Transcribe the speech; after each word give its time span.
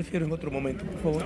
prefiero 0.00 0.24
en 0.24 0.32
otro 0.32 0.50
momento, 0.50 0.82
por 0.82 1.02
favor. 1.02 1.24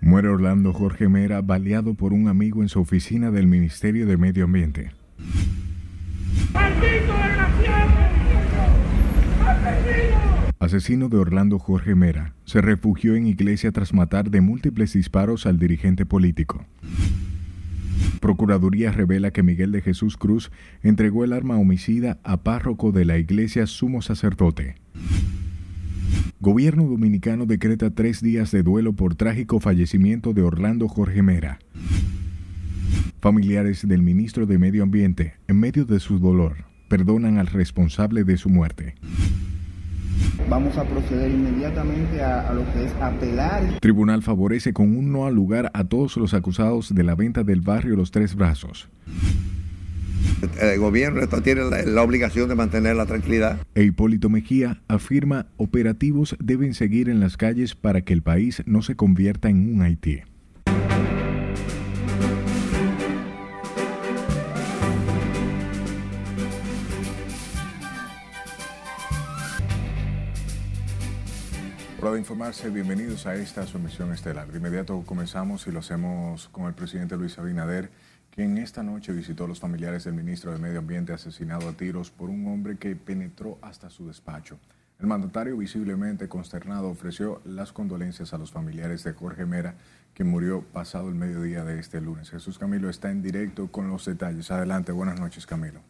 Muere 0.00 0.28
Orlando 0.28 0.72
Jorge 0.72 1.08
Mera 1.08 1.40
baleado 1.40 1.94
por 1.94 2.12
un 2.12 2.26
amigo 2.26 2.62
en 2.62 2.68
su 2.68 2.80
oficina 2.80 3.30
del 3.30 3.46
Ministerio 3.46 4.06
de 4.06 4.16
Medio 4.16 4.44
Ambiente. 4.44 4.90
Asesino 10.58 11.08
de 11.08 11.16
Orlando 11.16 11.60
Jorge 11.60 11.94
Mera 11.94 12.34
se 12.44 12.60
refugió 12.60 13.14
en 13.14 13.28
iglesia 13.28 13.70
tras 13.70 13.94
matar 13.94 14.30
de 14.30 14.40
múltiples 14.40 14.94
disparos 14.94 15.46
al 15.46 15.60
dirigente 15.60 16.06
político. 16.06 16.64
Procuraduría 18.22 18.92
revela 18.92 19.32
que 19.32 19.42
Miguel 19.42 19.72
de 19.72 19.82
Jesús 19.82 20.16
Cruz 20.16 20.52
entregó 20.84 21.24
el 21.24 21.32
arma 21.32 21.56
homicida 21.56 22.20
a 22.22 22.44
párroco 22.44 22.92
de 22.92 23.04
la 23.04 23.18
iglesia 23.18 23.66
sumo 23.66 24.00
sacerdote. 24.00 24.76
Gobierno 26.38 26.84
dominicano 26.84 27.46
decreta 27.46 27.90
tres 27.90 28.22
días 28.22 28.52
de 28.52 28.62
duelo 28.62 28.92
por 28.92 29.16
trágico 29.16 29.58
fallecimiento 29.58 30.34
de 30.34 30.42
Orlando 30.42 30.86
Jorge 30.86 31.20
Mera. 31.20 31.58
Familiares 33.20 33.88
del 33.88 34.02
ministro 34.02 34.46
de 34.46 34.56
Medio 34.56 34.84
Ambiente, 34.84 35.34
en 35.48 35.58
medio 35.58 35.84
de 35.84 35.98
su 35.98 36.20
dolor, 36.20 36.58
perdonan 36.86 37.38
al 37.38 37.48
responsable 37.48 38.22
de 38.22 38.36
su 38.36 38.48
muerte. 38.50 38.94
Vamos 40.48 40.76
a 40.76 40.84
proceder 40.84 41.30
inmediatamente 41.30 42.22
a, 42.22 42.52
lo 42.52 42.70
que 42.72 42.84
es 42.84 42.92
apelar. 43.00 43.78
Tribunal 43.80 44.22
favorece 44.22 44.72
con 44.72 44.96
un 44.96 45.12
no 45.12 45.26
al 45.26 45.34
lugar 45.34 45.70
a 45.74 45.84
todos 45.84 46.16
los 46.16 46.34
acusados 46.34 46.94
de 46.94 47.02
la 47.02 47.14
venta 47.14 47.44
del 47.44 47.60
barrio 47.60 47.96
Los 47.96 48.10
Tres 48.10 48.34
Brazos. 48.34 48.88
El 50.60 50.78
gobierno 50.80 51.26
tiene 51.42 51.62
la, 51.62 51.82
la, 51.82 52.02
obligación 52.02 52.48
de 52.48 52.54
mantener 52.54 52.96
la 52.96 53.06
tranquilidad. 53.06 53.58
E 53.74 53.84
Hipólito 53.84 54.28
Mejía 54.28 54.82
afirma 54.88 55.46
operativos 55.56 56.36
deben 56.40 56.74
seguir 56.74 57.08
en 57.08 57.20
las 57.20 57.36
calles 57.36 57.74
para 57.74 58.02
que 58.02 58.12
el 58.12 58.22
país 58.22 58.62
no 58.66 58.82
se 58.82 58.96
convierta 58.96 59.48
en 59.48 59.74
un 59.74 59.82
Haití. 59.82 60.22
Para 72.02 72.18
informarse, 72.18 72.68
bienvenidos 72.68 73.28
a 73.28 73.36
esta 73.36 73.64
sumisión 73.64 74.12
estelar. 74.12 74.50
De 74.50 74.58
inmediato 74.58 75.04
comenzamos 75.06 75.68
y 75.68 75.70
lo 75.70 75.78
hacemos 75.78 76.48
con 76.48 76.66
el 76.66 76.74
presidente 76.74 77.16
Luis 77.16 77.38
Abinader, 77.38 77.90
quien 78.34 78.58
esta 78.58 78.82
noche 78.82 79.12
visitó 79.12 79.44
a 79.44 79.46
los 79.46 79.60
familiares 79.60 80.02
del 80.02 80.14
ministro 80.14 80.50
de 80.50 80.58
Medio 80.58 80.80
Ambiente 80.80 81.12
asesinado 81.12 81.68
a 81.68 81.74
tiros 81.74 82.10
por 82.10 82.28
un 82.28 82.48
hombre 82.48 82.76
que 82.76 82.96
penetró 82.96 83.56
hasta 83.62 83.88
su 83.88 84.08
despacho. 84.08 84.58
El 84.98 85.06
mandatario, 85.06 85.56
visiblemente 85.56 86.28
consternado, 86.28 86.88
ofreció 86.88 87.40
las 87.44 87.72
condolencias 87.72 88.34
a 88.34 88.38
los 88.38 88.50
familiares 88.50 89.04
de 89.04 89.12
Jorge 89.12 89.46
Mera, 89.46 89.76
que 90.12 90.24
murió 90.24 90.62
pasado 90.72 91.08
el 91.08 91.14
mediodía 91.14 91.62
de 91.62 91.78
este 91.78 92.00
lunes. 92.00 92.30
Jesús 92.30 92.58
Camilo 92.58 92.90
está 92.90 93.12
en 93.12 93.22
directo 93.22 93.70
con 93.70 93.86
los 93.86 94.06
detalles. 94.06 94.50
Adelante, 94.50 94.90
buenas 94.90 95.20
noches, 95.20 95.46
Camilo. 95.46 95.82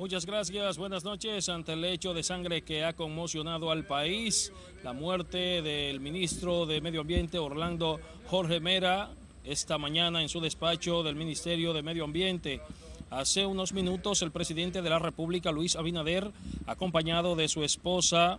Muchas 0.00 0.24
gracias, 0.24 0.78
buenas 0.78 1.04
noches. 1.04 1.50
Ante 1.50 1.74
el 1.74 1.84
hecho 1.84 2.14
de 2.14 2.22
sangre 2.22 2.62
que 2.62 2.86
ha 2.86 2.94
conmocionado 2.94 3.70
al 3.70 3.84
país, 3.84 4.50
la 4.82 4.94
muerte 4.94 5.60
del 5.60 6.00
ministro 6.00 6.64
de 6.64 6.80
Medio 6.80 7.02
Ambiente, 7.02 7.38
Orlando 7.38 8.00
Jorge 8.26 8.60
Mera, 8.60 9.10
esta 9.44 9.76
mañana 9.76 10.22
en 10.22 10.30
su 10.30 10.40
despacho 10.40 11.02
del 11.02 11.16
Ministerio 11.16 11.74
de 11.74 11.82
Medio 11.82 12.04
Ambiente. 12.04 12.62
Hace 13.10 13.44
unos 13.44 13.74
minutos 13.74 14.22
el 14.22 14.30
presidente 14.30 14.80
de 14.80 14.88
la 14.88 14.98
República, 14.98 15.52
Luis 15.52 15.76
Abinader, 15.76 16.30
acompañado 16.66 17.36
de 17.36 17.48
su 17.48 17.62
esposa, 17.62 18.38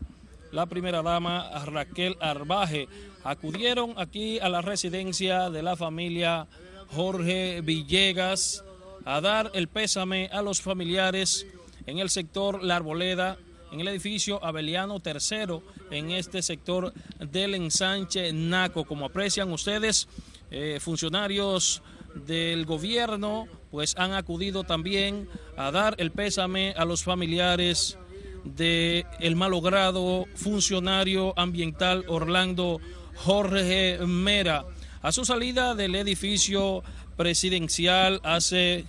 la 0.51 0.65
primera 0.65 1.03
dama 1.03 1.63
Raquel 1.65 2.17
Arbaje, 2.21 2.87
acudieron 3.23 3.93
aquí 3.97 4.39
a 4.39 4.49
la 4.49 4.63
residencia 4.63 5.51
de 5.51 5.61
la 5.61 5.75
familia 5.75 6.47
Jorge 6.89 7.61
Villegas 7.61 8.63
a 9.05 9.21
dar 9.21 9.51
el 9.53 9.67
pésame 9.67 10.29
a 10.31 10.41
los 10.41 10.61
familiares 10.61 11.45
en 11.85 11.99
el 11.99 12.09
sector 12.09 12.63
La 12.63 12.77
Arboleda, 12.77 13.37
en 13.71 13.79
el 13.79 13.87
edificio 13.87 14.43
Abeliano 14.43 15.01
III, 15.03 15.59
en 15.91 16.11
este 16.11 16.41
sector 16.41 16.93
del 17.19 17.55
ensanche 17.55 18.31
Naco. 18.33 18.85
Como 18.85 19.05
aprecian 19.05 19.51
ustedes, 19.51 20.07
eh, 20.51 20.79
funcionarios 20.81 21.81
del 22.13 22.65
gobierno 22.65 23.47
pues 23.71 23.95
han 23.97 24.13
acudido 24.13 24.65
también 24.65 25.29
a 25.55 25.71
dar 25.71 25.95
el 25.97 26.11
pésame 26.11 26.73
a 26.75 26.83
los 26.83 27.03
familiares 27.03 27.97
del 28.43 29.05
el 29.19 29.35
malogrado 29.35 30.25
funcionario 30.35 31.33
ambiental 31.37 32.03
Orlando 32.07 32.81
Jorge 33.15 33.99
Mera. 34.05 34.65
A 35.01 35.11
su 35.11 35.25
salida 35.25 35.73
del 35.73 35.95
edificio 35.95 36.83
presidencial 37.21 38.19
hace 38.23 38.83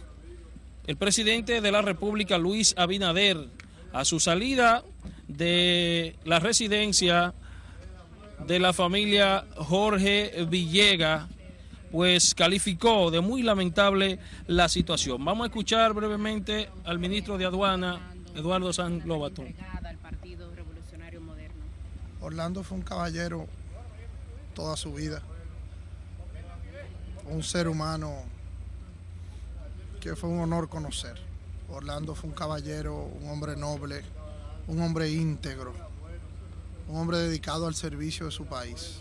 el 0.87 0.97
presidente 0.97 1.61
de 1.61 1.71
la 1.71 1.83
República, 1.83 2.39
Luis 2.39 2.75
Abinader, 2.79 3.37
a 3.93 4.07
su 4.07 4.21
salida 4.21 4.83
de 5.29 6.17
la 6.25 6.39
residencia 6.39 7.35
de 8.47 8.59
la 8.59 8.73
familia 8.73 9.45
Jorge 9.57 10.47
Villega, 10.49 11.29
pues 11.91 12.35
calificó 12.35 13.11
de 13.11 13.21
muy 13.21 13.43
lamentable 13.43 14.19
la 14.47 14.71
situación. 14.71 15.23
Vamos 15.23 15.45
a 15.45 15.49
escuchar 15.49 15.93
brevemente 15.93 16.71
al 16.85 16.99
ministro 16.99 17.37
de 17.37 17.45
Aduana, 17.45 18.15
Eduardo 18.35 18.73
San 18.73 19.03
Lobato. 19.05 19.45
Orlando 22.23 22.63
fue 22.63 22.79
un 22.79 22.83
caballero 22.83 23.47
toda 24.55 24.79
su 24.79 24.95
vida, 24.95 25.23
un 27.33 27.43
ser 27.43 27.67
humano 27.67 28.13
que 30.01 30.15
fue 30.15 30.29
un 30.29 30.41
honor 30.41 30.69
conocer. 30.69 31.19
Orlando 31.71 32.15
fue 32.15 32.29
un 32.29 32.37
caballero, 32.37 33.11
un 33.21 33.31
hombre 33.31 33.57
noble, 33.57 34.03
un 34.69 34.83
hombre 34.83 35.11
íntegro, 35.11 35.73
un 36.89 36.97
hombre 36.97 37.19
dedicado 37.19 37.67
al 37.67 37.75
servicio 37.75 38.27
de 38.27 38.33
su 38.33 38.45
país, 38.45 38.99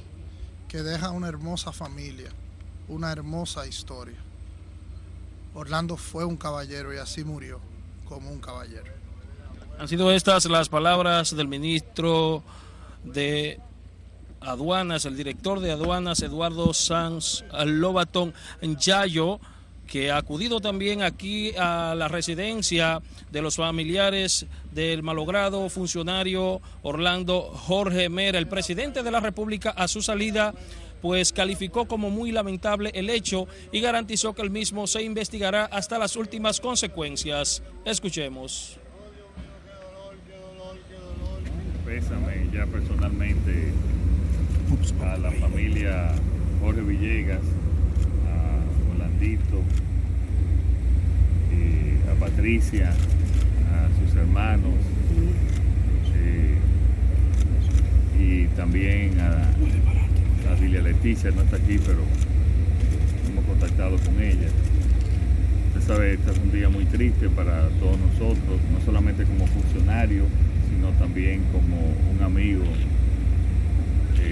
que 0.69 0.81
deja 0.81 1.09
una 1.09 1.27
hermosa 1.27 1.73
familia, 1.73 2.29
una 2.87 3.11
hermosa 3.11 3.67
historia. 3.67 4.17
Orlando 5.53 5.97
fue 5.97 6.23
un 6.23 6.37
caballero 6.37 6.93
y 6.93 6.97
así 6.97 7.25
murió 7.25 7.59
como 8.07 8.31
un 8.31 8.39
caballero. 8.39 8.93
Han 9.77 9.87
sido 9.87 10.11
estas 10.11 10.45
las 10.45 10.69
palabras 10.69 11.35
del 11.35 11.49
ministro 11.49 12.43
de 13.03 13.59
aduanas, 14.41 15.05
el 15.05 15.15
director 15.15 15.59
de 15.59 15.71
aduanas 15.71 16.21
Eduardo 16.21 16.73
Sanz 16.73 17.43
Lobatón 17.65 18.33
Yayo 18.61 19.39
que 19.91 20.09
ha 20.09 20.17
acudido 20.17 20.61
también 20.61 21.01
aquí 21.01 21.51
a 21.57 21.93
la 21.97 22.07
residencia 22.07 23.01
de 23.29 23.41
los 23.41 23.57
familiares 23.57 24.45
del 24.71 25.03
malogrado 25.03 25.67
funcionario 25.69 26.61
Orlando 26.81 27.41
Jorge 27.41 28.07
Mera, 28.07 28.39
el 28.39 28.47
presidente 28.47 29.03
de 29.03 29.11
la 29.11 29.19
República, 29.19 29.71
a 29.71 29.89
su 29.89 30.01
salida 30.01 30.53
pues 31.01 31.33
calificó 31.33 31.87
como 31.87 32.09
muy 32.09 32.31
lamentable 32.31 32.91
el 32.93 33.09
hecho 33.09 33.47
y 33.73 33.81
garantizó 33.81 34.33
que 34.33 34.43
el 34.43 34.49
mismo 34.49 34.87
se 34.87 35.03
investigará 35.03 35.65
hasta 35.65 35.97
las 35.99 36.15
últimas 36.15 36.61
consecuencias. 36.61 37.61
Escuchemos. 37.83 38.77
Pésame 41.85 42.49
ya 42.53 42.65
personalmente 42.67 43.73
a 45.03 45.17
la 45.17 45.31
familia 45.31 46.13
Jorge 46.61 46.81
Villegas, 46.81 47.41
a 52.09 52.19
Patricia, 52.19 52.89
a 52.89 53.89
sus 53.99 54.15
hermanos 54.15 54.75
eh, 56.15 56.55
y 58.17 58.45
también 58.55 59.19
a, 59.19 59.49
a 60.51 60.55
Lilia 60.59 60.81
Leticia, 60.81 61.31
no 61.31 61.41
está 61.41 61.57
aquí, 61.57 61.77
pero 61.85 61.99
hemos 63.27 63.45
contactado 63.45 63.97
con 63.97 64.21
ella. 64.21 64.47
Usted 65.67 65.81
sabe, 65.81 66.13
este 66.13 66.31
es 66.31 66.37
un 66.37 66.51
día 66.51 66.69
muy 66.69 66.85
triste 66.85 67.27
para 67.29 67.67
todos 67.79 67.97
nosotros, 67.99 68.59
no 68.71 68.85
solamente 68.85 69.25
como 69.25 69.47
funcionario, 69.47 70.23
sino 70.69 70.89
también 70.91 71.41
como 71.51 71.75
un 72.13 72.23
amigo 72.23 72.63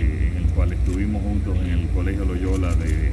en 0.01 0.37
el 0.37 0.45
cual 0.55 0.73
estuvimos 0.73 1.21
juntos 1.21 1.57
en 1.57 1.69
el 1.71 1.87
Colegio 1.89 2.25
Loyola 2.25 2.75
de, 2.75 3.11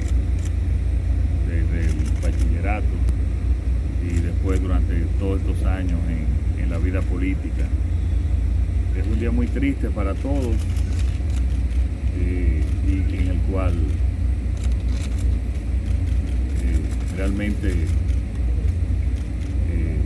de, 1.47 1.63
del 1.63 1.95
bachillerato 2.21 2.85
y 4.03 4.19
después 4.19 4.61
durante 4.61 4.95
todos 5.19 5.41
estos 5.41 5.65
años 5.65 5.99
en, 6.09 6.63
en 6.63 6.69
la 6.69 6.77
vida 6.77 7.01
política. 7.01 7.65
Es 8.97 9.05
un 9.05 9.19
día 9.19 9.31
muy 9.31 9.47
triste 9.47 9.89
para 9.89 10.13
todos 10.15 10.55
eh, 12.19 12.61
y 12.87 13.15
en 13.15 13.27
el 13.27 13.37
cual 13.51 13.73
eh, 16.63 17.15
realmente 17.15 17.71
eh, 19.71 19.97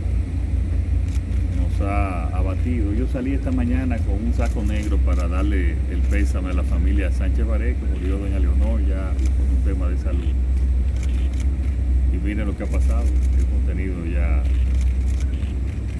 nos 1.56 1.88
ha 1.88 2.31
yo 2.42 3.08
salí 3.08 3.34
esta 3.34 3.50
mañana 3.50 3.98
con 3.98 4.14
un 4.14 4.32
saco 4.34 4.62
negro 4.62 4.96
para 4.98 5.26
darle 5.26 5.76
el 5.90 6.00
pésame 6.10 6.50
a 6.50 6.52
la 6.52 6.62
familia 6.62 7.10
Sánchez 7.10 7.46
Baré, 7.46 7.74
que 7.74 7.84
murió 7.86 8.18
doña 8.18 8.38
Leonor 8.38 8.80
ya 8.86 9.12
con 9.36 9.56
un 9.56 9.64
tema 9.64 9.88
de 9.88 9.96
salud. 9.98 10.32
Y 12.12 12.16
miren 12.18 12.46
lo 12.46 12.56
que 12.56 12.64
ha 12.64 12.66
pasado, 12.66 13.04
hemos 13.04 13.66
tenido 13.66 14.04
ya 14.06 14.42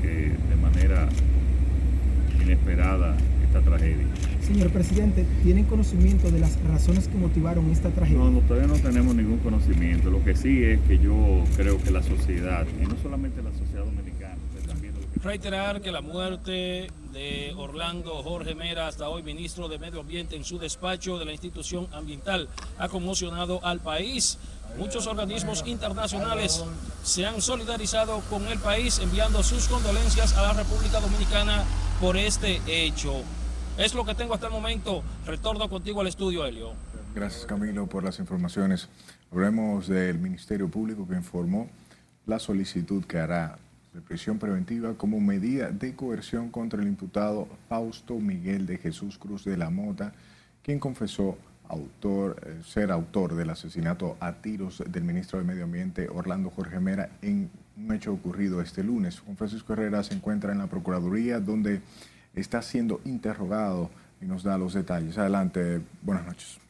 eh, 0.05 0.33
de 0.51 0.57
manera 0.57 1.09
inesperada 2.43 3.17
esta 3.45 3.61
tragedia. 3.61 4.07
Señor 4.47 4.71
presidente, 4.71 5.25
¿tienen 5.43 5.65
conocimiento 5.65 6.31
de 6.31 6.41
las 6.41 6.59
razones 6.65 7.09
que 7.09 7.17
motivaron 7.17 7.71
esta 7.71 7.91
tragedia? 7.91 8.19
No, 8.19 8.31
no, 8.31 8.41
todavía 8.41 8.69
no 8.69 8.75
tenemos 8.75 9.15
ningún 9.15 9.39
conocimiento. 9.39 10.11
Lo 10.11 10.23
que 10.23 10.37
sí 10.37 10.63
es 10.63 10.81
que 10.81 10.99
yo 10.99 11.45
creo 11.57 11.79
que 11.83 11.91
la 11.91 12.03
sociedad, 12.03 12.67
y 12.81 12.87
no 12.87 12.97
solamente 13.03 13.43
la 13.43 13.53
sociedad 13.53 13.85
dominicana, 13.85 14.37
pero 14.53 14.67
también... 14.67 14.95
Lo 14.95 15.01
que... 15.01 15.12
Reiterar 15.23 15.81
que 15.81 15.93
la 15.93 16.01
muerte 16.01 16.91
de 17.13 17.55
Orlando 17.57 18.25
Jorge 18.25 18.57
Mera, 18.57 18.89
hasta 18.89 19.09
hoy 19.09 19.23
ministro 19.23 19.69
de 19.69 19.79
Medio 19.79 20.01
Ambiente 20.01 20.35
en 20.35 20.43
su 20.43 20.59
despacho 20.59 21.17
de 21.17 21.25
la 21.25 21.31
institución 21.31 21.87
ambiental, 21.93 22.49
ha 22.77 22.89
conmocionado 22.89 23.65
al 23.65 23.79
país. 23.79 24.37
Muchos 24.77 25.07
organismos 25.07 25.63
internacionales 25.65 26.65
se 27.05 27.25
han 27.25 27.41
solidarizado 27.41 28.21
con 28.29 28.49
el 28.49 28.59
país 28.59 28.99
enviando 28.99 29.45
sus 29.45 29.69
condolencias 29.69 30.37
a 30.37 30.43
la 30.43 30.53
República 30.55 30.99
Dominicana 30.99 31.63
por 32.01 32.17
este 32.17 32.61
hecho. 32.67 33.23
Es 33.79 33.95
lo 33.95 34.05
que 34.05 34.17
tengo 34.17 34.35
hasta 34.35 34.47
el 34.47 34.53
momento. 34.53 35.05
Retorno 35.25 35.69
contigo 35.69 36.01
al 36.01 36.09
estudio, 36.09 36.45
Helio. 36.45 36.73
Gracias, 37.15 37.47
Camilo, 37.47 37.87
por 37.87 38.03
las 38.03 38.19
informaciones. 38.19 38.89
Hablemos 39.31 39.87
del 39.87 40.19
Ministerio 40.19 40.69
Público 40.69 41.07
que 41.07 41.15
informó 41.15 41.71
la 42.27 42.41
solicitud 42.41 43.05
que 43.05 43.19
hará 43.19 43.57
de 43.93 44.01
prisión 44.01 44.39
preventiva 44.39 44.95
como 44.95 45.21
medida 45.21 45.71
de 45.71 45.95
coerción 45.95 46.51
contra 46.51 46.81
el 46.81 46.89
imputado 46.89 47.47
Fausto 47.69 48.19
Miguel 48.19 48.67
de 48.67 48.79
Jesús 48.79 49.19
Cruz 49.19 49.45
de 49.45 49.57
la 49.57 49.71
Mota, 49.71 50.15
quien 50.63 50.79
confesó 50.79 51.37
autor, 51.69 52.37
eh, 52.47 52.61
ser 52.65 52.91
autor 52.91 53.35
del 53.35 53.51
asesinato 53.51 54.17
a 54.21 54.35
tiros 54.35 54.83
del 54.87 55.05
ministro 55.05 55.39
de 55.39 55.45
Medio 55.45 55.65
Ambiente 55.65 56.09
Orlando 56.09 56.51
Jorge 56.51 56.81
Mera 56.81 57.11
en 57.23 57.51
un 57.77 57.93
hecho 57.93 58.13
ocurrido 58.13 58.61
este 58.61 58.83
lunes. 58.83 59.21
Juan 59.21 59.37
Francisco 59.37 59.73
Herrera 59.73 60.03
se 60.03 60.15
encuentra 60.15 60.53
en 60.53 60.59
la 60.59 60.67
Procuraduría 60.67 61.41
donde 61.41 61.81
está 62.35 62.63
siendo 62.63 63.01
interrogado 63.05 63.91
y 64.21 64.27
nos 64.27 64.43
da 64.43 64.57
los 64.59 64.75
detalles. 64.75 65.19
Adelante, 65.19 65.81
buenas 66.03 66.27
noches. 66.27 66.63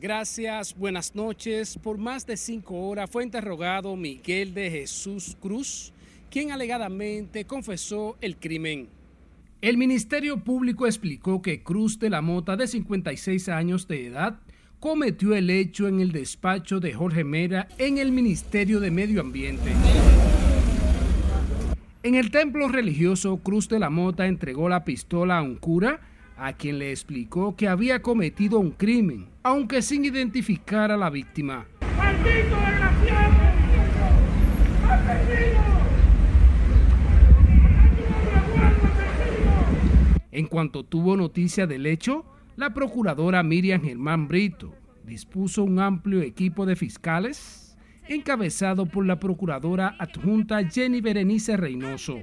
Gracias, 0.00 0.76
buenas 0.78 1.16
noches. 1.16 1.76
Por 1.76 1.98
más 1.98 2.24
de 2.24 2.36
cinco 2.36 2.88
horas 2.88 3.10
fue 3.10 3.24
interrogado 3.24 3.96
Miguel 3.96 4.54
de 4.54 4.70
Jesús 4.70 5.36
Cruz, 5.40 5.92
quien 6.30 6.52
alegadamente 6.52 7.44
confesó 7.44 8.16
el 8.20 8.36
crimen. 8.36 8.88
El 9.60 9.76
Ministerio 9.76 10.38
Público 10.38 10.86
explicó 10.86 11.42
que 11.42 11.64
Cruz 11.64 11.98
de 11.98 12.10
la 12.10 12.22
Mota, 12.22 12.56
de 12.56 12.68
56 12.68 13.48
años 13.48 13.88
de 13.88 14.06
edad, 14.06 14.38
cometió 14.78 15.34
el 15.34 15.50
hecho 15.50 15.88
en 15.88 15.98
el 15.98 16.12
despacho 16.12 16.78
de 16.78 16.92
Jorge 16.94 17.24
Mera 17.24 17.66
en 17.76 17.98
el 17.98 18.12
Ministerio 18.12 18.78
de 18.78 18.92
Medio 18.92 19.20
Ambiente. 19.20 19.72
En 22.04 22.14
el 22.14 22.30
templo 22.30 22.68
religioso 22.68 23.38
Cruz 23.38 23.68
de 23.68 23.80
la 23.80 23.90
Mota 23.90 24.28
entregó 24.28 24.68
la 24.68 24.84
pistola 24.84 25.38
a 25.38 25.42
un 25.42 25.56
cura 25.56 26.00
a 26.38 26.52
quien 26.52 26.78
le 26.78 26.90
explicó 26.90 27.56
que 27.56 27.68
había 27.68 28.00
cometido 28.00 28.60
un 28.60 28.70
crimen, 28.70 29.26
aunque 29.48 29.80
sin 29.80 30.04
identificar 30.04 30.92
a 30.92 30.96
la 30.98 31.08
víctima. 31.08 31.66
¡Maldito 31.96 32.56
desgraciado! 32.56 33.34
En 40.30 40.46
cuanto 40.48 40.84
tuvo 40.84 41.16
noticia 41.16 41.66
del 41.66 41.86
hecho, 41.86 42.26
la 42.56 42.74
procuradora 42.74 43.42
Miriam 43.42 43.82
Germán 43.82 44.28
Brito 44.28 44.74
dispuso 45.04 45.64
un 45.64 45.80
amplio 45.80 46.20
equipo 46.20 46.66
de 46.66 46.76
fiscales 46.76 47.74
encabezado 48.06 48.84
por 48.84 49.06
la 49.06 49.18
procuradora 49.18 49.96
adjunta 49.98 50.62
Jenny 50.68 51.00
Berenice 51.00 51.56
Reynoso. 51.56 52.18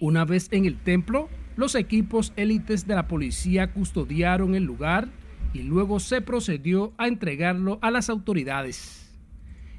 Una 0.00 0.26
vez 0.26 0.48
en 0.50 0.66
el 0.66 0.76
templo, 0.76 1.30
los 1.56 1.74
equipos 1.74 2.34
élites 2.36 2.86
de 2.86 2.94
la 2.94 3.08
policía 3.08 3.72
custodiaron 3.72 4.54
el 4.54 4.64
lugar 4.64 5.08
y 5.52 5.62
luego 5.62 6.00
se 6.00 6.20
procedió 6.20 6.92
a 6.98 7.08
entregarlo 7.08 7.78
a 7.82 7.90
las 7.90 8.10
autoridades. 8.10 9.16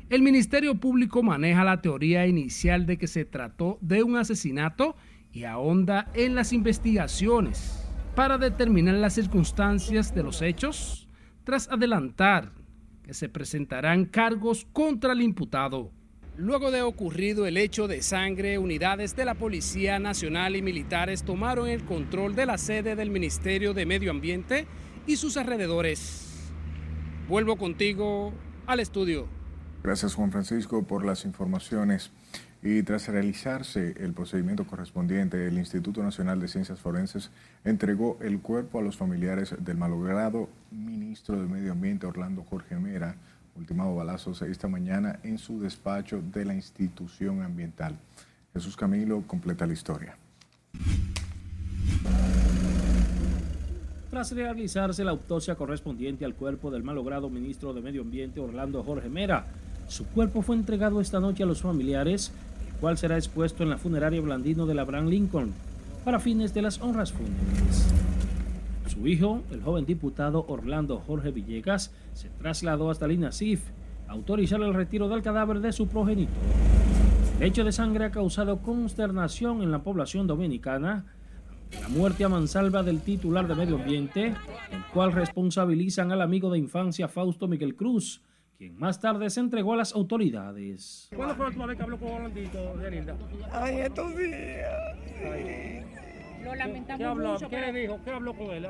El 0.09 0.23
Ministerio 0.23 0.75
Público 0.75 1.21
maneja 1.21 1.63
la 1.63 1.81
teoría 1.81 2.25
inicial 2.25 2.85
de 2.85 2.97
que 2.97 3.07
se 3.07 3.25
trató 3.25 3.77
de 3.81 4.01
un 4.01 4.17
asesinato 4.17 4.95
y 5.31 5.43
ahonda 5.43 6.09
en 6.15 6.33
las 6.33 6.51
investigaciones 6.51 7.85
para 8.15 8.37
determinar 8.37 8.95
las 8.95 9.13
circunstancias 9.13 10.13
de 10.15 10.23
los 10.23 10.41
hechos, 10.41 11.07
tras 11.43 11.69
adelantar 11.69 12.51
que 13.03 13.13
se 13.13 13.29
presentarán 13.29 14.05
cargos 14.05 14.67
contra 14.73 15.13
el 15.13 15.21
imputado. 15.21 15.91
Luego 16.35 16.71
de 16.71 16.81
ocurrido 16.81 17.45
el 17.45 17.57
hecho 17.57 17.87
de 17.87 18.01
sangre, 18.01 18.57
unidades 18.57 19.15
de 19.15 19.25
la 19.25 19.35
Policía 19.35 19.99
Nacional 19.99 20.55
y 20.55 20.61
militares 20.61 21.23
tomaron 21.23 21.67
el 21.67 21.83
control 21.83 22.33
de 22.33 22.45
la 22.45 22.57
sede 22.57 22.95
del 22.95 23.09
Ministerio 23.09 23.73
de 23.73 23.85
Medio 23.85 24.09
Ambiente 24.09 24.65
y 25.09 25.17
sus 25.17 25.37
alrededores. 25.37 26.51
Vuelvo 27.27 27.57
contigo 27.57 28.31
al 28.67 28.79
estudio. 28.79 29.27
Gracias 29.83 30.13
Juan 30.13 30.31
Francisco 30.31 30.83
por 30.83 31.03
las 31.03 31.25
informaciones. 31.25 32.11
Y 32.61 32.83
tras 32.83 33.07
realizarse 33.07 33.95
el 33.99 34.13
procedimiento 34.13 34.67
correspondiente, 34.67 35.47
el 35.47 35.57
Instituto 35.57 36.03
Nacional 36.03 36.39
de 36.39 36.47
Ciencias 36.47 36.79
Forenses 36.79 37.31
entregó 37.63 38.19
el 38.21 38.39
cuerpo 38.39 38.77
a 38.77 38.83
los 38.83 38.97
familiares 38.97 39.55
del 39.57 39.77
malogrado 39.77 40.47
ministro 40.69 41.41
de 41.41 41.47
Medio 41.47 41.71
Ambiente 41.71 42.05
Orlando 42.05 42.43
Jorge 42.43 42.75
Mera, 42.75 43.15
ultimado 43.55 43.95
balazos 43.95 44.43
esta 44.43 44.67
mañana 44.67 45.19
en 45.23 45.39
su 45.39 45.59
despacho 45.59 46.21
de 46.21 46.45
la 46.45 46.53
institución 46.53 47.41
ambiental. 47.41 47.97
Jesús 48.53 48.77
Camilo 48.77 49.23
completa 49.25 49.65
la 49.65 49.73
historia. 49.73 50.17
Tras 54.09 54.31
realizarse 54.31 55.03
la 55.03 55.11
autopsia 55.11 55.53
correspondiente 55.53 56.25
al 56.25 56.33
cuerpo 56.33 56.71
del 56.71 56.81
malogrado 56.81 57.29
ministro 57.29 57.73
de 57.73 57.81
Medio 57.81 58.01
Ambiente 58.01 58.39
Orlando 58.39 58.81
Jorge 58.83 59.07
Mera, 59.07 59.45
su 59.87 60.03
cuerpo 60.07 60.41
fue 60.41 60.55
entregado 60.55 60.99
esta 60.99 61.19
noche 61.19 61.43
a 61.43 61.45
los 61.45 61.61
familiares 61.61 62.31
cual 62.81 62.97
será 62.97 63.17
expuesto 63.17 63.61
en 63.61 63.69
la 63.69 63.77
funeraria 63.77 64.19
Blandino 64.19 64.65
de 64.65 64.79
Abraham 64.79 65.09
Lincoln 65.09 65.53
para 66.03 66.19
fines 66.19 66.55
de 66.55 66.63
las 66.63 66.81
honras 66.81 67.11
fúnebres. 67.11 67.87
Su 68.87 69.07
hijo, 69.07 69.43
el 69.51 69.61
joven 69.61 69.85
diputado 69.85 70.43
Orlando 70.47 71.03
Jorge 71.05 71.29
Villegas, 71.29 71.91
se 72.15 72.29
trasladó 72.29 72.89
hasta 72.89 73.05
el 73.05 73.11
INASIF 73.11 73.61
a 74.07 74.13
autorizar 74.13 74.59
el 74.61 74.73
retiro 74.73 75.07
del 75.07 75.21
cadáver 75.21 75.59
de 75.59 75.71
su 75.71 75.87
progenitor. 75.87 76.33
El 77.39 77.47
hecho 77.47 77.63
de 77.63 77.71
sangre 77.71 78.05
ha 78.05 78.11
causado 78.11 78.57
consternación 78.63 79.61
en 79.61 79.69
la 79.69 79.83
población 79.83 80.25
dominicana 80.25 81.05
la 81.71 81.87
muerte 81.89 82.23
a 82.23 82.29
mansalva 82.29 82.83
del 82.83 83.01
titular 83.01 83.47
de 83.47 83.55
Medio 83.55 83.75
Ambiente, 83.75 84.27
el 84.71 84.83
cual 84.93 85.11
responsabilizan 85.11 86.11
al 86.11 86.21
amigo 86.21 86.51
de 86.51 86.59
infancia 86.59 87.07
Fausto 87.07 87.47
Miguel 87.47 87.75
Cruz, 87.75 88.21
quien 88.57 88.77
más 88.77 88.99
tarde 88.99 89.29
se 89.29 89.39
entregó 89.39 89.73
a 89.73 89.77
las 89.77 89.93
autoridades. 89.93 91.09
¿Cuándo 91.15 91.35
fue 91.35 91.43
la 91.45 91.47
última 91.49 91.65
vez 91.67 91.77
que 91.77 91.83
habló 91.83 91.97
con 91.97 92.11
Orlandito, 92.11 92.75
Linda? 92.89 93.15
Ay, 93.51 93.77
estos 93.79 94.17
días. 94.17 94.97
Lo 96.43 96.55
lamentamos 96.55 96.97
¿Qué 96.99 97.05
habló? 97.05 97.33
mucho. 97.33 97.49
¿Qué 97.49 97.59
le 97.61 97.73
dijo? 97.73 97.99
¿Qué 98.03 98.11
habló 98.11 98.33
con 98.33 98.47
él? 98.51 98.65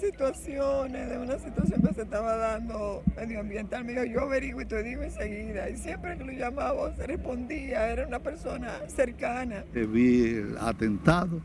Situaciones, 0.00 1.10
de 1.10 1.18
una 1.18 1.38
situación 1.38 1.82
que 1.82 1.92
se 1.92 2.02
estaba 2.02 2.36
dando 2.36 3.02
medioambiental. 3.16 3.84
Me 3.84 3.92
dijo, 3.92 4.04
yo 4.06 4.20
averiguo 4.22 4.62
y 4.62 4.64
te 4.64 4.82
digo 4.82 5.02
enseguida. 5.02 5.68
Y 5.68 5.76
siempre 5.76 6.16
que 6.16 6.24
lo 6.24 6.32
llamaba, 6.32 6.94
se 6.96 7.06
respondía. 7.06 7.90
Era 7.90 8.06
una 8.06 8.18
persona 8.18 8.78
cercana. 8.88 9.64
Vi 9.74 10.24
el 10.24 10.56
atentado 10.58 11.40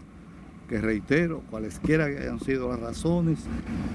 que 0.70 0.80
reitero, 0.80 1.44
cualesquiera 1.52 2.08
que 2.08 2.18
hayan 2.20 2.40
sido 2.40 2.70
las 2.70 2.80
razones, 2.80 3.40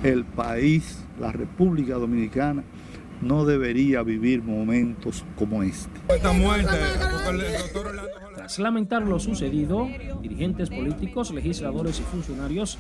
el 0.05 0.25
país, 0.25 1.05
la 1.19 1.33
República 1.33 1.95
Dominicana, 1.95 2.63
no 3.23 3.45
debería 3.45 4.03
vivir 4.03 4.43
momentos 4.43 5.25
como 5.37 5.63
este. 5.63 6.01
Tras 8.37 8.59
lamentar 8.59 9.03
lo 9.03 9.19
sucedido, 9.19 9.89
dirigentes 10.23 10.71
políticos, 10.71 11.31
legisladores 11.33 11.99
y 12.01 12.03
funcionarios 12.03 12.79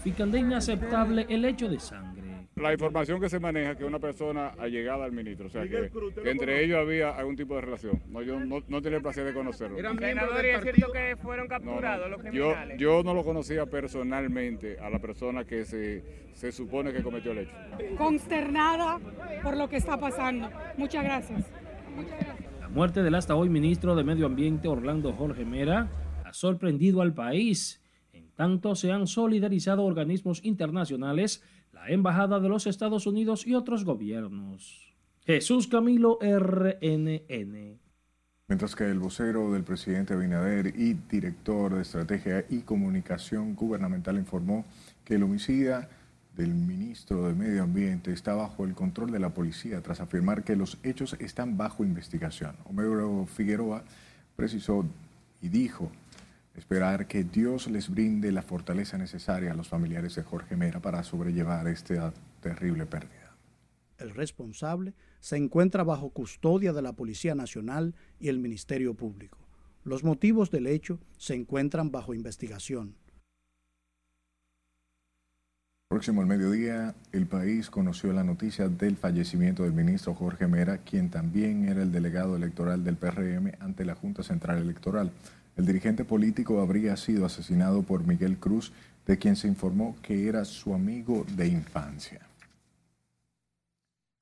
califican 0.00 0.30
de 0.30 0.38
inaceptable 0.38 1.26
el 1.28 1.44
hecho 1.44 1.68
de 1.68 1.78
sangre 1.78 2.30
la 2.56 2.72
información 2.74 3.18
que 3.18 3.30
se 3.30 3.40
maneja 3.40 3.74
que 3.74 3.84
una 3.86 3.98
persona 3.98 4.48
allegada 4.58 5.06
al 5.06 5.12
ministro, 5.12 5.46
o 5.46 5.48
sea 5.48 5.66
que, 5.66 5.90
entre 6.26 6.62
ellos 6.62 6.78
había 6.78 7.08
algún 7.08 7.34
tipo 7.34 7.54
de 7.54 7.62
relación. 7.62 8.02
No, 8.10 8.20
yo 8.20 8.38
no, 8.38 8.82
tenía 8.82 8.98
el 8.98 9.02
placer 9.02 9.24
de 9.24 9.32
conocerlo. 9.32 9.78
Senador, 9.78 10.44
es 10.44 10.60
cierto 10.60 10.92
que 10.92 11.16
fueron 11.22 11.48
capturados 11.48 12.10
los 12.10 12.20
criminales? 12.20 12.78
Yo, 12.78 12.98
yo 12.98 13.02
no 13.02 13.14
lo 13.14 13.24
conocía 13.24 13.64
personalmente 13.64 14.78
a 14.78 14.90
la 14.90 14.98
persona 14.98 15.44
que 15.44 15.64
se, 15.64 16.04
se 16.34 16.52
supone 16.52 16.92
que 16.92 17.02
cometió 17.02 17.32
el 17.32 17.38
hecho. 17.38 17.54
Consternada 17.96 18.98
por 19.42 19.56
lo 19.56 19.70
que 19.70 19.76
está 19.76 19.98
pasando. 19.98 20.50
Muchas 20.76 21.02
gracias. 21.02 21.50
La 22.60 22.68
muerte 22.68 23.02
del 23.02 23.14
hasta 23.14 23.36
hoy 23.36 23.48
ministro 23.48 23.96
de 23.96 24.04
Medio 24.04 24.26
Ambiente 24.26 24.68
Orlando 24.68 25.14
Jorge 25.14 25.46
Mera 25.46 25.88
ha 26.26 26.34
sorprendido 26.34 27.00
al 27.00 27.14
país. 27.14 27.79
Tanto, 28.40 28.74
se 28.74 28.90
han 28.90 29.06
solidarizado 29.06 29.84
organismos 29.84 30.42
internacionales, 30.42 31.42
la 31.74 31.90
Embajada 31.90 32.40
de 32.40 32.48
los 32.48 32.66
Estados 32.66 33.06
Unidos 33.06 33.46
y 33.46 33.54
otros 33.54 33.84
gobiernos. 33.84 34.96
Jesús 35.26 35.66
Camilo 35.66 36.18
RNN. 36.22 37.78
Mientras 38.48 38.74
que 38.74 38.84
el 38.84 38.98
vocero 38.98 39.52
del 39.52 39.62
presidente 39.62 40.14
Abinader 40.14 40.68
y 40.68 40.94
director 40.94 41.74
de 41.74 41.82
Estrategia 41.82 42.46
y 42.48 42.60
Comunicación 42.60 43.54
Gubernamental 43.54 44.16
informó 44.16 44.64
que 45.04 45.16
el 45.16 45.22
homicida 45.22 45.90
del 46.34 46.54
ministro 46.54 47.26
de 47.28 47.34
Medio 47.34 47.64
Ambiente 47.64 48.10
está 48.10 48.32
bajo 48.32 48.64
el 48.64 48.72
control 48.72 49.10
de 49.10 49.18
la 49.18 49.34
policía 49.34 49.82
tras 49.82 50.00
afirmar 50.00 50.44
que 50.44 50.56
los 50.56 50.78
hechos 50.82 51.14
están 51.20 51.58
bajo 51.58 51.84
investigación. 51.84 52.56
Homero 52.64 53.26
Figueroa 53.26 53.84
precisó 54.34 54.86
y 55.42 55.50
dijo 55.50 55.92
esperar 56.60 57.08
que 57.08 57.24
Dios 57.24 57.68
les 57.68 57.88
brinde 57.88 58.30
la 58.30 58.42
fortaleza 58.42 58.98
necesaria 58.98 59.52
a 59.52 59.54
los 59.54 59.68
familiares 59.68 60.14
de 60.14 60.22
Jorge 60.22 60.56
Mera 60.56 60.80
para 60.80 61.02
sobrellevar 61.02 61.66
esta 61.68 62.12
terrible 62.40 62.86
pérdida. 62.86 63.34
El 63.98 64.10
responsable 64.10 64.94
se 65.20 65.36
encuentra 65.36 65.84
bajo 65.84 66.10
custodia 66.10 66.72
de 66.72 66.82
la 66.82 66.92
Policía 66.92 67.34
Nacional 67.34 67.94
y 68.18 68.28
el 68.28 68.38
Ministerio 68.38 68.94
Público. 68.94 69.38
Los 69.84 70.04
motivos 70.04 70.50
del 70.50 70.66
hecho 70.66 71.00
se 71.16 71.34
encuentran 71.34 71.90
bajo 71.90 72.14
investigación. 72.14 72.94
Próximo 75.88 76.20
al 76.20 76.28
mediodía, 76.28 76.94
el 77.10 77.26
país 77.26 77.68
conoció 77.68 78.12
la 78.12 78.22
noticia 78.22 78.68
del 78.68 78.96
fallecimiento 78.96 79.64
del 79.64 79.72
ministro 79.72 80.14
Jorge 80.14 80.46
Mera, 80.46 80.78
quien 80.78 81.10
también 81.10 81.68
era 81.68 81.82
el 81.82 81.90
delegado 81.90 82.36
electoral 82.36 82.84
del 82.84 82.96
PRM 82.96 83.52
ante 83.58 83.84
la 83.84 83.96
Junta 83.96 84.22
Central 84.22 84.58
Electoral. 84.58 85.10
El 85.56 85.66
dirigente 85.66 86.04
político 86.04 86.60
habría 86.60 86.96
sido 86.96 87.26
asesinado 87.26 87.82
por 87.82 88.06
Miguel 88.06 88.38
Cruz, 88.38 88.72
de 89.06 89.18
quien 89.18 89.36
se 89.36 89.48
informó 89.48 89.96
que 90.02 90.28
era 90.28 90.44
su 90.44 90.74
amigo 90.74 91.26
de 91.36 91.48
infancia. 91.48 92.20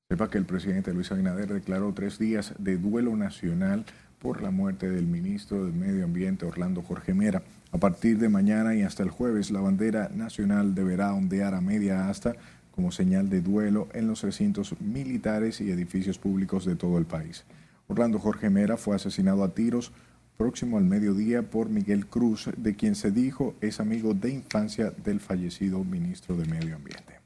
Sepa 0.09 0.29
que 0.29 0.39
el 0.39 0.45
presidente 0.45 0.93
Luis 0.93 1.11
Abinader 1.11 1.53
declaró 1.53 1.93
tres 1.93 2.17
días 2.17 2.53
de 2.57 2.77
duelo 2.77 3.15
nacional 3.15 3.85
por 4.19 4.41
la 4.41 4.51
muerte 4.51 4.89
del 4.89 5.05
ministro 5.05 5.63
del 5.63 5.73
Medio 5.73 6.03
Ambiente 6.03 6.45
Orlando 6.45 6.81
Jorge 6.81 7.13
Mera. 7.13 7.43
A 7.71 7.77
partir 7.77 8.17
de 8.17 8.27
mañana 8.27 8.73
y 8.73 8.81
hasta 8.81 9.03
el 9.03 9.11
jueves, 9.11 9.51
la 9.51 9.61
bandera 9.61 10.09
nacional 10.09 10.73
deberá 10.73 11.13
ondear 11.13 11.53
a 11.53 11.61
media 11.61 12.09
asta 12.09 12.35
como 12.71 12.91
señal 12.91 13.29
de 13.29 13.41
duelo 13.41 13.87
en 13.93 14.07
los 14.07 14.23
recintos 14.23 14.73
militares 14.81 15.61
y 15.61 15.69
edificios 15.69 16.17
públicos 16.17 16.65
de 16.65 16.75
todo 16.75 16.97
el 16.97 17.05
país. 17.05 17.45
Orlando 17.87 18.19
Jorge 18.19 18.49
Mera 18.49 18.77
fue 18.77 18.95
asesinado 18.95 19.43
a 19.43 19.53
tiros 19.53 19.91
próximo 20.39 20.77
al 20.77 20.85
mediodía 20.85 21.41
por 21.41 21.67
Miguel 21.67 22.07
Cruz, 22.07 22.49
de 22.55 22.73
quien 22.73 22.95
se 22.95 23.11
dijo 23.11 23.55
es 23.59 23.81
amigo 23.81 24.13
de 24.13 24.29
infancia 24.29 24.89
del 24.89 25.19
fallecido 25.19 25.83
ministro 25.83 26.37
de 26.37 26.45
Medio 26.45 26.77
Ambiente. 26.77 27.19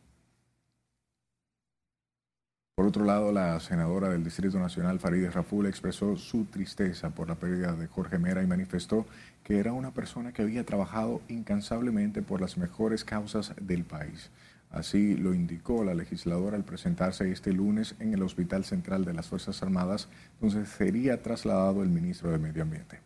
Por 2.75 2.87
otro 2.87 3.05
lado, 3.05 3.31
la 3.31 3.59
senadora 3.59 4.09
del 4.09 4.23
Distrito 4.23 4.57
Nacional, 4.57 4.99
Farideh 4.99 5.29
Raful, 5.29 5.67
expresó 5.67 6.17
su 6.17 6.45
tristeza 6.45 7.11
por 7.11 7.29
la 7.29 7.35
pérdida 7.35 7.73
de 7.73 7.85
Jorge 7.85 8.17
Mera 8.17 8.41
y 8.41 8.47
manifestó 8.47 9.05
que 9.43 9.59
era 9.59 9.73
una 9.73 9.91
persona 9.91 10.33
que 10.33 10.41
había 10.41 10.65
trabajado 10.65 11.21
incansablemente 11.29 12.23
por 12.23 12.41
las 12.41 12.57
mejores 12.57 13.03
causas 13.03 13.53
del 13.61 13.83
país. 13.83 14.31
Así 14.73 15.15
lo 15.15 15.35
indicó 15.35 15.83
la 15.83 15.93
legisladora 15.93 16.57
al 16.57 16.65
presentarse 16.65 17.31
este 17.31 17.53
lunes 17.53 17.95
en 17.99 18.11
el 18.15 18.23
Hospital 18.23 18.65
Central 18.65 19.05
de 19.05 19.13
las 19.13 19.27
Fuerzas 19.27 19.61
Armadas, 19.61 20.09
donde 20.41 20.65
sería 20.65 21.21
trasladado 21.21 21.83
el 21.83 21.89
ministro 21.89 22.31
de 22.31 22.39
Medio 22.39 22.63
Ambiente. 22.63 22.99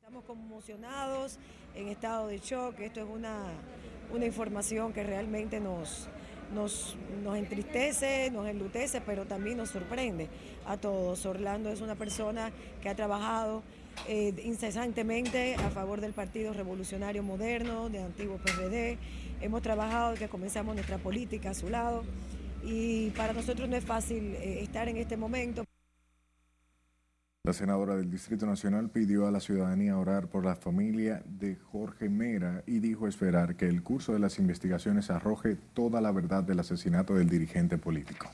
Estamos 0.00 0.24
conmocionados, 0.24 1.38
en 1.76 1.86
estado 1.86 2.26
de 2.26 2.38
shock. 2.38 2.80
Esto 2.80 3.00
es 3.00 3.06
una, 3.08 3.44
una 4.12 4.26
información 4.26 4.92
que 4.92 5.04
realmente 5.04 5.60
nos, 5.60 6.08
nos, 6.52 6.96
nos 7.22 7.36
entristece, 7.36 8.32
nos 8.32 8.48
enlutece, 8.48 9.00
pero 9.00 9.24
también 9.24 9.56
nos 9.56 9.70
sorprende 9.70 10.28
a 10.66 10.78
todos. 10.78 11.24
Orlando 11.26 11.70
es 11.70 11.80
una 11.80 11.94
persona 11.94 12.50
que 12.82 12.88
ha 12.88 12.96
trabajado 12.96 13.62
eh, 14.06 14.34
incesantemente 14.44 15.54
a 15.56 15.70
favor 15.70 16.00
del 16.00 16.12
Partido 16.12 16.52
Revolucionario 16.52 17.22
Moderno, 17.22 17.88
de 17.88 18.02
antiguo 18.02 18.38
PRD. 18.38 18.98
Hemos 19.40 19.62
trabajado 19.62 20.10
desde 20.10 20.26
que 20.26 20.30
comenzamos 20.30 20.74
nuestra 20.74 20.98
política 20.98 21.50
a 21.50 21.54
su 21.54 21.68
lado 21.68 22.04
y 22.64 23.10
para 23.10 23.32
nosotros 23.32 23.68
no 23.68 23.76
es 23.76 23.84
fácil 23.84 24.34
eh, 24.36 24.62
estar 24.62 24.88
en 24.88 24.96
este 24.96 25.16
momento. 25.16 25.64
La 27.44 27.52
senadora 27.54 27.96
del 27.96 28.10
Distrito 28.10 28.44
Nacional 28.44 28.90
pidió 28.90 29.26
a 29.26 29.30
la 29.30 29.40
ciudadanía 29.40 29.96
orar 29.96 30.28
por 30.28 30.44
la 30.44 30.54
familia 30.54 31.22
de 31.24 31.56
Jorge 31.56 32.10
Mera 32.10 32.62
y 32.66 32.80
dijo 32.80 33.08
esperar 33.08 33.56
que 33.56 33.66
el 33.66 33.82
curso 33.82 34.12
de 34.12 34.18
las 34.18 34.38
investigaciones 34.38 35.10
arroje 35.10 35.56
toda 35.72 36.02
la 36.02 36.12
verdad 36.12 36.44
del 36.44 36.60
asesinato 36.60 37.14
del 37.14 37.30
dirigente 37.30 37.78
político. 37.78 38.28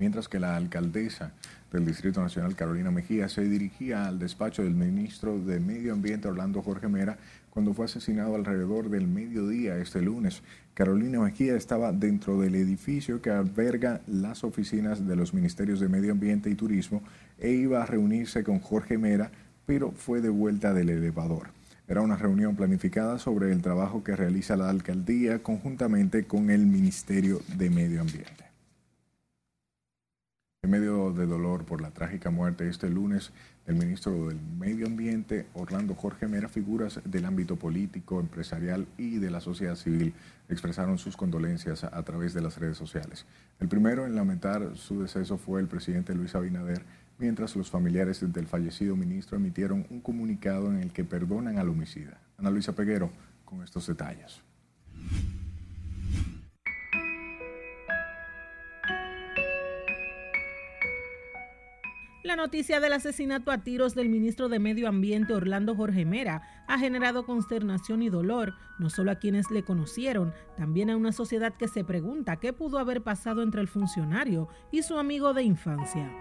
Mientras 0.00 0.28
que 0.28 0.38
la 0.38 0.54
alcaldesa 0.54 1.32
del 1.72 1.84
Distrito 1.84 2.22
Nacional, 2.22 2.54
Carolina 2.54 2.92
Mejía, 2.92 3.28
se 3.28 3.42
dirigía 3.42 4.06
al 4.06 4.20
despacho 4.20 4.62
del 4.62 4.74
ministro 4.74 5.40
de 5.40 5.58
Medio 5.58 5.92
Ambiente, 5.92 6.28
Orlando 6.28 6.62
Jorge 6.62 6.86
Mera, 6.86 7.18
cuando 7.50 7.74
fue 7.74 7.86
asesinado 7.86 8.36
alrededor 8.36 8.90
del 8.90 9.08
mediodía 9.08 9.76
este 9.78 10.00
lunes. 10.00 10.42
Carolina 10.74 11.18
Mejía 11.18 11.56
estaba 11.56 11.90
dentro 11.90 12.40
del 12.40 12.54
edificio 12.54 13.20
que 13.20 13.30
alberga 13.30 14.00
las 14.06 14.44
oficinas 14.44 15.04
de 15.04 15.16
los 15.16 15.34
Ministerios 15.34 15.80
de 15.80 15.88
Medio 15.88 16.12
Ambiente 16.12 16.48
y 16.48 16.54
Turismo 16.54 17.02
e 17.36 17.50
iba 17.50 17.82
a 17.82 17.86
reunirse 17.86 18.44
con 18.44 18.60
Jorge 18.60 18.98
Mera, 18.98 19.32
pero 19.66 19.90
fue 19.90 20.20
de 20.20 20.28
vuelta 20.28 20.72
del 20.74 20.90
elevador. 20.90 21.48
Era 21.88 22.02
una 22.02 22.16
reunión 22.16 22.54
planificada 22.54 23.18
sobre 23.18 23.50
el 23.50 23.62
trabajo 23.62 24.04
que 24.04 24.14
realiza 24.14 24.56
la 24.56 24.70
alcaldía 24.70 25.42
conjuntamente 25.42 26.24
con 26.24 26.50
el 26.50 26.66
Ministerio 26.66 27.40
de 27.56 27.68
Medio 27.68 28.00
Ambiente. 28.02 28.47
En 30.64 30.70
medio 30.70 31.12
de 31.12 31.24
dolor 31.24 31.64
por 31.64 31.80
la 31.80 31.92
trágica 31.92 32.30
muerte 32.30 32.68
este 32.68 32.90
lunes 32.90 33.30
del 33.64 33.76
ministro 33.76 34.26
del 34.26 34.40
Medio 34.58 34.88
Ambiente, 34.88 35.46
Orlando 35.54 35.94
Jorge 35.94 36.26
Mera, 36.26 36.48
figuras 36.48 37.00
del 37.04 37.26
ámbito 37.26 37.54
político, 37.54 38.18
empresarial 38.18 38.88
y 38.98 39.18
de 39.18 39.30
la 39.30 39.40
sociedad 39.40 39.76
civil 39.76 40.14
expresaron 40.48 40.98
sus 40.98 41.16
condolencias 41.16 41.84
a, 41.84 42.02
través 42.02 42.34
de 42.34 42.40
las 42.40 42.58
redes 42.58 42.76
sociales. 42.76 43.24
El 43.60 43.68
primero 43.68 44.04
en 44.04 44.16
lamentar 44.16 44.76
su 44.76 45.00
deceso 45.00 45.38
fue 45.38 45.60
el 45.60 45.68
presidente 45.68 46.12
Luis 46.12 46.34
Abinader, 46.34 46.82
mientras 47.18 47.54
los 47.54 47.70
familiares 47.70 48.20
del 48.32 48.48
fallecido 48.48 48.96
ministro 48.96 49.36
emitieron 49.36 49.86
un 49.90 50.00
comunicado 50.00 50.72
en 50.72 50.80
el 50.80 50.92
que 50.92 51.04
perdonan 51.04 51.60
al 51.60 51.68
homicida. 51.68 52.20
Ana 52.36 52.50
Luisa 52.50 52.74
Peguero 52.74 53.12
con 53.44 53.62
estos 53.62 53.86
detalles. 53.86 54.42
La 62.28 62.36
noticia 62.36 62.78
del 62.78 62.92
asesinato 62.92 63.50
a 63.50 63.56
tiros 63.56 63.94
del 63.94 64.10
ministro 64.10 64.50
de 64.50 64.58
Medio 64.58 64.86
Ambiente 64.86 65.32
Orlando 65.32 65.74
Jorge 65.74 66.04
Mera 66.04 66.42
ha 66.66 66.78
generado 66.78 67.24
consternación 67.24 68.02
y 68.02 68.10
dolor, 68.10 68.52
no 68.78 68.90
solo 68.90 69.12
a 69.12 69.14
quienes 69.14 69.50
le 69.50 69.64
conocieron, 69.64 70.34
también 70.54 70.90
a 70.90 70.98
una 70.98 71.12
sociedad 71.12 71.54
que 71.54 71.68
se 71.68 71.84
pregunta 71.84 72.36
qué 72.36 72.52
pudo 72.52 72.78
haber 72.78 73.02
pasado 73.02 73.42
entre 73.42 73.62
el 73.62 73.68
funcionario 73.68 74.46
y 74.70 74.82
su 74.82 74.98
amigo 74.98 75.32
de 75.32 75.44
infancia. 75.44 76.12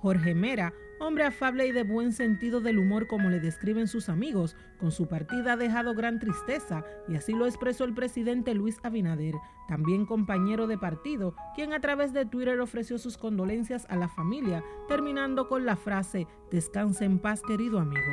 Jorge 0.00 0.36
Mera 0.36 0.72
Hombre 0.98 1.24
afable 1.24 1.66
y 1.66 1.72
de 1.72 1.82
buen 1.82 2.12
sentido 2.12 2.62
del 2.62 2.78
humor 2.78 3.06
como 3.06 3.28
le 3.28 3.38
describen 3.38 3.86
sus 3.86 4.08
amigos, 4.08 4.56
con 4.78 4.90
su 4.90 5.06
partida 5.08 5.52
ha 5.52 5.56
dejado 5.56 5.94
gran 5.94 6.18
tristeza 6.18 6.84
y 7.06 7.16
así 7.16 7.34
lo 7.34 7.44
expresó 7.44 7.84
el 7.84 7.92
presidente 7.92 8.54
Luis 8.54 8.78
Abinader, 8.82 9.34
también 9.68 10.06
compañero 10.06 10.66
de 10.66 10.78
partido, 10.78 11.34
quien 11.54 11.74
a 11.74 11.80
través 11.80 12.14
de 12.14 12.24
Twitter 12.24 12.58
ofreció 12.60 12.96
sus 12.96 13.18
condolencias 13.18 13.86
a 13.90 13.96
la 13.96 14.08
familia, 14.08 14.64
terminando 14.88 15.48
con 15.48 15.66
la 15.66 15.76
frase, 15.76 16.26
descanse 16.50 17.04
en 17.04 17.18
paz 17.18 17.42
querido 17.42 17.78
amigo. 17.78 18.12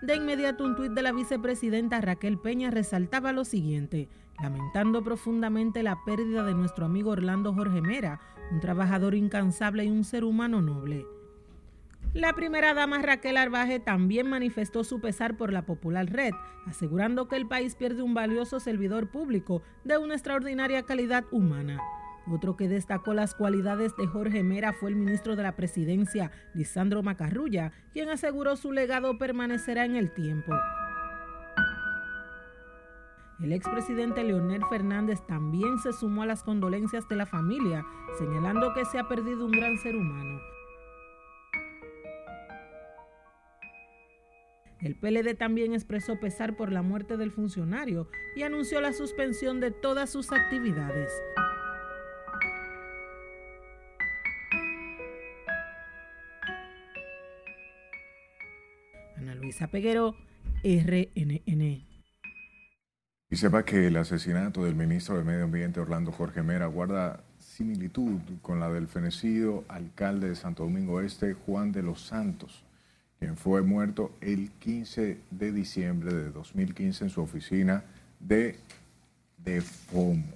De 0.00 0.14
inmediato 0.14 0.64
un 0.64 0.76
tuit 0.76 0.92
de 0.92 1.00
la 1.00 1.12
vicepresidenta 1.12 2.00
Raquel 2.00 2.38
Peña 2.38 2.70
resaltaba 2.70 3.32
lo 3.32 3.46
siguiente, 3.46 4.10
lamentando 4.42 5.02
profundamente 5.02 5.82
la 5.82 5.98
pérdida 6.04 6.44
de 6.44 6.54
nuestro 6.54 6.86
amigo 6.86 7.10
Orlando 7.10 7.54
Jorge 7.54 7.80
Mera, 7.80 8.20
un 8.50 8.60
trabajador 8.60 9.14
incansable 9.14 9.84
y 9.84 9.90
un 9.90 10.04
ser 10.04 10.24
humano 10.24 10.60
noble. 10.60 11.06
La 12.12 12.32
primera 12.32 12.74
dama 12.74 13.02
Raquel 13.02 13.36
Arbaje 13.36 13.80
también 13.80 14.28
manifestó 14.28 14.84
su 14.84 15.00
pesar 15.00 15.36
por 15.36 15.52
la 15.52 15.62
popular 15.62 16.06
red, 16.06 16.32
asegurando 16.64 17.26
que 17.26 17.34
el 17.36 17.48
país 17.48 17.74
pierde 17.74 18.02
un 18.02 18.14
valioso 18.14 18.60
servidor 18.60 19.10
público 19.10 19.62
de 19.82 19.98
una 19.98 20.14
extraordinaria 20.14 20.84
calidad 20.84 21.24
humana. 21.32 21.80
Otro 22.30 22.56
que 22.56 22.68
destacó 22.68 23.14
las 23.14 23.34
cualidades 23.34 23.96
de 23.96 24.06
Jorge 24.06 24.42
Mera 24.44 24.72
fue 24.72 24.90
el 24.90 24.96
ministro 24.96 25.34
de 25.36 25.42
la 25.42 25.56
Presidencia, 25.56 26.30
Lisandro 26.54 27.02
Macarrulla, 27.02 27.72
quien 27.92 28.08
aseguró 28.08 28.56
su 28.56 28.72
legado 28.72 29.18
permanecerá 29.18 29.84
en 29.84 29.96
el 29.96 30.12
tiempo. 30.14 30.52
El 33.44 33.52
expresidente 33.52 34.24
Leonel 34.24 34.62
Fernández 34.70 35.20
también 35.26 35.78
se 35.78 35.92
sumó 35.92 36.22
a 36.22 36.26
las 36.26 36.42
condolencias 36.42 37.06
de 37.10 37.16
la 37.16 37.26
familia, 37.26 37.84
señalando 38.18 38.72
que 38.72 38.86
se 38.86 38.98
ha 38.98 39.06
perdido 39.06 39.44
un 39.44 39.52
gran 39.52 39.76
ser 39.76 39.94
humano. 39.96 40.40
El 44.80 44.96
PLD 44.96 45.34
también 45.36 45.74
expresó 45.74 46.18
pesar 46.18 46.56
por 46.56 46.72
la 46.72 46.80
muerte 46.80 47.18
del 47.18 47.30
funcionario 47.30 48.08
y 48.34 48.44
anunció 48.44 48.80
la 48.80 48.94
suspensión 48.94 49.60
de 49.60 49.72
todas 49.72 50.08
sus 50.08 50.32
actividades. 50.32 51.12
Ana 59.18 59.34
Luisa 59.34 59.66
Peguero, 59.66 60.16
RNN. 60.62 61.93
Y 63.34 63.36
sepa 63.36 63.64
que 63.64 63.88
el 63.88 63.96
asesinato 63.96 64.62
del 64.62 64.76
ministro 64.76 65.18
de 65.18 65.24
Medio 65.24 65.42
Ambiente 65.42 65.80
Orlando 65.80 66.12
Jorge 66.12 66.44
Mera 66.44 66.66
guarda 66.66 67.18
similitud 67.40 68.20
con 68.42 68.60
la 68.60 68.70
del 68.70 68.86
fenecido 68.86 69.64
alcalde 69.66 70.28
de 70.28 70.36
Santo 70.36 70.62
Domingo 70.62 71.00
Este, 71.00 71.34
Juan 71.34 71.72
de 71.72 71.82
los 71.82 72.00
Santos, 72.00 72.62
quien 73.18 73.36
fue 73.36 73.62
muerto 73.62 74.12
el 74.20 74.52
15 74.60 75.18
de 75.32 75.50
diciembre 75.50 76.14
de 76.14 76.30
2015 76.30 77.06
en 77.06 77.10
su 77.10 77.22
oficina 77.22 77.82
de, 78.20 78.56
de 79.38 79.60
FOMO. 79.62 80.32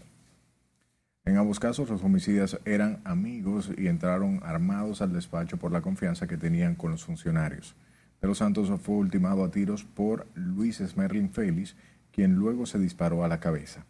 En 1.25 1.37
ambos 1.37 1.61
casos, 1.61 1.89
los 1.89 2.03
homicidas 2.03 2.59
eran 2.65 3.01
amigos 3.05 3.71
y 3.79 3.87
entraron 3.87 4.41
armados 4.43 5.03
al 5.03 5.13
despacho 5.13 5.57
por 5.57 5.71
la 5.71 5.83
confianza 5.83 6.27
que 6.27 6.37
tenían 6.37 6.75
con 6.75 6.91
los 6.91 7.05
funcionarios. 7.05 7.77
De 8.21 8.27
los 8.27 8.39
Santos 8.39 8.69
fue 8.81 8.97
ultimado 8.97 9.45
a 9.45 9.53
tiros 9.53 9.85
por 9.85 10.27
Luis 10.35 10.79
Smerlin 10.79 11.31
Félix, 11.31 11.77
quien 12.19 12.35
luego 12.35 12.67
se 12.67 12.81
disparó 12.81 13.23
a 13.23 13.29
la 13.29 13.39
cabeza. 13.39 13.87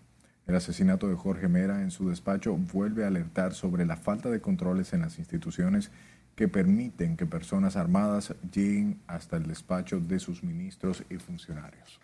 El 0.47 0.55
asesinato 0.55 1.09
de 1.09 1.15
Jorge 1.15 1.49
Mera 1.49 1.81
en 1.81 1.91
su 1.91 2.11
despacho 2.11 2.59
vuelve 2.59 3.05
a 3.05 3.07
alertar 3.07 3.55
sobre 3.55 3.87
la 3.87 3.97
falta 3.97 4.29
de 4.29 4.43
controles 4.43 4.93
en 4.93 5.01
las 5.01 5.19
instituciones 5.19 5.91
que 6.35 6.47
permiten 6.47 7.17
que 7.17 7.25
personas 7.25 7.75
armadas 7.75 8.35
lleguen 8.53 9.01
hasta 9.07 9.39
el 9.39 9.47
despacho 9.47 9.99
de 9.99 10.19
sus 10.19 10.45
ministros 10.45 11.05
y 11.09 11.17
funcionarios. 11.17 12.01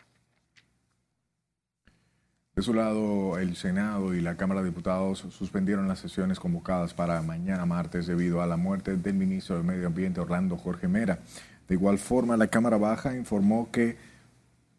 De 2.57 2.63
su 2.63 2.73
lado, 2.73 3.37
el 3.37 3.55
Senado 3.55 4.15
y 4.15 4.23
la 4.23 4.39
Cámara 4.39 4.63
de 4.63 4.71
Diputados 4.71 5.27
suspendieron 5.29 5.89
las 5.89 5.99
sesiones 5.99 6.41
convocadas 6.41 6.95
para 6.95 7.21
mañana 7.21 7.67
martes 7.67 8.07
debido 8.07 8.41
a 8.41 8.47
la 8.47 8.57
muerte 8.57 8.97
del 8.97 9.15
ministro 9.15 9.59
de 9.59 9.63
Medio 9.63 9.89
Ambiente 9.89 10.21
Orlando 10.21 10.57
Jorge 10.57 10.89
Mera. 10.89 11.19
De 11.69 11.75
igual 11.75 11.99
forma, 11.99 12.39
la 12.39 12.47
Cámara 12.47 12.79
Baja 12.79 13.15
informó 13.15 13.71
que 13.71 14.14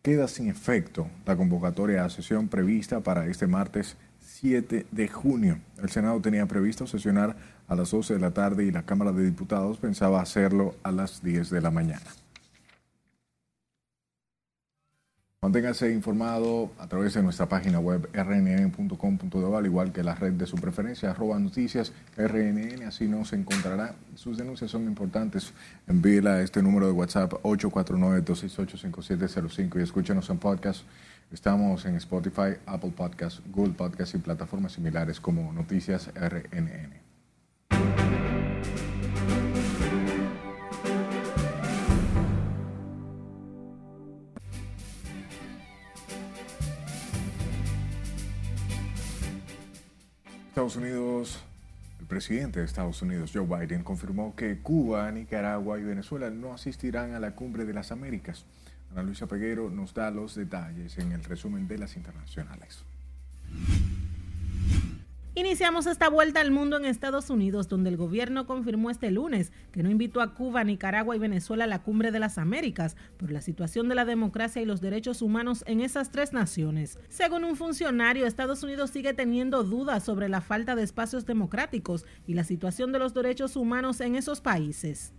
queda 0.06 0.28
sin 0.28 0.50
efecto 0.50 1.08
la 1.26 1.36
convocatoria 1.36 2.06
a 2.06 2.12
sesión 2.12 2.48
prevista 2.48 3.00
para 3.00 3.26
este 3.26 3.48
martes 3.48 3.98
7 4.20 4.86
de 4.92 5.08
junio. 5.08 5.58
El 5.82 5.90
Senado 5.90 6.22
tenía 6.22 6.46
previsto 6.46 6.86
sesionar 6.86 7.36
a 7.68 7.74
las 7.74 7.90
12 7.90 8.14
de 8.14 8.20
la 8.20 8.30
tarde 8.30 8.66
y 8.66 8.72
la 8.72 8.84
Cámara 8.84 9.12
de 9.12 9.26
Diputados 9.26 9.80
pensaba 9.80 10.22
hacerlo 10.22 10.76
a 10.84 10.92
las 10.92 11.24
10 11.24 11.50
de 11.50 11.60
la 11.60 11.72
mañana. 11.72 12.06
Manténgase 15.46 15.92
informado 15.92 16.72
a 16.80 16.88
través 16.88 17.14
de 17.14 17.22
nuestra 17.22 17.48
página 17.48 17.78
web 17.78 18.10
rnn.com.do, 18.14 19.56
al 19.56 19.68
igual 19.68 19.92
que 19.92 20.02
la 20.02 20.16
red 20.16 20.34
de 20.34 20.48
su 20.48 20.56
preferencia, 20.56 21.12
arroba 21.12 21.38
noticias 21.38 21.94
rnn, 22.18 22.82
así 22.82 23.08
nos 23.08 23.32
encontrará. 23.32 23.94
Sus 24.16 24.40
denuncias 24.40 24.72
son 24.72 24.86
importantes. 24.86 25.54
Envíela 25.88 26.38
a 26.38 26.42
este 26.42 26.64
número 26.64 26.88
de 26.88 26.94
WhatsApp 26.94 27.34
849-268-5705 27.44 29.80
y 29.80 29.84
escúchenos 29.84 30.28
en 30.32 30.40
podcast. 30.40 30.82
Estamos 31.32 31.86
en 31.86 31.96
Spotify, 31.98 32.56
Apple 32.66 32.94
Podcasts, 32.98 33.44
Google 33.54 33.74
Podcasts 33.74 34.16
y 34.16 34.18
plataformas 34.18 34.72
similares 34.72 35.20
como 35.20 35.54
Noticias 35.54 36.10
RNN. 36.16 37.06
Estados 50.56 50.78
Unidos, 50.78 51.44
el 52.00 52.06
presidente 52.06 52.62
de 52.62 52.66
Estados 52.66 53.02
Unidos, 53.02 53.32
Joe 53.34 53.46
Biden, 53.46 53.84
confirmó 53.84 54.38
que 54.38 54.60
Cuba, 54.60 55.12
Nicaragua 55.12 55.78
y 55.80 55.84
Venezuela 55.84 56.30
no 56.30 56.54
asistirán 56.54 57.14
a 57.14 57.20
la 57.20 57.32
cumbre 57.32 57.66
de 57.66 57.74
las 57.74 57.92
Américas. 57.92 58.46
Ana 58.90 59.04
Luisa 59.04 59.28
Peguero 59.28 59.70
nos 59.70 59.94
da 59.94 60.12
los 60.12 60.34
detalles 60.34 60.98
en 60.98 61.12
el 61.12 61.26
resumen 61.26 61.68
de 61.68 61.78
las 61.78 61.98
internacionales. 61.98 62.86
Iniciamos 65.38 65.86
esta 65.86 66.08
vuelta 66.08 66.40
al 66.40 66.52
mundo 66.52 66.78
en 66.78 66.86
Estados 66.86 67.30
Unidos, 67.30 67.68
donde 67.68 67.90
el 67.90 67.98
gobierno 67.98 68.48
confirmó 68.48 68.90
este 68.90 69.12
lunes 69.12 69.52
que 69.74 69.84
no 69.84 69.90
invitó 69.90 70.22
a 70.22 70.34
Cuba, 70.34 70.64
Nicaragua 70.64 71.14
y 71.14 71.20
Venezuela 71.20 71.66
a 71.66 71.68
la 71.68 71.84
cumbre 71.84 72.14
de 72.14 72.20
las 72.20 72.38
Américas 72.38 72.96
por 73.18 73.32
la 73.32 73.42
situación 73.42 73.90
de 73.90 73.96
la 73.96 74.06
democracia 74.06 74.62
y 74.62 74.66
los 74.66 74.80
derechos 74.80 75.22
humanos 75.22 75.66
en 75.68 75.82
esas 75.82 76.10
tres 76.10 76.32
naciones. 76.32 77.00
Según 77.10 77.44
un 77.44 77.58
funcionario, 77.58 78.26
Estados 78.26 78.64
Unidos 78.64 78.92
sigue 78.92 79.14
teniendo 79.14 79.66
dudas 79.66 80.06
sobre 80.06 80.30
la 80.30 80.40
falta 80.40 80.74
de 80.74 80.84
espacios 80.84 81.26
democráticos 81.26 82.06
y 82.26 82.36
la 82.36 82.46
situación 82.46 82.94
de 82.94 83.00
los 83.00 83.14
derechos 83.14 83.58
humanos 83.58 84.00
en 84.00 84.16
esos 84.16 84.40
países. 84.40 85.12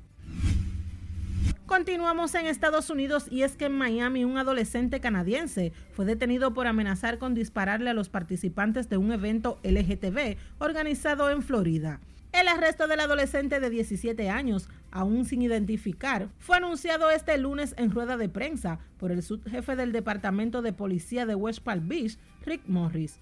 Continuamos 1.66 2.32
en 2.36 2.46
Estados 2.46 2.90
Unidos 2.90 3.26
y 3.28 3.42
es 3.42 3.56
que 3.56 3.64
en 3.64 3.76
Miami 3.76 4.24
un 4.24 4.38
adolescente 4.38 5.00
canadiense 5.00 5.72
fue 5.90 6.04
detenido 6.04 6.54
por 6.54 6.68
amenazar 6.68 7.18
con 7.18 7.34
dispararle 7.34 7.90
a 7.90 7.92
los 7.92 8.08
participantes 8.08 8.88
de 8.88 8.98
un 8.98 9.10
evento 9.10 9.58
LGTB 9.64 10.36
organizado 10.60 11.28
en 11.28 11.42
Florida. 11.42 12.00
El 12.30 12.46
arresto 12.46 12.86
del 12.86 13.00
adolescente 13.00 13.58
de 13.58 13.68
17 13.68 14.30
años, 14.30 14.68
aún 14.92 15.24
sin 15.24 15.42
identificar, 15.42 16.28
fue 16.38 16.58
anunciado 16.58 17.10
este 17.10 17.36
lunes 17.36 17.74
en 17.78 17.90
rueda 17.90 18.16
de 18.16 18.28
prensa 18.28 18.78
por 18.96 19.10
el 19.10 19.24
subjefe 19.24 19.74
del 19.74 19.90
Departamento 19.90 20.62
de 20.62 20.72
Policía 20.72 21.26
de 21.26 21.34
West 21.34 21.64
Palm 21.64 21.88
Beach, 21.88 22.16
Rick 22.44 22.62
Morris. 22.68 23.18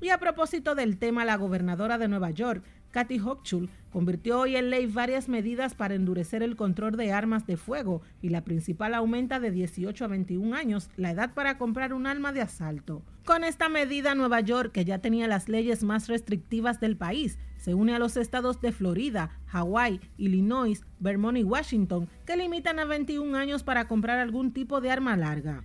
Y 0.00 0.08
a 0.08 0.18
propósito 0.18 0.74
del 0.74 0.96
tema, 0.96 1.26
la 1.26 1.36
gobernadora 1.36 1.98
de 1.98 2.08
Nueva 2.08 2.30
York 2.30 2.64
Kathy 2.90 3.20
Hochul 3.20 3.70
convirtió 3.92 4.40
hoy 4.40 4.56
en 4.56 4.70
ley 4.70 4.86
varias 4.86 5.28
medidas 5.28 5.74
para 5.74 5.94
endurecer 5.94 6.42
el 6.42 6.56
control 6.56 6.96
de 6.96 7.12
armas 7.12 7.46
de 7.46 7.56
fuego 7.56 8.02
y 8.20 8.30
la 8.30 8.42
principal 8.42 8.94
aumenta 8.94 9.38
de 9.38 9.52
18 9.52 10.04
a 10.04 10.08
21 10.08 10.56
años 10.56 10.90
la 10.96 11.12
edad 11.12 11.32
para 11.34 11.56
comprar 11.56 11.92
un 11.92 12.06
arma 12.06 12.32
de 12.32 12.42
asalto. 12.42 13.02
Con 13.24 13.44
esta 13.44 13.68
medida, 13.68 14.14
Nueva 14.14 14.40
York, 14.40 14.72
que 14.72 14.84
ya 14.84 14.98
tenía 14.98 15.28
las 15.28 15.48
leyes 15.48 15.84
más 15.84 16.08
restrictivas 16.08 16.80
del 16.80 16.96
país, 16.96 17.38
se 17.56 17.74
une 17.74 17.94
a 17.94 17.98
los 17.98 18.16
estados 18.16 18.60
de 18.60 18.72
Florida, 18.72 19.38
Hawái, 19.46 20.00
Illinois, 20.16 20.82
Vermont 20.98 21.38
y 21.38 21.44
Washington, 21.44 22.08
que 22.26 22.36
limitan 22.36 22.78
a 22.78 22.86
21 22.86 23.36
años 23.36 23.62
para 23.62 23.86
comprar 23.86 24.18
algún 24.18 24.52
tipo 24.52 24.80
de 24.80 24.90
arma 24.90 25.16
larga. 25.16 25.62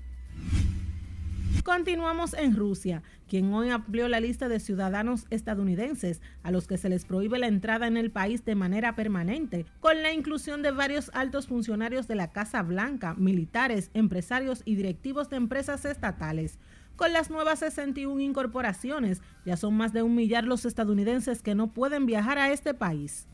Continuamos 1.63 2.33
en 2.33 2.55
Rusia, 2.55 3.03
quien 3.27 3.53
hoy 3.53 3.69
amplió 3.69 4.07
la 4.07 4.19
lista 4.19 4.47
de 4.47 4.59
ciudadanos 4.59 5.25
estadounidenses 5.29 6.21
a 6.43 6.51
los 6.51 6.67
que 6.67 6.77
se 6.77 6.89
les 6.89 7.05
prohíbe 7.05 7.39
la 7.39 7.47
entrada 7.47 7.87
en 7.87 7.97
el 7.97 8.11
país 8.11 8.45
de 8.45 8.55
manera 8.55 8.95
permanente, 8.95 9.65
con 9.79 10.01
la 10.01 10.13
inclusión 10.13 10.61
de 10.61 10.71
varios 10.71 11.09
altos 11.13 11.47
funcionarios 11.47 12.07
de 12.07 12.15
la 12.15 12.31
Casa 12.31 12.61
Blanca, 12.63 13.13
militares, 13.15 13.89
empresarios 13.93 14.61
y 14.65 14.75
directivos 14.75 15.29
de 15.29 15.37
empresas 15.37 15.85
estatales. 15.85 16.59
Con 16.95 17.13
las 17.13 17.29
nuevas 17.29 17.59
61 17.59 18.21
incorporaciones, 18.21 19.21
ya 19.45 19.57
son 19.57 19.75
más 19.75 19.91
de 19.91 20.03
un 20.03 20.15
millar 20.15 20.45
los 20.45 20.65
estadounidenses 20.65 21.41
que 21.41 21.55
no 21.55 21.73
pueden 21.73 22.05
viajar 22.05 22.37
a 22.37 22.51
este 22.51 22.73
país. 22.73 23.27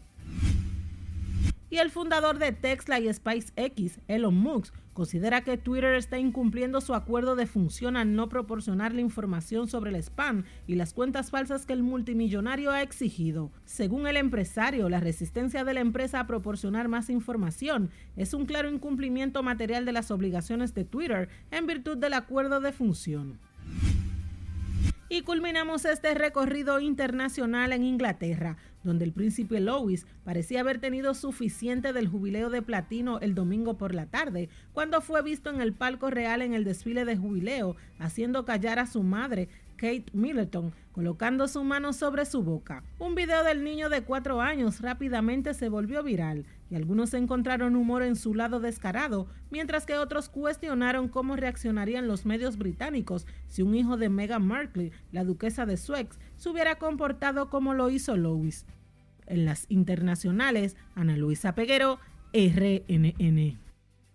Y 1.72 1.78
el 1.78 1.90
fundador 1.90 2.38
de 2.38 2.52
Tesla 2.52 3.00
y 3.00 3.12
SpaceX, 3.12 4.02
Elon 4.10 4.36
Musk, 4.36 4.76
considera 4.92 5.46
que 5.46 5.56
Twitter 5.56 5.96
está 5.96 6.20
incumpliendo 6.20 6.82
su 6.82 6.94
acuerdo 6.94 7.38
de 7.38 7.48
función 7.48 7.96
al 7.96 8.14
no 8.14 8.28
proporcionar 8.28 8.94
la 8.94 9.00
información 9.00 9.70
sobre 9.70 9.92
el 9.92 9.96
spam 9.96 10.44
y 10.68 10.76
las 10.76 10.94
cuentas 10.94 11.32
falsas 11.32 11.66
que 11.66 11.72
el 11.72 11.82
multimillonario 11.82 12.72
ha 12.72 12.82
exigido. 12.82 13.54
Según 13.64 14.06
el 14.06 14.18
empresario, 14.18 14.90
la 14.90 15.00
resistencia 15.00 15.64
de 15.64 15.74
la 15.74 15.80
empresa 15.80 16.20
a 16.20 16.28
proporcionar 16.28 16.90
más 16.90 17.10
información 17.10 17.90
es 18.18 18.34
un 18.34 18.46
claro 18.46 18.70
incumplimiento 18.70 19.42
material 19.42 19.86
de 19.86 19.94
las 19.94 20.12
obligaciones 20.12 20.74
de 20.74 20.84
Twitter 20.84 21.30
en 21.52 21.68
virtud 21.68 21.98
del 21.98 22.16
acuerdo 22.16 22.60
de 22.60 22.74
función. 22.74 23.40
Y 25.14 25.24
culminamos 25.24 25.84
este 25.84 26.14
recorrido 26.14 26.80
internacional 26.80 27.74
en 27.74 27.84
Inglaterra, 27.84 28.56
donde 28.82 29.04
el 29.04 29.12
príncipe 29.12 29.60
Louis 29.60 30.08
parecía 30.24 30.62
haber 30.62 30.80
tenido 30.80 31.14
suficiente 31.16 31.92
del 31.92 32.08
jubileo 32.08 32.50
de 32.50 32.62
platino 32.62 33.20
el 33.20 33.36
domingo 33.36 33.78
por 33.78 33.94
la 33.94 34.06
tarde, 34.06 34.48
cuando 34.72 35.02
fue 35.02 35.22
visto 35.22 35.50
en 35.50 35.60
el 35.60 35.74
palco 35.74 36.10
real 36.10 36.42
en 36.42 36.54
el 36.54 36.64
desfile 36.64 37.04
de 37.04 37.18
jubileo, 37.18 37.76
haciendo 38.00 38.46
callar 38.46 38.80
a 38.80 38.88
su 38.88 39.04
madre, 39.04 39.50
Kate 39.76 40.06
Middleton, 40.14 40.72
colocando 40.94 41.50
su 41.50 41.62
mano 41.66 41.92
sobre 41.92 42.24
su 42.24 42.42
boca. 42.42 42.82
Un 42.98 43.14
video 43.14 43.44
del 43.44 43.66
niño 43.66 43.90
de 43.90 44.04
cuatro 44.04 44.40
años 44.40 44.80
rápidamente 44.80 45.54
se 45.54 45.68
volvió 45.68 46.04
viral 46.04 46.46
y 46.72 46.76
algunos 46.76 47.14
encontraron 47.14 47.76
humor 47.76 48.02
en 48.02 48.16
su 48.16 48.34
lado 48.34 48.62
descarado, 48.62 49.28
mientras 49.50 49.86
que 49.86 49.98
otros 49.98 50.30
cuestionaron 50.30 51.10
cómo 51.10 51.36
reaccionarían 51.36 52.08
los 52.08 52.26
medios 52.26 52.58
británicos 52.58 53.28
si 53.48 53.62
un 53.62 53.76
hijo 53.76 53.98
de 53.98 54.08
Meghan 54.08 54.48
Markle, 54.48 54.94
la 55.12 55.26
duquesa 55.26 55.66
de 55.66 55.76
Sussex, 55.76 56.18
se 56.38 56.50
hubiera 56.50 56.76
comportado 56.76 57.50
como 57.50 57.74
lo 57.74 57.90
hizo 57.90 58.16
Louis. 58.16 58.66
En 59.28 59.44
las 59.44 59.66
internacionales, 59.70 60.78
Ana 60.96 61.18
Luisa 61.18 61.56
Peguero, 61.56 62.00
RNN. 62.34 63.60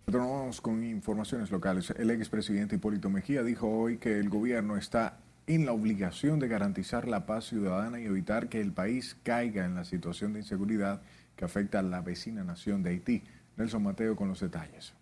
Continuamos 0.07 0.61
con 0.62 0.83
informaciones 0.83 1.51
locales. 1.51 1.90
El 1.90 2.11
expresidente 2.11 2.77
Hipólito 2.77 3.11
Mejía 3.11 3.42
dijo 3.42 3.69
hoy 3.69 3.99
que 3.99 4.19
el 4.19 4.31
gobierno 4.31 4.79
está 4.79 5.19
en 5.47 5.66
la 5.66 5.73
obligación 5.73 6.38
de 6.38 6.49
garantizar 6.49 7.07
la 7.07 7.27
paz 7.27 7.45
ciudadana 7.45 8.01
y 8.01 8.05
evitar 8.05 8.49
que 8.49 8.62
el 8.62 8.73
país 8.73 9.16
caiga 9.23 9.66
en 9.66 9.75
la 9.75 9.85
situación 9.85 10.33
de 10.33 10.40
inseguridad 10.40 11.03
que 11.37 11.44
afecta 11.44 11.79
a 11.79 11.83
la 11.83 12.01
vecina 12.01 12.42
nación 12.42 12.83
de 12.83 12.90
Haití. 12.90 13.22
Nelson 13.57 13.83
Mateo 13.83 14.16
con 14.16 14.29
los 14.29 14.40
detalles. 14.40 14.94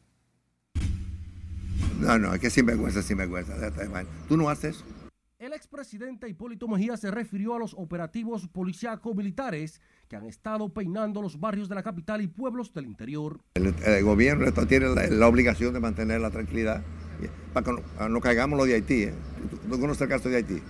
No, 2.01 2.19
no, 2.19 2.35
es 2.35 2.41
que 2.41 2.51
sinvergüenza, 2.51 3.03
sinvergüenza. 3.03 3.55
Tú 4.29 4.37
no 4.37 4.49
haces 4.49 4.77
eso. 4.77 4.85
El 5.39 5.53
expresidente 5.53 6.29
Hipólito 6.29 6.67
Mejía 6.69 6.97
se 6.97 7.11
refirió 7.11 7.55
a 7.55 7.59
los 7.59 7.75
operativos 7.75 8.49
policíacos 8.49 9.15
militares 9.15 9.81
que 10.09 10.17
han 10.17 10.27
estado 10.27 10.73
peinando 10.73 11.21
los 11.21 11.39
barrios 11.39 11.69
de 11.69 11.75
la 11.75 11.83
capital 11.83 12.23
y 12.23 12.29
pueblos 12.29 12.73
del 12.73 12.87
interior. 12.87 13.41
El, 13.55 13.75
el 13.85 14.05
gobierno 14.05 14.51
tiene 14.67 14.89
la, 14.89 15.07
la, 15.07 15.29
obligación 15.29 15.75
de 15.75 15.81
mantener 15.81 16.21
la 16.21 16.31
tranquilidad 16.31 16.83
para 17.53 17.65
que 17.65 17.73
no, 17.73 18.09
no 18.09 18.21
caigamos 18.21 18.59
lo 18.59 18.65
de 18.65 18.75
Haití. 18.75 19.05
¿eh? 19.05 19.15
¿Tú 19.69 19.81
conoces 19.81 20.03
el 20.03 20.09
caso 20.09 20.29
de 20.29 20.37
Haití? 20.37 20.63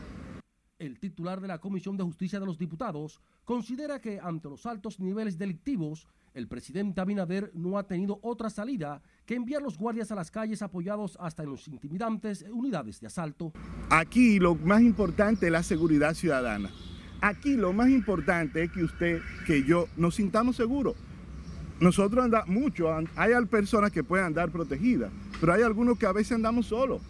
El 0.80 0.98
titular 0.98 1.40
de 1.40 1.46
la 1.46 1.58
Comisión 1.60 1.96
de 1.96 2.02
Justicia 2.02 2.40
de 2.40 2.46
los 2.46 2.58
Diputados 2.58 3.20
considera 3.44 4.00
que 4.00 4.18
ante 4.18 4.48
los 4.48 4.66
altos 4.66 4.98
niveles 4.98 5.38
delictivos, 5.38 6.08
el 6.34 6.48
presidente 6.48 7.00
Abinader 7.00 7.52
no 7.54 7.78
ha 7.78 7.87
tenido 7.87 8.18
otra 8.22 8.50
salida 8.50 9.00
que 9.24 9.37
enviar 9.37 9.62
los 9.62 9.78
guardias 9.78 10.10
a 10.10 10.16
las 10.16 10.32
calles 10.32 10.62
apoyados 10.62 11.16
hasta 11.20 11.44
en 11.44 11.50
los 11.50 11.68
intimidantes 11.68 12.44
unidades 12.50 13.00
de 13.00 13.06
asalto. 13.06 13.52
Aquí 13.88 14.40
lo 14.40 14.56
más 14.56 14.82
importante 14.82 15.46
es 15.46 15.52
la 15.52 15.62
seguridad 15.62 16.12
ciudadana. 16.12 16.70
Aquí 17.20 17.54
lo 17.54 17.72
más 17.72 17.88
importante 17.90 18.64
es 18.64 18.72
que 18.72 18.82
usted, 18.82 19.20
que 19.46 19.62
yo, 19.62 19.87
nos 19.96 20.16
sintamos 20.16 20.56
seguros. 20.56 20.96
Nosotros 21.78 22.24
andamos 22.24 22.48
mucho, 22.48 22.88
hay 23.14 23.32
personas 23.46 23.92
que 23.92 24.02
pueden 24.02 24.26
andar 24.26 24.50
protegidas, 24.50 25.12
pero 25.40 25.52
hay 25.52 25.62
algunos 25.62 25.96
que 25.98 26.06
a 26.06 26.12
veces 26.12 26.32
andamos 26.32 26.66
solos. 26.66 27.00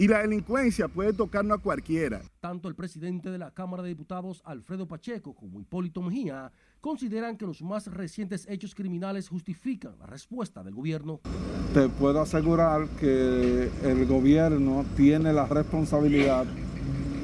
Y 0.00 0.06
la 0.06 0.20
delincuencia 0.20 0.86
puede 0.86 1.12
tocarnos 1.12 1.58
a 1.58 1.60
cualquiera. 1.60 2.22
Tanto 2.38 2.68
el 2.68 2.76
presidente 2.76 3.32
de 3.32 3.38
la 3.38 3.50
Cámara 3.50 3.82
de 3.82 3.88
Diputados, 3.88 4.40
Alfredo 4.44 4.86
Pacheco, 4.86 5.34
como 5.34 5.60
Hipólito 5.60 6.00
Mejía, 6.02 6.52
consideran 6.80 7.36
que 7.36 7.44
los 7.44 7.62
más 7.62 7.88
recientes 7.88 8.46
hechos 8.48 8.76
criminales 8.76 9.28
justifican 9.28 9.98
la 9.98 10.06
respuesta 10.06 10.62
del 10.62 10.76
gobierno. 10.76 11.18
Te 11.74 11.88
puedo 11.88 12.20
asegurar 12.20 12.86
que 13.00 13.68
el 13.82 14.06
gobierno 14.06 14.84
tiene 14.96 15.32
la 15.32 15.46
responsabilidad 15.46 16.46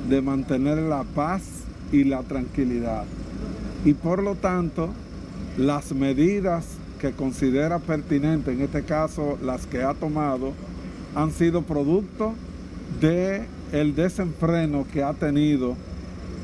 de 0.08 0.20
mantener 0.20 0.78
la 0.78 1.04
paz 1.04 1.62
y 1.92 2.02
la 2.02 2.24
tranquilidad. 2.24 3.04
Y 3.84 3.94
por 3.94 4.20
lo 4.20 4.34
tanto, 4.34 4.92
las 5.56 5.92
medidas 5.92 6.76
que 7.00 7.12
considera 7.12 7.78
pertinentes, 7.78 8.52
en 8.52 8.62
este 8.62 8.82
caso 8.82 9.38
las 9.40 9.64
que 9.64 9.84
ha 9.84 9.94
tomado, 9.94 10.54
han 11.14 11.30
sido 11.30 11.62
producto 11.62 12.34
de 13.00 13.46
el 13.72 13.94
desenfreno 13.94 14.86
que 14.92 15.02
ha 15.02 15.14
tenido 15.14 15.76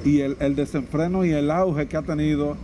y 0.04 0.20
el, 0.20 0.36
el, 0.40 0.56
desenfreno 0.56 1.24
y 1.24 1.30
el 1.30 1.50
auge 1.50 1.86
que 1.86 1.96
ha 1.96 2.02
tenido 2.02 2.56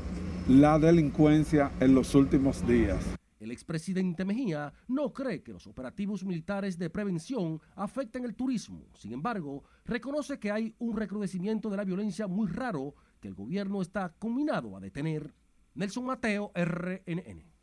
la 0.48 0.78
delincuencia 0.78 1.72
en 1.80 1.94
los 1.94 2.14
últimos 2.14 2.66
días. 2.66 2.98
El 3.38 3.50
expresidente 3.50 4.24
Mejía 4.24 4.72
no 4.88 5.12
cree 5.12 5.42
que 5.42 5.52
los 5.52 5.66
operativos 5.66 6.24
militares 6.24 6.78
de 6.78 6.90
prevención 6.90 7.60
afecten 7.74 8.24
el 8.24 8.34
turismo. 8.34 8.86
Sin 8.94 9.12
embargo, 9.12 9.62
reconoce 9.84 10.38
que 10.38 10.50
hay 10.50 10.74
un 10.78 10.96
recrudecimiento 10.96 11.70
de 11.70 11.76
la 11.76 11.84
violencia 11.84 12.26
muy 12.26 12.48
raro 12.48 12.94
que 13.20 13.28
el 13.28 13.34
gobierno 13.34 13.82
está 13.82 14.14
combinado 14.18 14.76
a 14.76 14.80
detener. 14.80 15.34
Nelson 15.74 16.06
Mateo, 16.06 16.50
RNN. 16.54 17.55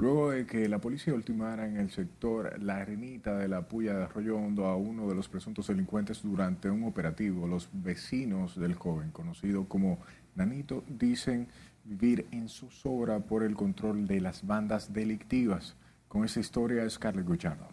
Luego 0.00 0.30
de 0.30 0.46
que 0.46 0.66
la 0.66 0.78
policía 0.78 1.12
ultimara 1.12 1.66
en 1.66 1.76
el 1.76 1.90
sector 1.90 2.58
La 2.62 2.76
Arenita 2.78 3.36
de 3.36 3.48
la 3.48 3.68
Puya 3.68 3.92
de 3.92 4.04
Arroyo 4.04 4.34
Hondo 4.34 4.64
a 4.64 4.74
uno 4.74 5.06
de 5.06 5.14
los 5.14 5.28
presuntos 5.28 5.66
delincuentes 5.66 6.22
durante 6.22 6.70
un 6.70 6.84
operativo, 6.84 7.46
los 7.46 7.68
vecinos 7.70 8.58
del 8.58 8.72
joven, 8.72 9.10
conocido 9.10 9.68
como 9.68 9.98
Nanito, 10.36 10.84
dicen 10.88 11.48
vivir 11.84 12.26
en 12.30 12.48
zozobra 12.48 13.20
por 13.20 13.42
el 13.42 13.54
control 13.54 14.06
de 14.06 14.22
las 14.22 14.46
bandas 14.46 14.90
delictivas. 14.90 15.76
Con 16.08 16.24
esa 16.24 16.40
historia, 16.40 16.88
Scarlett 16.88 17.26
Guchardo. 17.26 17.68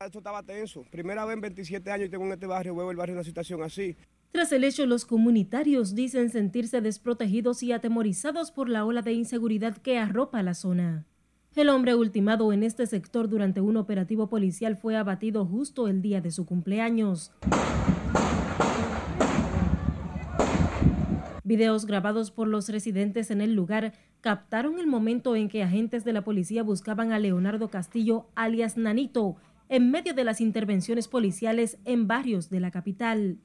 Esto 0.00 0.18
estaba 0.18 0.42
tenso. 0.42 0.82
Primera 0.90 1.24
vez 1.24 1.34
en 1.34 1.40
27 1.40 1.92
años 1.92 2.10
tengo 2.10 2.24
en 2.24 2.32
este 2.32 2.46
barrio, 2.46 2.74
veo 2.74 2.90
el 2.90 2.96
barrio 2.96 3.14
una 3.14 3.22
situación 3.22 3.62
así. 3.62 3.96
Tras 4.34 4.50
el 4.50 4.64
hecho, 4.64 4.84
los 4.86 5.04
comunitarios 5.04 5.94
dicen 5.94 6.28
sentirse 6.28 6.80
desprotegidos 6.80 7.62
y 7.62 7.70
atemorizados 7.70 8.50
por 8.50 8.68
la 8.68 8.84
ola 8.84 9.00
de 9.00 9.12
inseguridad 9.12 9.76
que 9.76 9.96
arropa 9.96 10.42
la 10.42 10.54
zona. 10.54 11.06
El 11.54 11.68
hombre 11.68 11.94
ultimado 11.94 12.52
en 12.52 12.64
este 12.64 12.88
sector 12.88 13.28
durante 13.28 13.60
un 13.60 13.76
operativo 13.76 14.28
policial 14.28 14.76
fue 14.76 14.96
abatido 14.96 15.46
justo 15.46 15.86
el 15.86 16.02
día 16.02 16.20
de 16.20 16.32
su 16.32 16.46
cumpleaños. 16.46 17.30
Videos 21.44 21.86
grabados 21.86 22.32
por 22.32 22.48
los 22.48 22.68
residentes 22.70 23.30
en 23.30 23.40
el 23.40 23.54
lugar 23.54 23.92
captaron 24.20 24.80
el 24.80 24.88
momento 24.88 25.36
en 25.36 25.48
que 25.48 25.62
agentes 25.62 26.04
de 26.04 26.12
la 26.12 26.24
policía 26.24 26.64
buscaban 26.64 27.12
a 27.12 27.20
Leonardo 27.20 27.68
Castillo, 27.70 28.26
alias 28.34 28.76
Nanito, 28.76 29.36
en 29.68 29.92
medio 29.92 30.12
de 30.12 30.24
las 30.24 30.40
intervenciones 30.40 31.06
policiales 31.06 31.78
en 31.84 32.08
barrios 32.08 32.50
de 32.50 32.58
la 32.58 32.72
capital. 32.72 33.38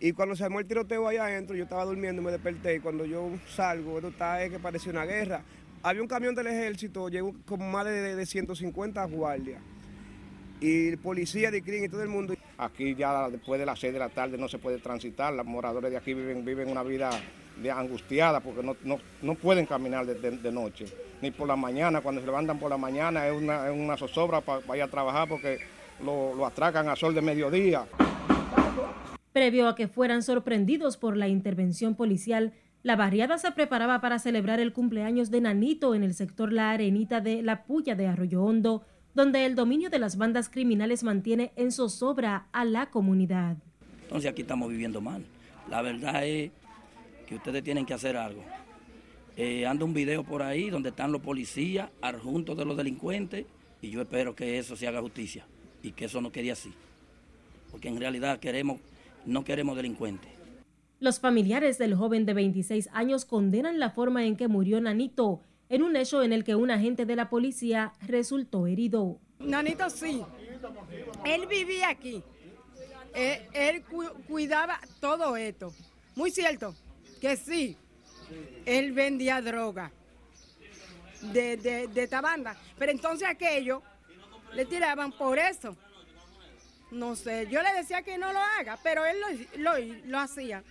Y 0.00 0.12
cuando 0.12 0.34
se 0.34 0.44
armó 0.44 0.60
el 0.60 0.66
tiroteo 0.66 1.06
allá 1.06 1.26
adentro, 1.26 1.54
yo 1.54 1.64
estaba 1.64 1.84
durmiendo 1.84 2.22
me 2.22 2.30
desperté. 2.30 2.76
Y 2.76 2.80
cuando 2.80 3.04
yo 3.04 3.30
salgo, 3.54 3.96
esto 3.96 4.08
está 4.08 4.42
es 4.42 4.50
que 4.50 4.58
parecía 4.58 4.92
una 4.92 5.04
guerra. 5.04 5.42
Había 5.82 6.00
un 6.00 6.08
camión 6.08 6.34
del 6.34 6.46
ejército, 6.46 7.08
llegó 7.08 7.34
con 7.46 7.70
más 7.70 7.84
de, 7.84 8.16
de 8.16 8.26
150 8.26 9.04
guardias. 9.04 9.60
Y 10.58 10.96
policía 10.96 11.50
de 11.50 11.62
CRIM 11.62 11.84
y 11.84 11.88
todo 11.88 12.02
el 12.02 12.08
mundo. 12.08 12.34
Aquí 12.56 12.94
ya 12.94 13.28
después 13.28 13.60
de 13.60 13.66
las 13.66 13.78
6 13.78 13.92
de 13.92 13.98
la 13.98 14.08
tarde 14.08 14.38
no 14.38 14.48
se 14.48 14.58
puede 14.58 14.78
transitar. 14.78 15.34
Los 15.34 15.46
moradores 15.46 15.90
de 15.90 15.98
aquí 15.98 16.14
viven, 16.14 16.44
viven 16.44 16.70
una 16.70 16.82
vida 16.82 17.10
de 17.62 17.70
angustiada 17.70 18.40
porque 18.40 18.62
no, 18.62 18.76
no, 18.84 18.98
no 19.20 19.34
pueden 19.34 19.66
caminar 19.66 20.06
de, 20.06 20.14
de, 20.14 20.52
noche. 20.52 20.86
Ni 21.20 21.30
por 21.30 21.46
la 21.46 21.56
mañana, 21.56 22.00
cuando 22.00 22.22
se 22.22 22.26
levantan 22.26 22.58
por 22.58 22.70
la 22.70 22.78
mañana 22.78 23.26
es 23.26 23.34
una, 23.34 23.68
es 23.68 23.72
una 23.74 23.98
zozobra 23.98 24.40
para, 24.40 24.60
para 24.60 24.76
ir 24.78 24.82
a 24.82 24.88
trabajar 24.88 25.28
porque 25.28 25.58
lo, 26.02 26.34
lo 26.34 26.46
atracan 26.46 26.88
a 26.88 26.96
sol 26.96 27.14
de 27.14 27.20
mediodía. 27.20 27.84
Previo 29.32 29.68
a 29.68 29.76
que 29.76 29.86
fueran 29.86 30.22
sorprendidos 30.24 30.96
por 30.96 31.16
la 31.16 31.28
intervención 31.28 31.94
policial, 31.94 32.52
la 32.82 32.96
barriada 32.96 33.38
se 33.38 33.52
preparaba 33.52 34.00
para 34.00 34.18
celebrar 34.18 34.58
el 34.58 34.72
cumpleaños 34.72 35.30
de 35.30 35.40
Nanito 35.40 35.94
en 35.94 36.02
el 36.02 36.14
sector 36.14 36.52
La 36.52 36.70
Arenita 36.70 37.20
de 37.20 37.42
La 37.42 37.64
Puya 37.64 37.94
de 37.94 38.08
Arroyo 38.08 38.42
Hondo, 38.42 38.82
donde 39.14 39.46
el 39.46 39.54
dominio 39.54 39.88
de 39.88 40.00
las 40.00 40.16
bandas 40.16 40.48
criminales 40.48 41.04
mantiene 41.04 41.52
en 41.54 41.70
zozobra 41.70 42.48
a 42.52 42.64
la 42.64 42.90
comunidad. 42.90 43.56
Entonces 44.02 44.30
aquí 44.30 44.42
estamos 44.42 44.68
viviendo 44.68 45.00
mal. 45.00 45.24
La 45.68 45.82
verdad 45.82 46.26
es 46.26 46.50
que 47.26 47.36
ustedes 47.36 47.62
tienen 47.62 47.86
que 47.86 47.94
hacer 47.94 48.16
algo. 48.16 48.42
Eh, 49.36 49.64
anda 49.64 49.84
un 49.84 49.94
video 49.94 50.24
por 50.24 50.42
ahí 50.42 50.70
donde 50.70 50.88
están 50.88 51.12
los 51.12 51.20
policías 51.20 51.88
adjuntos 52.02 52.56
de 52.56 52.64
los 52.64 52.76
delincuentes 52.76 53.46
y 53.80 53.90
yo 53.90 54.02
espero 54.02 54.34
que 54.34 54.58
eso 54.58 54.74
se 54.74 54.88
haga 54.88 55.00
justicia 55.00 55.46
y 55.84 55.92
que 55.92 56.06
eso 56.06 56.20
no 56.20 56.32
quede 56.32 56.50
así. 56.50 56.72
Porque 57.70 57.88
en 57.88 58.00
realidad 58.00 58.40
queremos 58.40 58.80
no 59.26 59.44
queremos 59.44 59.76
delincuentes. 59.76 60.30
Los 60.98 61.18
familiares 61.18 61.78
del 61.78 61.94
joven 61.94 62.26
de 62.26 62.34
26 62.34 62.90
años 62.92 63.24
condenan 63.24 63.78
la 63.78 63.90
forma 63.90 64.24
en 64.24 64.36
que 64.36 64.48
murió 64.48 64.80
Nanito 64.80 65.40
en 65.68 65.82
un 65.82 65.96
hecho 65.96 66.22
en 66.22 66.32
el 66.32 66.44
que 66.44 66.54
un 66.56 66.70
agente 66.70 67.06
de 67.06 67.16
la 67.16 67.30
policía 67.30 67.92
resultó 68.06 68.66
herido. 68.66 69.18
Nanito 69.38 69.88
sí, 69.88 70.22
él 71.24 71.46
vivía 71.46 71.88
aquí, 71.88 72.22
él, 73.14 73.38
él 73.54 73.82
cu 73.84 74.04
cuidaba 74.28 74.78
todo 75.00 75.36
esto. 75.36 75.72
Muy 76.16 76.30
cierto 76.30 76.74
que 77.20 77.36
sí, 77.36 77.76
él 78.66 78.92
vendía 78.92 79.40
droga 79.40 79.90
de, 81.32 81.56
de, 81.56 81.88
de 81.88 82.02
esta 82.02 82.20
banda, 82.20 82.56
pero 82.78 82.92
entonces 82.92 83.26
aquello 83.28 83.82
le 84.54 84.66
tiraban 84.66 85.12
por 85.12 85.38
eso. 85.38 85.76
No 86.90 87.14
sé, 87.14 87.46
yo 87.50 87.62
le 87.62 87.72
decía 87.74 88.02
que 88.02 88.18
no 88.18 88.32
lo 88.32 88.40
haga, 88.58 88.78
pero 88.82 89.04
él 89.04 89.16
lo, 89.58 89.72
lo, 90.06 90.18
hacía. 90.18 90.62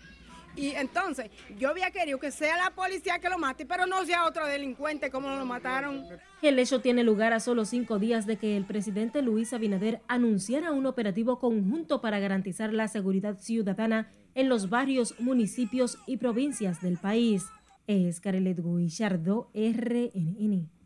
Y 0.56 0.72
entonces 0.72 1.30
yo 1.58 1.70
había 1.70 1.92
querido 1.92 2.20
que 2.20 2.32
sea 2.32 2.58
la 2.58 2.72
policía 2.72 3.20
que 3.20 3.30
lo 3.30 3.38
mate, 3.38 3.66
pero 3.66 3.86
no 3.86 4.04
sea 4.06 4.26
otro 4.26 4.46
delincuente 4.46 5.10
como 5.10 5.30
lo 5.30 5.46
mataron. 5.46 6.06
El 6.42 6.60
hecho 6.60 6.82
tiene 6.82 7.04
lugar 7.04 7.32
a 7.32 7.40
solo 7.40 7.64
cinco 7.66 8.00
días 8.00 8.26
de 8.26 8.38
que 8.38 8.58
el 8.58 8.66
presidente 8.66 9.22
Luis 9.22 9.54
Abinader 9.54 10.02
anunciara 10.08 10.72
un 10.72 10.86
operativo 10.86 11.40
conjunto 11.40 12.02
para 12.02 12.20
garantizar 12.20 12.74
la 12.74 12.88
seguridad 12.88 13.38
ciudadana 13.40 14.10
en 14.36 14.50
los 14.50 14.70
varios 14.70 15.20
municipios 15.20 15.98
y 16.08 16.18
provincias 16.18 16.82
del 16.82 16.98
país. 16.98 17.46
Es 17.88 18.20
Carelet 18.20 18.60
Guillardo, 18.62 19.50
RNN. 19.54 20.79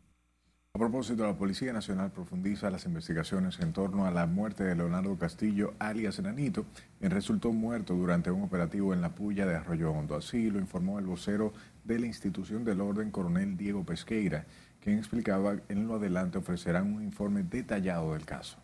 A 0.76 0.80
propósito, 0.80 1.24
la 1.24 1.38
Policía 1.38 1.72
Nacional 1.72 2.10
profundiza 2.10 2.68
las 2.68 2.84
investigaciones 2.84 3.60
en 3.60 3.72
torno 3.72 4.06
a 4.06 4.10
la 4.10 4.26
muerte 4.26 4.64
de 4.64 4.74
Leonardo 4.74 5.16
Castillo, 5.16 5.74
alias 5.78 6.18
Nanito, 6.18 6.64
quien 6.98 7.12
resultó 7.12 7.52
muerto 7.52 7.94
durante 7.94 8.32
un 8.32 8.42
operativo 8.42 8.92
en 8.92 9.00
la 9.00 9.14
puya 9.14 9.46
de 9.46 9.54
Arroyo 9.54 9.92
Hondo. 9.92 10.16
Así 10.16 10.50
lo 10.50 10.58
informó 10.58 10.98
el 10.98 11.06
vocero 11.06 11.52
de 11.84 12.00
la 12.00 12.08
institución 12.08 12.64
del 12.64 12.80
orden, 12.80 13.12
coronel 13.12 13.56
Diego 13.56 13.84
Pesqueira, 13.84 14.46
quien 14.80 14.98
explicaba 14.98 15.60
en 15.68 15.86
lo 15.86 15.94
adelante 15.94 16.38
ofrecerán 16.38 16.92
un 16.92 17.04
informe 17.04 17.44
detallado 17.44 18.14
del 18.14 18.26
caso. 18.26 18.58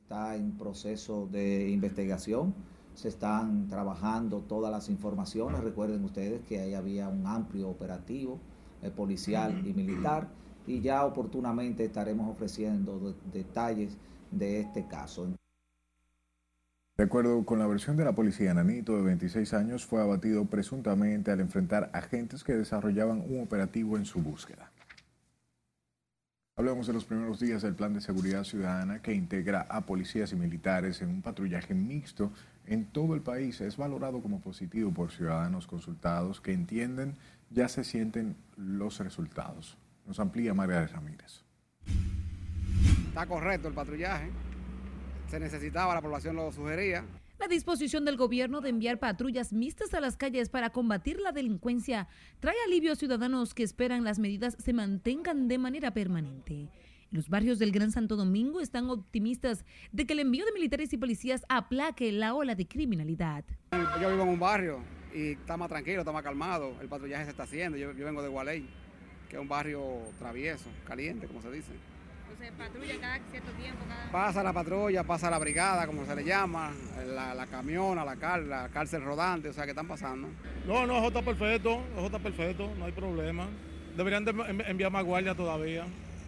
Está 0.00 0.34
en 0.34 0.52
proceso 0.52 1.28
de 1.30 1.68
investigación, 1.68 2.54
se 2.94 3.08
están 3.08 3.68
trabajando 3.68 4.38
todas 4.48 4.72
las 4.72 4.88
informaciones. 4.88 5.62
Recuerden 5.62 6.02
ustedes 6.04 6.40
que 6.48 6.58
ahí 6.58 6.72
había 6.72 7.10
un 7.10 7.26
amplio 7.26 7.68
operativo 7.68 8.40
eh, 8.80 8.88
policial 8.88 9.62
y 9.66 9.74
militar 9.74 10.26
y 10.68 10.82
ya 10.82 11.04
oportunamente 11.04 11.84
estaremos 11.84 12.30
ofreciendo 12.30 13.14
detalles 13.32 13.96
de 14.30 14.60
este 14.60 14.86
caso. 14.86 15.26
De 16.96 17.04
acuerdo 17.04 17.44
con 17.44 17.58
la 17.58 17.66
versión 17.66 17.96
de 17.96 18.04
la 18.04 18.12
policía, 18.12 18.52
Nanito, 18.52 18.96
de 18.96 19.02
26 19.02 19.54
años, 19.54 19.86
fue 19.86 20.02
abatido 20.02 20.44
presuntamente 20.44 21.30
al 21.30 21.40
enfrentar 21.40 21.90
agentes 21.94 22.44
que 22.44 22.54
desarrollaban 22.54 23.24
un 23.26 23.40
operativo 23.40 23.96
en 23.96 24.04
su 24.04 24.20
búsqueda. 24.20 24.70
Hablamos 26.56 26.88
de 26.88 26.92
los 26.92 27.04
primeros 27.04 27.38
días 27.38 27.62
del 27.62 27.76
Plan 27.76 27.94
de 27.94 28.00
Seguridad 28.00 28.42
Ciudadana 28.42 29.00
que 29.00 29.14
integra 29.14 29.62
a 29.70 29.82
policías 29.82 30.32
y 30.32 30.36
militares 30.36 31.00
en 31.00 31.08
un 31.08 31.22
patrullaje 31.22 31.72
mixto 31.72 32.32
en 32.66 32.84
todo 32.84 33.14
el 33.14 33.22
país. 33.22 33.60
Es 33.60 33.76
valorado 33.76 34.20
como 34.20 34.40
positivo 34.40 34.90
por 34.90 35.12
ciudadanos 35.12 35.68
consultados 35.68 36.40
que 36.40 36.52
entienden 36.52 37.14
ya 37.50 37.68
se 37.68 37.84
sienten 37.84 38.36
los 38.56 38.98
resultados. 38.98 39.78
Nos 40.08 40.18
amplía 40.18 40.54
María 40.54 40.80
de 40.80 40.86
Ramírez. 40.86 41.44
Está 43.08 43.26
correcto 43.26 43.68
el 43.68 43.74
patrullaje. 43.74 44.30
Se 45.28 45.38
necesitaba, 45.38 45.94
la 45.94 46.00
población 46.00 46.34
lo 46.34 46.50
sugería. 46.50 47.04
La 47.38 47.46
disposición 47.46 48.06
del 48.06 48.16
gobierno 48.16 48.62
de 48.62 48.70
enviar 48.70 48.98
patrullas 48.98 49.52
mixtas 49.52 49.92
a 49.92 50.00
las 50.00 50.16
calles 50.16 50.48
para 50.48 50.70
combatir 50.70 51.20
la 51.20 51.30
delincuencia 51.30 52.08
trae 52.40 52.56
alivio 52.66 52.92
a 52.92 52.96
ciudadanos 52.96 53.52
que 53.52 53.62
esperan 53.62 54.02
las 54.02 54.18
medidas 54.18 54.56
se 54.58 54.72
mantengan 54.72 55.46
de 55.46 55.58
manera 55.58 55.92
permanente. 55.92 56.70
Los 57.10 57.28
barrios 57.28 57.58
del 57.58 57.70
Gran 57.70 57.92
Santo 57.92 58.16
Domingo 58.16 58.62
están 58.62 58.88
optimistas 58.88 59.66
de 59.92 60.06
que 60.06 60.14
el 60.14 60.20
envío 60.20 60.46
de 60.46 60.52
militares 60.52 60.90
y 60.94 60.96
policías 60.96 61.44
aplaque 61.50 62.12
la 62.12 62.34
ola 62.34 62.54
de 62.54 62.66
criminalidad. 62.66 63.44
Yo 64.00 64.08
vivo 64.08 64.22
en 64.22 64.28
un 64.30 64.40
barrio 64.40 64.80
y 65.14 65.32
está 65.32 65.58
más 65.58 65.68
tranquilo, 65.68 65.98
está 65.98 66.12
más 66.12 66.22
calmado. 66.22 66.74
El 66.80 66.88
patrullaje 66.88 67.24
se 67.24 67.30
está 67.30 67.42
haciendo. 67.42 67.76
Yo, 67.76 67.92
yo 67.92 68.06
vengo 68.06 68.22
de 68.22 68.28
Gualey 68.28 68.66
que 69.28 69.36
es 69.36 69.42
un 69.42 69.48
barrio 69.48 69.82
travieso, 70.18 70.70
caliente, 70.86 71.26
como 71.26 71.42
se 71.42 71.50
dice. 71.50 71.72
Entonces, 72.30 72.52
patrulla 72.56 73.00
cada 73.00 73.18
cierto 73.30 73.50
tiempo. 73.52 73.84
Pasa 74.12 74.42
la 74.42 74.52
patrulla, 74.52 75.02
pasa 75.02 75.30
la 75.30 75.38
brigada, 75.38 75.86
como 75.86 76.06
se 76.06 76.14
le 76.14 76.24
llama, 76.24 76.72
la, 77.06 77.34
la 77.34 77.46
camiona, 77.46 78.04
la, 78.04 78.14
la 78.14 78.68
cárcel 78.68 79.02
rodante, 79.02 79.48
o 79.48 79.52
sea, 79.52 79.64
que 79.64 79.70
están 79.70 79.88
pasando. 79.88 80.28
No, 80.66 80.86
no, 80.86 80.98
eso 80.98 81.08
está 81.08 81.22
perfecto, 81.22 81.82
eso 81.96 82.06
está 82.06 82.18
perfecto, 82.18 82.70
no 82.78 82.84
hay 82.84 82.92
problema. 82.92 83.48
Deberían 83.96 84.24
de 84.24 84.30
enviar 84.68 84.92
más 84.92 85.04
guardia 85.04 85.34
todavía. 85.34 85.84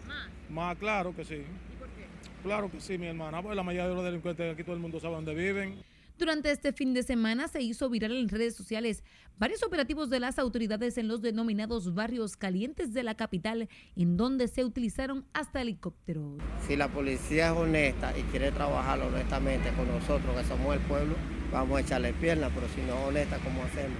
¿Más? 0.07 0.29
Más, 0.49 0.77
claro 0.77 1.15
que 1.15 1.23
sí. 1.23 1.35
¿Y 1.35 1.75
por 1.77 1.87
qué? 1.89 2.05
Claro 2.43 2.69
que 2.69 2.81
sí, 2.81 2.97
mi 2.97 3.07
hermana, 3.07 3.41
porque 3.41 3.55
la 3.55 3.63
mayoría 3.63 3.87
de 3.87 3.95
los 3.95 4.03
delincuentes 4.03 4.53
aquí 4.53 4.63
todo 4.63 4.75
el 4.75 4.81
mundo 4.81 4.99
sabe 4.99 5.15
dónde 5.15 5.33
viven. 5.33 5.81
Durante 6.21 6.51
este 6.51 6.71
fin 6.71 6.93
de 6.93 7.01
semana 7.01 7.47
se 7.47 7.63
hizo 7.63 7.89
viral 7.89 8.11
en 8.11 8.29
redes 8.29 8.53
sociales 8.55 9.03
varios 9.39 9.63
operativos 9.63 10.11
de 10.11 10.19
las 10.19 10.37
autoridades 10.37 10.99
en 10.99 11.07
los 11.07 11.23
denominados 11.23 11.95
barrios 11.95 12.37
calientes 12.37 12.93
de 12.93 13.01
la 13.01 13.15
capital, 13.15 13.67
en 13.95 14.17
donde 14.17 14.47
se 14.47 14.63
utilizaron 14.63 15.25
hasta 15.33 15.61
helicópteros. 15.61 16.39
Si 16.67 16.75
la 16.75 16.89
policía 16.89 17.47
es 17.47 17.57
honesta 17.57 18.15
y 18.15 18.21
quiere 18.25 18.51
trabajar 18.51 19.01
honestamente 19.01 19.71
con 19.71 19.87
nosotros, 19.87 20.37
que 20.37 20.43
somos 20.43 20.75
el 20.75 20.81
pueblo, 20.81 21.15
vamos 21.51 21.79
a 21.79 21.81
echarle 21.81 22.13
piernas, 22.13 22.51
pero 22.53 22.67
si 22.69 22.81
no 22.81 22.99
es 22.99 23.07
honesta, 23.07 23.39
¿cómo 23.39 23.63
hacemos? 23.63 23.97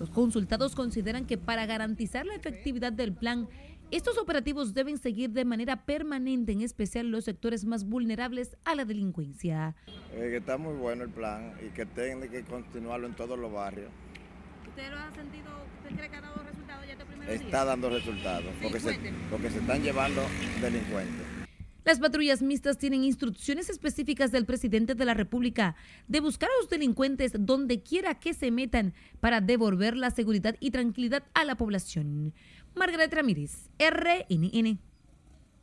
Los 0.00 0.10
consultados 0.10 0.74
consideran 0.74 1.24
que 1.24 1.38
para 1.38 1.66
garantizar 1.66 2.26
la 2.26 2.34
efectividad 2.34 2.92
del 2.92 3.12
plan, 3.12 3.48
estos 3.90 4.18
operativos 4.18 4.74
deben 4.74 4.98
seguir 4.98 5.30
de 5.30 5.44
manera 5.44 5.84
permanente, 5.84 6.52
en 6.52 6.62
especial 6.62 7.10
los 7.10 7.24
sectores 7.24 7.64
más 7.64 7.84
vulnerables 7.84 8.56
a 8.64 8.74
la 8.74 8.84
delincuencia. 8.84 9.74
Eh, 10.12 10.28
que 10.30 10.36
está 10.38 10.58
muy 10.58 10.74
bueno 10.74 11.04
el 11.04 11.10
plan 11.10 11.54
y 11.64 11.70
que 11.70 11.86
tiene 11.86 12.28
que 12.28 12.42
continuarlo 12.42 13.06
en 13.06 13.14
todos 13.14 13.38
los 13.38 13.52
barrios. 13.52 13.90
¿Usted 14.68 14.90
lo 14.90 14.98
ha 14.98 15.10
sentido? 15.12 15.50
¿Usted 15.82 15.96
cree 15.96 16.10
que 16.10 16.16
ha 16.16 16.20
dado 16.20 16.42
resultados 16.42 16.86
ya 16.86 16.92
este 16.92 17.04
primer 17.04 17.30
Está 17.30 17.64
dando 17.64 17.90
resultados, 17.90 18.52
porque, 18.60 18.80
se, 18.80 18.98
porque 19.30 19.50
se 19.50 19.58
están 19.58 19.82
llevando 19.82 20.22
delincuentes. 20.60 21.33
Las 21.84 21.98
patrullas 21.98 22.40
mixtas 22.40 22.78
tienen 22.78 23.04
instrucciones 23.04 23.68
específicas 23.68 24.32
del 24.32 24.46
presidente 24.46 24.94
de 24.94 25.04
la 25.04 25.12
República 25.12 25.76
de 26.08 26.20
buscar 26.20 26.48
a 26.48 26.60
los 26.62 26.70
delincuentes 26.70 27.32
donde 27.38 27.82
quiera 27.82 28.14
que 28.14 28.32
se 28.32 28.50
metan 28.50 28.94
para 29.20 29.42
devolver 29.42 29.94
la 29.94 30.10
seguridad 30.10 30.56
y 30.60 30.70
tranquilidad 30.70 31.24
a 31.34 31.44
la 31.44 31.56
población. 31.56 32.32
Margaret 32.74 33.12
Ramírez, 33.12 33.68
RNN. 33.78 34.78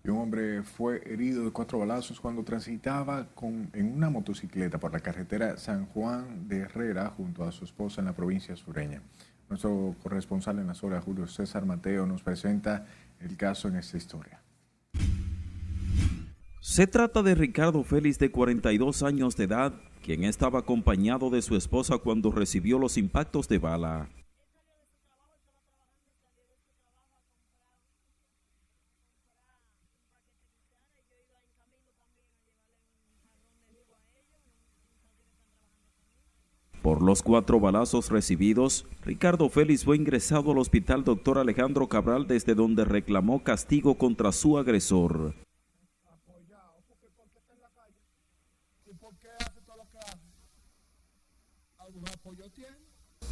Un 0.04 0.18
hombre 0.18 0.62
fue 0.62 1.02
herido 1.12 1.44
de 1.44 1.52
cuatro 1.52 1.80
balazos 1.80 2.20
cuando 2.20 2.44
transitaba 2.44 3.28
en 3.74 3.92
una 3.92 4.12
motocicleta 4.12 4.80
por 4.80 4.94
la 4.94 5.00
carretera 5.00 5.58
San 5.58 5.88
Juan 5.88 6.48
de 6.48 6.60
Herrera 6.60 7.10
junto 7.18 7.44
a 7.44 7.52
su 7.52 7.66
esposa 7.66 8.02
en 8.02 8.06
la 8.06 8.16
provincia 8.16 8.56
sureña. 8.56 9.02
Nuestro 9.50 9.96
corresponsal 10.04 10.60
en 10.60 10.68
la 10.68 10.76
zona, 10.76 11.02
Julio 11.02 11.26
César 11.26 11.66
Mateo, 11.66 12.06
nos 12.06 12.22
presenta 12.22 12.86
el 13.20 13.36
caso 13.38 13.68
en 13.68 13.76
esta 13.78 13.98
historia. 13.98 14.40
Se 16.64 16.86
trata 16.86 17.24
de 17.24 17.34
Ricardo 17.34 17.84
Félix 17.84 18.20
de 18.20 18.30
42 18.30 19.02
años 19.02 19.36
de 19.36 19.46
edad, 19.46 19.74
quien 20.04 20.24
estaba 20.24 20.60
acompañado 20.60 21.32
de 21.32 21.42
su 21.42 21.56
esposa 21.56 21.98
cuando 21.98 22.32
recibió 22.32 22.78
los 22.78 23.00
impactos 23.00 23.50
de 23.50 23.58
bala. 23.58 24.10
Por 36.84 37.02
los 37.02 37.24
cuatro 37.24 37.60
balazos 37.60 38.12
recibidos, 38.12 38.86
Ricardo 39.04 39.50
Félix 39.50 39.84
fue 39.84 39.98
ingresado 39.98 40.52
al 40.52 40.60
hospital 40.60 41.04
Dr. 41.04 41.40
Alejandro 41.40 41.88
Cabral 41.88 42.28
desde 42.28 42.54
donde 42.54 42.86
reclamó 42.86 43.44
castigo 43.44 43.98
contra 43.98 44.32
su 44.32 44.60
agresor. 44.60 45.34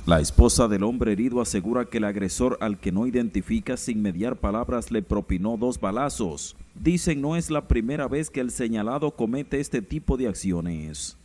La 0.10 0.20
esposa 0.20 0.68
del 0.68 0.82
hombre 0.86 1.12
herido 1.12 1.40
asegura 1.40 1.86
que 1.86 2.00
el 2.00 2.04
agresor 2.04 2.58
al 2.62 2.80
que 2.80 2.92
no 2.92 3.06
identifica 3.06 3.78
sin 3.78 4.02
mediar 4.02 4.38
palabras 4.38 4.90
le 4.90 5.04
propinó 5.04 5.56
dos 5.56 5.80
balazos. 5.80 6.56
Dicen 6.74 7.22
no 7.22 7.36
es 7.36 7.52
la 7.52 7.68
primera 7.68 8.08
vez 8.08 8.32
que 8.32 8.40
el 8.40 8.50
señalado 8.50 9.12
comete 9.12 9.60
este 9.60 9.84
tipo 9.84 10.18
de 10.18 10.28
acciones. 10.28 11.19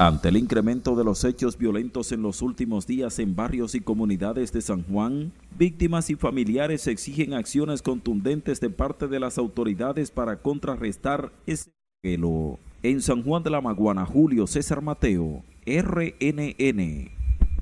Ante 0.00 0.30
el 0.30 0.38
incremento 0.38 0.96
de 0.96 1.04
los 1.04 1.24
hechos 1.24 1.58
violentos 1.58 2.10
en 2.10 2.22
los 2.22 2.40
últimos 2.40 2.86
días 2.86 3.18
en 3.18 3.36
barrios 3.36 3.74
y 3.74 3.82
comunidades 3.82 4.50
de 4.50 4.62
San 4.62 4.82
Juan, 4.84 5.30
víctimas 5.58 6.08
y 6.08 6.14
familiares 6.14 6.86
exigen 6.86 7.34
acciones 7.34 7.82
contundentes 7.82 8.60
de 8.60 8.70
parte 8.70 9.08
de 9.08 9.20
las 9.20 9.36
autoridades 9.36 10.10
para 10.10 10.36
contrarrestar 10.36 11.30
ese 11.44 11.70
pelo. 12.00 12.58
En 12.82 13.02
San 13.02 13.22
Juan 13.22 13.42
de 13.42 13.50
la 13.50 13.60
Maguana, 13.60 14.06
Julio 14.06 14.46
César 14.46 14.80
Mateo, 14.80 15.44
RNN. 15.66 17.10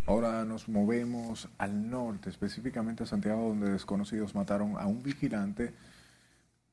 Ahora 0.06 0.44
nos 0.44 0.68
movemos 0.68 1.48
al 1.58 1.90
norte, 1.90 2.30
específicamente 2.30 3.02
a 3.02 3.06
Santiago, 3.06 3.48
donde 3.48 3.72
desconocidos 3.72 4.36
mataron 4.36 4.76
a 4.78 4.86
un 4.86 5.02
vigilante, 5.02 5.74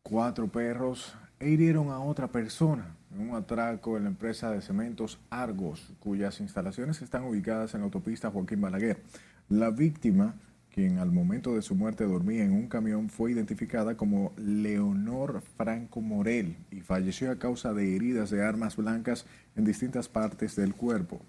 cuatro 0.04 0.48
perros 0.48 1.16
e 1.40 1.50
hirieron 1.50 1.90
a 1.90 2.00
otra 2.02 2.28
persona 2.28 2.96
en 3.16 3.30
un 3.30 3.36
atraco 3.36 3.98
en 3.98 4.04
la 4.04 4.10
empresa 4.10 4.52
de 4.52 4.62
cementos 4.62 5.20
Argos, 5.30 5.94
cuyas 6.00 6.40
instalaciones 6.42 7.02
están 7.02 7.24
ubicadas 7.24 7.74
en 7.74 7.82
autopista 7.82 8.30
Joaquín 8.30 8.62
Balaguer. 8.62 9.02
La 9.48 9.70
víctima, 9.70 10.36
quien 10.74 10.98
al 10.98 11.12
momento 11.12 11.56
de 11.56 11.62
su 11.62 11.76
muerte 11.76 12.04
dormía 12.04 12.44
en 12.44 12.52
un 12.52 12.68
camión, 12.68 13.10
fue 13.10 13.32
identificada 13.32 13.96
como 13.96 14.34
Leonor 14.38 15.42
Franco 15.56 16.02
Morel 16.02 16.58
y 16.72 16.82
falleció 16.82 17.32
a 17.32 17.40
causa 17.40 17.74
de 17.74 17.96
heridas 17.96 18.30
de 18.30 18.44
armas 18.44 18.76
blancas 18.76 19.26
en 19.56 19.64
distintas 19.64 20.10
partes 20.10 20.56
del 20.56 20.74
cuerpo. 20.74 21.22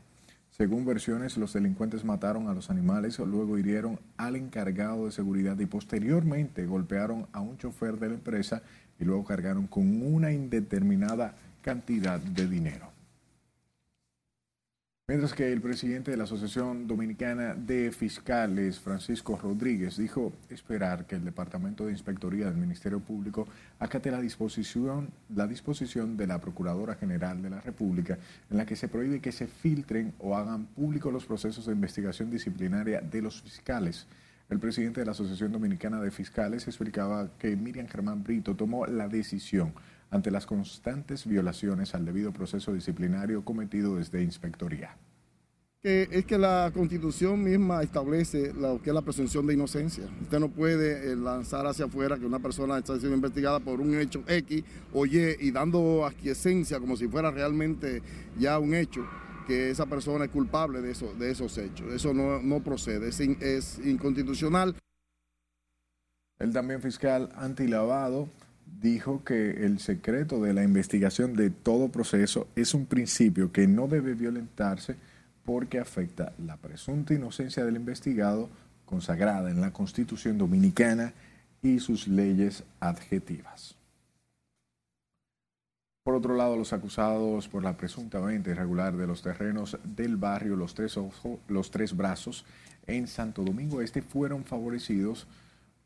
Según 0.51 0.87
versiones, 0.87 1.37
los 1.37 1.53
delincuentes 1.53 2.05
mataron 2.05 2.49
a 2.49 2.55
los 2.55 2.71
animales, 2.71 3.19
luego 3.19 3.59
hirieron 3.59 4.01
al 4.17 4.37
encargado 4.37 5.05
de 5.05 5.13
seguridad 5.13 5.59
y 5.59 5.67
posteriormente 5.67 6.65
golpearon 6.65 7.27
a 7.33 7.41
un 7.41 7.59
chofer 7.59 7.99
de 7.99 8.09
la 8.09 8.15
empresa 8.15 8.63
y 8.99 9.05
luego 9.05 9.25
cargaron 9.25 9.67
con 9.67 10.03
una 10.03 10.33
indeterminada 10.33 11.37
cantidad 11.67 12.21
de 12.21 12.47
dinero. 12.47 12.93
Mientras 15.09 15.35
que 15.35 15.53
el 15.53 15.61
presidente 15.61 16.13
de 16.13 16.17
la 16.17 16.23
Asociación 16.23 16.87
Dominicana 16.87 17.55
de 17.57 17.91
Fiscales, 17.91 18.79
Francisco 18.79 19.37
Rodríguez, 19.37 19.97
dijo 19.97 20.33
esperar 20.49 21.07
que 21.07 21.17
el 21.17 21.25
Departamento 21.25 21.85
de 21.85 21.91
Inspectoría 21.91 22.47
del 22.47 22.57
Ministerio 22.57 23.01
Público 23.01 23.49
acate 23.81 24.13
la 24.13 24.21
disposición, 24.21 25.11
la 25.35 25.49
disposición 25.49 26.17
de 26.17 26.29
la 26.29 26.41
Procuradora 26.41 26.95
General 26.95 27.43
de 27.43 27.51
la 27.51 27.61
República 27.61 28.17
en 28.49 28.59
la 28.59 28.65
que 28.65 28.77
se 28.77 28.87
prohíbe 28.87 29.21
que 29.21 29.33
se 29.33 29.49
filtren 29.49 30.15
o 30.21 30.37
hagan 30.37 30.67
públicos 30.67 31.13
los 31.13 31.27
procesos 31.27 31.67
de 31.67 31.73
investigación 31.73 32.31
disciplinaria 32.31 33.01
de 33.01 33.23
los 33.23 33.43
fiscales. 33.43 34.07
El 34.49 34.61
presidente 34.61 35.01
de 35.01 35.07
la 35.07 35.13
Asociación 35.13 35.51
Dominicana 35.51 36.01
de 36.01 36.13
Fiscales 36.13 36.69
explicaba 36.69 37.29
que 37.41 37.57
Miriam 37.57 37.89
Germán 37.89 38.23
Brito 38.23 38.55
tomó 38.55 38.87
la 38.87 39.09
decisión 39.09 39.73
ante 40.11 40.31
las 40.31 40.47
constantes 40.47 41.27
violaciones 41.27 41.95
al 41.95 42.05
debido 42.05 42.33
proceso 42.33 42.73
disciplinario 42.73 43.45
cometido 43.45 43.97
desde 43.97 44.23
inspectoría. 44.23 44.97
es 45.83 46.25
que 46.25 46.37
la 46.37 46.73
constitución 46.75 47.45
misma 47.45 47.83
establece 47.83 48.53
lo 48.53 48.83
que 48.83 48.91
es 48.91 48.95
la 48.95 49.03
presunción 49.03 49.47
de 49.47 49.55
inocencia. 49.55 50.05
Usted 50.23 50.41
no 50.41 50.49
puede 50.49 51.13
eh, 51.13 51.17
lanzar 51.17 51.65
hacia 51.67 51.85
afuera 51.85 52.19
que 52.19 52.27
una 52.27 52.41
persona 52.41 52.79
está 52.79 52.99
siendo 52.99 53.15
investigada 53.15 53.61
por 53.61 53.81
un 53.81 53.95
hecho 53.95 54.25
X 54.27 54.65
o 54.93 55.07
Y 55.07 55.37
y 55.41 55.51
dando 55.53 56.05
aquiescencia 56.05 56.81
como 56.81 56.97
si 56.97 57.07
fuera 57.07 57.31
realmente 57.31 58.03
ya 58.37 58.59
un 58.59 58.75
hecho 58.75 59.07
que 59.47 59.71
esa 59.71 59.87
persona 59.87 60.25
es 60.25 60.31
culpable 60.33 60.81
de, 60.83 60.91
eso, 60.91 61.15
de 61.15 61.31
esos 61.31 61.57
hechos. 61.57 61.93
Eso 61.93 62.13
no, 62.13 62.61
procede, 62.61 63.09
es, 63.09 63.21
es 63.21 63.79
inconstitucional. 63.85 64.75
El 66.39 66.53
también 66.53 66.83
fiscal 66.83 67.31
antilavado 67.37 68.29
dijo 68.81 69.25
que 69.25 69.65
el 69.65 69.79
secreto 69.79 70.41
de 70.41 70.53
la 70.53 70.63
investigación 70.63 71.35
de 71.35 71.51
todo 71.51 71.89
proceso 71.89 72.49
es 72.57 72.75
un 72.75 72.87
principio 72.87 73.53
que 73.53 73.67
no 73.67 73.89
debe 73.89 74.15
violentarse 74.15 74.97
porque 75.45 75.79
afecta 75.79 76.33
la 76.45 76.57
presunta 76.57 77.15
inocencia 77.15 77.65
del 77.65 77.77
investigado 77.77 78.49
consagrada 78.85 79.51
en 79.51 79.61
la 79.61 79.73
Constitución 79.73 80.39
Dominicana 80.39 81.13
y 81.63 81.79
sus 81.81 82.09
leyes 82.09 82.65
adjetivas. 82.81 83.75
Por 86.05 86.15
otro 86.15 86.37
lado, 86.37 86.57
los 86.57 86.73
acusados 86.73 87.49
por 87.49 87.65
la 87.65 87.77
presunta 87.77 88.21
venta 88.21 88.51
irregular 88.51 88.97
de 88.97 89.09
los 89.09 89.23
terrenos 89.23 89.77
del 89.83 90.17
barrio 90.17 90.55
Los 90.55 90.75
Tres, 90.75 90.97
los 91.49 91.71
Tres 91.71 91.97
Brazos 91.97 92.45
en 92.87 93.09
Santo 93.09 93.43
Domingo 93.43 93.81
Este 93.81 94.03
fueron 94.03 94.45
favorecidos 94.45 95.27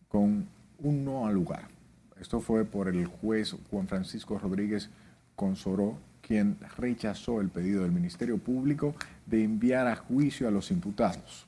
con 0.08 0.46
un 0.78 1.04
no 1.04 1.26
al 1.26 1.34
lugar 1.34 1.79
esto 2.20 2.40
fue 2.40 2.64
por 2.64 2.88
el 2.88 3.06
juez 3.06 3.56
Juan 3.70 3.88
Francisco 3.88 4.38
Rodríguez 4.38 4.90
Consoró, 5.36 5.96
quien 6.20 6.58
rechazó 6.76 7.40
el 7.40 7.48
pedido 7.48 7.82
del 7.82 7.92
Ministerio 7.92 8.36
Público 8.36 8.94
de 9.24 9.42
enviar 9.42 9.86
a 9.86 9.96
juicio 9.96 10.46
a 10.46 10.50
los 10.50 10.70
imputados. 10.70 11.46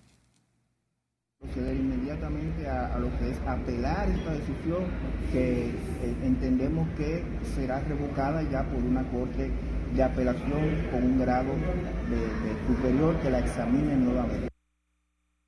Proceder 1.40 1.76
inmediatamente 1.76 2.66
a, 2.68 2.98
lo 2.98 3.10
que 3.18 3.30
es 3.30 3.38
apelar 3.46 4.08
esta 4.08 4.32
decisión 4.32 4.84
que 5.30 5.66
eh, 5.66 5.72
entendemos 6.22 6.88
que 6.96 7.22
será 7.54 7.80
revocada 7.80 8.42
ya 8.44 8.62
por 8.62 8.82
una 8.82 9.02
corte 9.10 9.50
de 9.94 10.02
apelación 10.02 10.88
con 10.90 11.02
un 11.02 11.18
grado 11.18 11.52
superior 12.66 13.20
que 13.20 13.30
la 13.30 13.40
examine 13.40 13.96
nuevamente. 13.96 14.51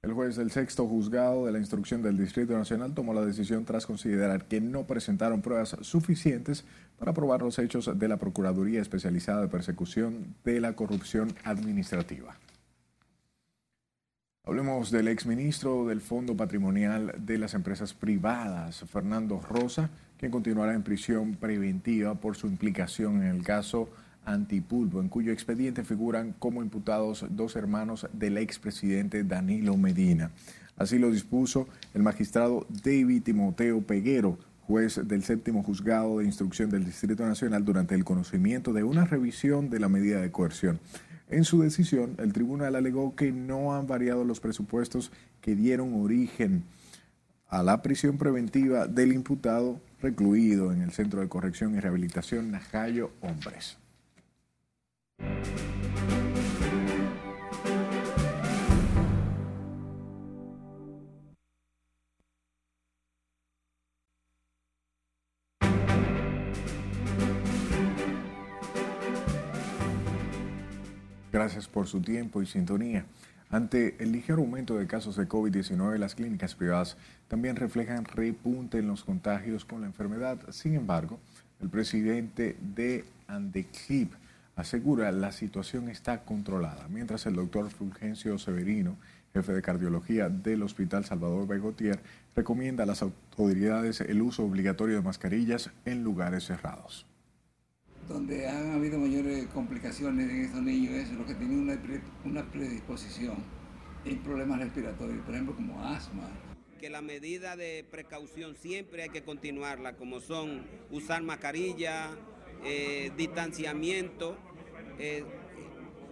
El 0.04 0.12
juez 0.12 0.36
del 0.36 0.50
sexto 0.50 0.86
juzgado 0.86 1.46
de 1.46 1.52
la 1.52 1.58
instrucción 1.58 2.02
del 2.02 2.18
Distrito 2.18 2.52
Nacional 2.52 2.92
tomó 2.92 3.14
la 3.14 3.24
decisión 3.24 3.64
tras 3.64 3.86
considerar 3.86 4.44
que 4.44 4.60
no 4.60 4.86
presentaron 4.86 5.40
pruebas 5.40 5.78
suficientes 5.80 6.66
para 6.98 7.14
probar 7.14 7.40
los 7.40 7.58
hechos 7.58 7.90
de 7.98 8.06
la 8.06 8.18
Procuraduría 8.18 8.82
Especializada 8.82 9.40
de 9.40 9.48
Persecución 9.48 10.34
de 10.44 10.60
la 10.60 10.74
Corrupción 10.74 11.32
Administrativa. 11.42 12.36
Hablemos 14.44 14.90
del 14.90 15.08
exministro 15.08 15.86
del 15.86 16.02
Fondo 16.02 16.36
Patrimonial 16.36 17.14
de 17.16 17.38
las 17.38 17.54
Empresas 17.54 17.94
Privadas, 17.94 18.84
Fernando 18.92 19.40
Rosa, 19.40 19.88
quien 20.18 20.30
continuará 20.30 20.74
en 20.74 20.82
prisión 20.82 21.36
preventiva 21.36 22.14
por 22.16 22.36
su 22.36 22.46
implicación 22.46 23.22
en 23.22 23.36
el 23.36 23.42
caso 23.42 23.88
Antipulpo, 24.24 25.00
en 25.00 25.08
cuyo 25.08 25.32
expediente 25.32 25.84
figuran 25.84 26.34
como 26.38 26.62
imputados 26.62 27.26
dos 27.30 27.56
hermanos 27.56 28.06
del 28.12 28.38
expresidente 28.38 29.24
Danilo 29.24 29.76
Medina. 29.76 30.30
Así 30.76 30.98
lo 30.98 31.10
dispuso 31.10 31.68
el 31.94 32.02
magistrado 32.02 32.66
David 32.68 33.22
Timoteo 33.22 33.80
Peguero, 33.82 34.38
juez 34.66 35.00
del 35.06 35.22
séptimo 35.22 35.62
juzgado 35.62 36.18
de 36.18 36.24
instrucción 36.24 36.70
del 36.70 36.84
Distrito 36.84 37.24
Nacional 37.26 37.64
durante 37.64 37.94
el 37.94 38.04
conocimiento 38.04 38.72
de 38.72 38.82
una 38.82 39.04
revisión 39.04 39.70
de 39.70 39.78
la 39.78 39.88
medida 39.88 40.20
de 40.20 40.32
coerción. 40.32 40.80
En 41.28 41.44
su 41.44 41.60
decisión, 41.62 42.16
el 42.18 42.32
tribunal 42.32 42.76
alegó 42.76 43.14
que 43.14 43.32
no 43.32 43.74
han 43.74 43.86
variado 43.86 44.24
los 44.24 44.40
presupuestos 44.40 45.12
que 45.40 45.54
dieron 45.54 45.94
origen 45.94 46.64
a 47.48 47.62
la 47.62 47.82
prisión 47.82 48.18
preventiva 48.18 48.86
del 48.86 49.12
imputado 49.12 49.80
recluido 50.02 50.72
en 50.72 50.82
el 50.82 50.90
Centro 50.90 51.20
de 51.20 51.28
Corrección 51.28 51.74
y 51.74 51.80
Rehabilitación 51.80 52.50
Najayo 52.50 53.12
Hombres. 53.20 53.78
Gracias 71.34 71.66
por 71.66 71.88
su 71.88 72.00
tiempo 72.00 72.42
y 72.42 72.46
sintonía. 72.46 73.06
Ante 73.50 73.96
el 73.98 74.12
ligero 74.12 74.38
aumento 74.38 74.78
de 74.78 74.86
casos 74.86 75.16
de 75.16 75.28
COVID-19, 75.28 75.98
las 75.98 76.14
clínicas 76.14 76.54
privadas 76.54 76.96
también 77.26 77.56
reflejan 77.56 78.04
repunte 78.04 78.78
en 78.78 78.86
los 78.86 79.02
contagios 79.02 79.64
con 79.64 79.80
la 79.80 79.88
enfermedad. 79.88 80.38
Sin 80.52 80.74
embargo, 80.74 81.18
el 81.60 81.68
presidente 81.70 82.56
de 82.60 83.04
Andeclip 83.26 84.12
asegura 84.56 85.10
la 85.12 85.32
situación 85.32 85.88
está 85.88 86.24
controlada, 86.24 86.88
mientras 86.88 87.26
el 87.26 87.34
doctor 87.34 87.70
Fulgencio 87.70 88.38
Severino, 88.38 88.96
jefe 89.32 89.52
de 89.52 89.62
cardiología 89.62 90.28
del 90.28 90.62
Hospital 90.62 91.04
Salvador 91.04 91.46
Begotier, 91.46 92.00
recomienda 92.36 92.84
a 92.84 92.86
las 92.86 93.02
autoridades 93.02 94.00
el 94.00 94.22
uso 94.22 94.44
obligatorio 94.44 94.96
de 94.96 95.02
mascarillas 95.02 95.70
en 95.84 96.04
lugares 96.04 96.44
cerrados. 96.44 97.06
Donde 98.08 98.48
han 98.48 98.72
habido 98.72 98.98
mayores 98.98 99.46
complicaciones 99.46 100.30
en 100.30 100.44
estos 100.44 100.62
niños 100.62 100.92
es 100.94 101.12
lo 101.12 101.24
que 101.26 101.34
tienen 101.34 101.60
una, 101.60 101.78
una 102.24 102.44
predisposición 102.50 103.36
en 104.04 104.18
problemas 104.18 104.60
respiratorios, 104.60 105.24
por 105.24 105.34
ejemplo 105.34 105.56
como 105.56 105.82
asma, 105.82 106.28
que 106.84 106.90
la 106.90 107.00
medida 107.00 107.56
de 107.56 107.82
precaución 107.90 108.56
siempre 108.56 109.04
hay 109.04 109.08
que 109.08 109.22
continuarla, 109.22 109.96
como 109.96 110.20
son 110.20 110.66
usar 110.90 111.22
mascarilla, 111.22 112.10
eh, 112.64 113.12
distanciamiento. 113.16 114.36
Eh, 114.98 115.24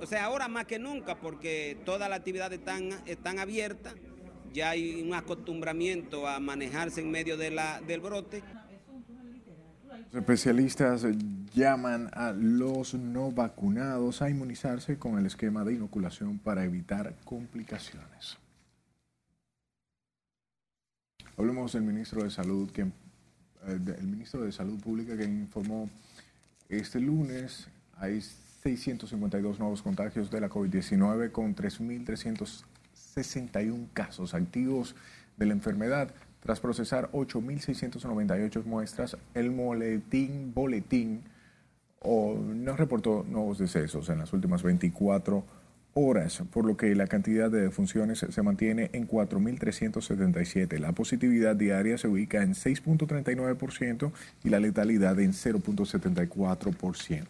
o 0.00 0.06
sea, 0.06 0.24
ahora 0.24 0.48
más 0.48 0.66
que 0.66 0.78
nunca, 0.78 1.16
porque 1.20 1.78
todas 1.84 2.10
las 2.10 2.18
actividades 2.18 2.58
están, 2.58 2.90
están 3.06 3.38
abiertas, 3.38 3.94
ya 4.52 4.70
hay 4.70 5.02
un 5.02 5.14
acostumbramiento 5.14 6.26
a 6.26 6.40
manejarse 6.40 7.00
en 7.00 7.10
medio 7.10 7.36
de 7.36 7.50
la, 7.50 7.80
del 7.80 8.00
brote. 8.00 8.42
Especialistas 10.12 11.06
llaman 11.54 12.10
a 12.12 12.32
los 12.32 12.94
no 12.94 13.30
vacunados 13.30 14.20
a 14.20 14.28
inmunizarse 14.28 14.98
con 14.98 15.18
el 15.18 15.26
esquema 15.26 15.64
de 15.64 15.74
inoculación 15.74 16.38
para 16.38 16.64
evitar 16.64 17.14
complicaciones. 17.24 18.38
Hablemos 21.36 21.72
del 21.72 21.82
ministro 21.82 22.22
de 22.22 22.30
Salud, 22.30 22.70
eh, 22.76 22.90
el 23.66 24.06
ministro 24.06 24.42
de 24.42 24.52
Salud 24.52 24.78
Pública 24.80 25.16
que 25.16 25.24
informó 25.24 25.88
este 26.78 27.00
lunes 27.00 27.68
hay 27.96 28.20
652 28.20 29.58
nuevos 29.58 29.82
contagios 29.82 30.30
de 30.30 30.40
la 30.40 30.48
COVID-19 30.48 31.32
con 31.32 31.54
3.361 31.54 33.88
casos 33.92 34.32
activos 34.34 34.96
de 35.36 35.46
la 35.46 35.52
enfermedad. 35.52 36.14
Tras 36.40 36.60
procesar 36.60 37.10
8.698 37.12 38.64
muestras, 38.64 39.18
el 39.34 39.50
boletín, 39.50 40.54
boletín 40.54 41.24
o 42.00 42.34
no 42.34 42.76
reportó 42.76 43.24
nuevos 43.28 43.58
decesos 43.58 44.08
en 44.08 44.18
las 44.18 44.32
últimas 44.32 44.62
24 44.62 45.36
horas 45.36 45.61
horas, 45.94 46.42
por 46.52 46.64
lo 46.64 46.76
que 46.76 46.94
la 46.94 47.06
cantidad 47.06 47.50
de 47.50 47.62
defunciones 47.62 48.24
se 48.28 48.42
mantiene 48.42 48.90
en 48.92 49.08
4.377. 49.08 50.78
La 50.78 50.92
positividad 50.92 51.56
diaria 51.56 51.98
se 51.98 52.08
ubica 52.08 52.42
en 52.42 52.54
6.39% 52.54 54.12
y 54.44 54.48
la 54.48 54.60
letalidad 54.60 55.18
en 55.20 55.32
0.74%. 55.32 57.26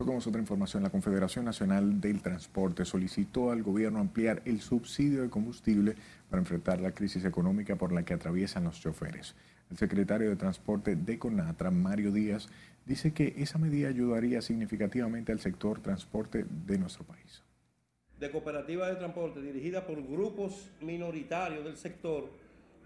Tocamos 0.00 0.26
otra 0.26 0.40
información. 0.40 0.82
La 0.82 0.88
Confederación 0.88 1.44
Nacional 1.44 2.00
del 2.00 2.22
Transporte 2.22 2.86
solicitó 2.86 3.50
al 3.50 3.62
gobierno 3.62 3.98
ampliar 3.98 4.40
el 4.46 4.62
subsidio 4.62 5.20
de 5.20 5.28
combustible 5.28 5.94
para 6.30 6.40
enfrentar 6.40 6.80
la 6.80 6.92
crisis 6.92 7.26
económica 7.26 7.76
por 7.76 7.92
la 7.92 8.02
que 8.02 8.14
atraviesan 8.14 8.64
los 8.64 8.80
choferes. 8.80 9.34
El 9.70 9.76
secretario 9.76 10.30
de 10.30 10.36
Transporte 10.36 10.96
de 10.96 11.18
CONATRA, 11.18 11.70
Mario 11.70 12.12
Díaz, 12.12 12.48
dice 12.86 13.12
que 13.12 13.34
esa 13.38 13.58
medida 13.58 13.88
ayudaría 13.88 14.42
significativamente 14.42 15.32
al 15.32 15.40
sector 15.40 15.80
transporte 15.80 16.44
de 16.66 16.78
nuestro 16.78 17.04
país. 17.04 17.42
De 18.18 18.30
cooperativas 18.30 18.90
de 18.90 18.96
transporte 18.96 19.40
dirigidas 19.40 19.84
por 19.84 20.02
grupos 20.02 20.70
minoritarios 20.80 21.64
del 21.64 21.76
sector 21.76 22.30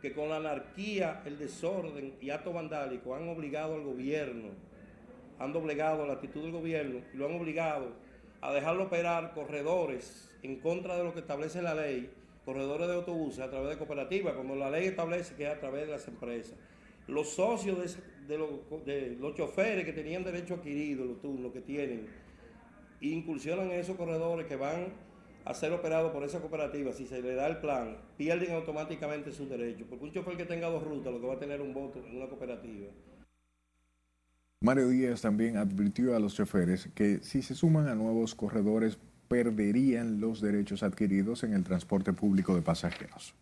que 0.01 0.13
con 0.13 0.29
la 0.29 0.37
anarquía, 0.37 1.23
el 1.25 1.39
desorden 1.39 2.15
y 2.21 2.31
acto 2.31 2.53
vandálico 2.53 3.15
han 3.15 3.29
obligado 3.29 3.75
al 3.75 3.83
gobierno 3.83 4.51
han 5.39 5.53
doblegado 5.53 6.07
la 6.07 6.15
actitud 6.15 6.43
del 6.43 6.53
gobierno 6.53 7.01
y 7.13 7.17
lo 7.17 7.27
han 7.27 7.35
obligado 7.35 7.93
a 8.41 8.53
dejarlo 8.53 8.85
operar 8.85 9.33
corredores 9.35 10.31
en 10.43 10.61
contra 10.61 10.97
de 10.97 11.05
lo 11.05 11.15
que 11.15 11.21
establece 11.21 11.63
la 11.63 11.75
ley, 11.75 12.11
corredores 12.45 12.87
de 12.89 12.95
autobuses 12.95 13.41
a 13.41 13.51
través 13.51 13.71
de 13.71 13.79
cooperativas, 13.79 14.35
cuando 14.35 14.55
la 14.55 14.71
ley 14.71 14.87
establece 14.87 15.35
que 15.35 15.45
es 15.45 15.51
a 15.51 15.61
través 15.61 15.87
de 15.87 15.93
las 15.93 16.07
empresas. 16.07 16.57
Los 17.07 17.31
socios 17.31 17.79
de, 17.79 18.03
los, 18.29 19.35
choferes 19.35 19.85
que 19.85 19.93
tenían 19.93 20.25
derecho 20.25 20.55
adquirido, 20.55 21.05
los 21.05 21.21
turnos 21.21 21.53
que 21.53 21.61
tienen, 21.61 22.07
incursionan 23.01 23.71
en 23.71 23.81
esos 23.81 23.97
corredores 23.97 24.47
que 24.47 24.57
van 24.57 24.93
a 25.45 25.53
ser 25.53 25.73
operados 25.73 26.13
por 26.13 26.25
esa 26.25 26.41
cooperativa, 26.41 26.93
si 26.93 27.07
se 27.07 27.21
le 27.21 27.35
da 27.35 27.47
el 27.47 27.59
plan, 27.59 27.99
pierden 28.17 28.55
automáticamente 28.55 29.31
sus 29.33 29.49
derechos. 29.49 29.87
Porque 29.89 30.05
un 30.05 30.13
chofer 30.13 30.37
que 30.37 30.47
tenga 30.47 30.69
dos 30.69 30.83
rutas, 30.83 31.13
lo 31.13 31.21
que 31.21 31.27
va 31.27 31.35
a 31.35 31.39
tener 31.39 31.61
un 31.61 31.75
voto 31.75 32.03
en 32.05 32.17
una 32.17 32.29
cooperativa. 32.29 32.89
Mario 34.63 34.89
Díaz 34.89 35.21
también 35.21 35.59
advirtió 35.59 36.17
a 36.17 36.19
los 36.19 36.35
choferes 36.35 36.89
que 36.95 37.19
si 37.19 37.43
se 37.43 37.55
suman 37.55 37.89
a 37.89 37.95
nuevos 37.95 38.35
corredores 38.35 38.99
perderían 39.29 40.21
los 40.21 40.41
derechos 40.41 40.83
adquiridos 40.83 41.45
en 41.45 41.53
el 41.53 41.65
transporte 41.65 42.15
público 42.15 42.55
de 42.55 42.63
pasajeros. 42.63 43.35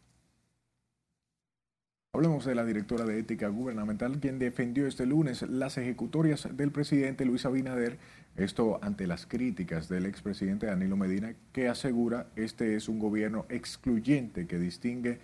Hablemos 2.22 2.44
de 2.44 2.54
la 2.54 2.64
directora 2.64 3.04
de 3.04 3.18
Ética 3.18 3.48
Gubernamental, 3.48 4.20
quien 4.20 4.38
defendió 4.38 4.86
este 4.86 5.06
lunes 5.06 5.42
las 5.42 5.76
ejecutorias 5.76 6.46
del 6.56 6.70
presidente 6.70 7.24
Luis 7.24 7.44
Abinader, 7.46 7.98
esto 8.36 8.78
ante 8.80 9.08
las 9.08 9.26
críticas 9.26 9.88
del 9.88 10.06
expresidente 10.06 10.66
Danilo 10.66 10.96
Medina, 10.96 11.34
que 11.52 11.66
asegura 11.66 12.28
este 12.36 12.76
es 12.76 12.88
un 12.88 13.00
gobierno 13.00 13.44
excluyente 13.48 14.46
que 14.46 14.60
distingue 14.60 15.18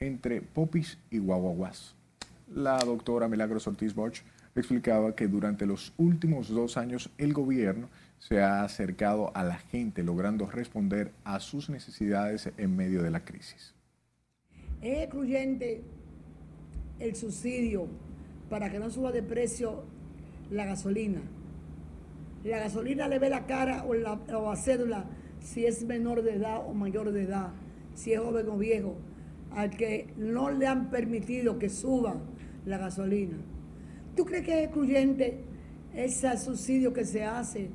entre 0.00 0.42
popis 0.42 0.98
y 1.08 1.18
guaguaguas. 1.18 1.94
La 2.52 2.78
doctora 2.78 3.28
Milagros 3.28 3.68
Ortiz 3.68 3.94
Bosch 3.94 4.22
explicaba 4.56 5.14
que 5.14 5.28
durante 5.28 5.66
los 5.66 5.92
últimos 5.98 6.48
dos 6.48 6.76
años 6.76 7.10
el 7.16 7.32
gobierno 7.32 7.88
se 8.18 8.42
ha 8.42 8.64
acercado 8.64 9.30
a 9.36 9.44
la 9.44 9.58
gente 9.58 10.02
logrando 10.02 10.50
responder 10.50 11.12
a 11.22 11.38
sus 11.38 11.70
necesidades 11.70 12.50
en 12.56 12.74
medio 12.74 13.04
de 13.04 13.12
la 13.12 13.24
crisis. 13.24 13.72
Es 14.82 15.04
excluyente 15.04 15.84
el 17.00 17.16
subsidio 17.16 17.88
para 18.48 18.70
que 18.70 18.78
no 18.78 18.90
suba 18.90 19.10
de 19.10 19.22
precio 19.22 19.82
la 20.50 20.66
gasolina. 20.66 21.22
La 22.44 22.58
gasolina 22.58 23.08
le 23.08 23.18
ve 23.18 23.30
la 23.30 23.46
cara 23.46 23.84
o 23.84 23.94
la, 23.94 24.18
cédula 24.56 25.04
si 25.40 25.66
es 25.66 25.84
menor 25.84 26.22
de 26.22 26.34
edad 26.34 26.66
o 26.66 26.74
mayor 26.74 27.12
de 27.12 27.22
edad, 27.22 27.50
si 27.94 28.12
es 28.12 28.20
joven 28.20 28.48
o 28.48 28.56
viejo, 28.56 28.96
al 29.52 29.70
que 29.70 30.12
no 30.16 30.50
le 30.50 30.66
han 30.66 30.90
permitido 30.90 31.58
que 31.58 31.68
suba 31.68 32.16
la 32.66 32.78
gasolina. 32.78 33.38
¿Tú 34.16 34.24
crees 34.24 34.44
que 34.44 34.58
es 34.58 34.64
excluyente 34.66 35.44
ese 35.94 36.36
subsidio 36.38 36.92
que 36.92 37.04
se 37.04 37.24
hace 37.24 37.70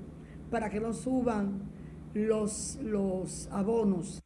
para 0.51 0.69
que 0.69 0.79
no 0.79 0.93
suban 0.93 1.69
los, 2.13 2.77
los 2.81 3.47
abonos? 3.51 4.24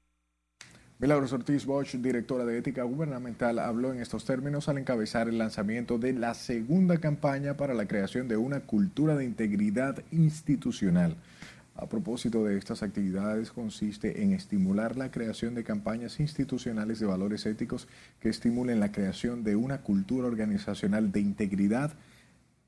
Milagros 1.02 1.32
Ortiz 1.32 1.66
Bosch, 1.66 1.96
directora 1.96 2.44
de 2.44 2.58
Ética 2.58 2.84
Gubernamental, 2.84 3.60
habló 3.60 3.94
en 3.94 4.02
estos 4.02 4.26
términos 4.26 4.68
al 4.68 4.80
encabezar 4.80 5.30
el 5.30 5.38
lanzamiento 5.38 5.98
de 5.98 6.12
la 6.12 6.34
segunda 6.34 6.98
campaña 6.98 7.56
para 7.56 7.74
la 7.74 7.88
creación 7.88 8.28
de 8.28 8.36
una 8.36 8.60
cultura 8.60 9.16
de 9.16 9.24
integridad 9.24 10.04
institucional. 10.12 11.16
A 11.78 11.88
propósito 11.88 12.44
de 12.44 12.58
estas 12.58 12.84
actividades, 12.84 13.52
consiste 13.52 14.24
en 14.24 14.34
estimular 14.34 14.98
la 14.98 15.10
creación 15.10 15.56
de 15.56 15.64
campañas 15.64 16.20
institucionales 16.20 17.00
de 17.00 17.06
valores 17.06 17.46
éticos 17.46 17.88
que 18.20 18.28
estimulen 18.28 18.82
la 18.82 18.92
creación 18.92 19.46
de 19.46 19.56
una 19.56 19.78
cultura 19.78 20.28
organizacional 20.28 21.14
de 21.14 21.22
integridad 21.22 21.94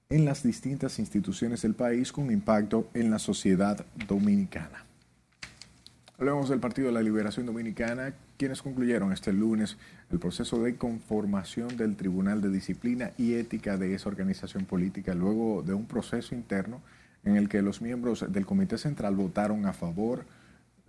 en 0.09 0.23
las 0.23 0.41
distintas 0.41 0.99
instituciones 0.99 1.63
del 1.63 1.75
país 1.75 2.13
con 2.13 2.31
impacto 2.31 2.89
en 2.93 3.11
la 3.11 3.19
sociedad 3.19 3.85
dominicana. 4.07 4.85
Hablemos 6.21 6.49
del 6.49 6.59
Partido 6.59 6.89
de 6.89 6.93
la 6.93 7.01
Liberación 7.01 7.47
Dominicana, 7.47 8.13
quienes 8.37 8.61
concluyeron 8.61 9.11
este 9.11 9.33
lunes 9.33 9.77
el 10.11 10.19
proceso 10.19 10.61
de 10.61 10.75
conformación 10.75 11.75
del 11.77 11.95
Tribunal 11.95 12.41
de 12.41 12.49
Disciplina 12.49 13.09
y 13.17 13.33
Ética 13.33 13.75
de 13.75 13.95
esa 13.95 14.07
organización 14.07 14.65
política 14.65 15.15
luego 15.15 15.63
de 15.63 15.73
un 15.73 15.87
proceso 15.87 16.35
interno 16.35 16.79
en 17.23 17.37
el 17.37 17.49
que 17.49 17.63
los 17.63 17.81
miembros 17.81 18.31
del 18.31 18.45
Comité 18.45 18.77
Central 18.77 19.15
votaron 19.15 19.65
a 19.65 19.73
favor 19.73 20.27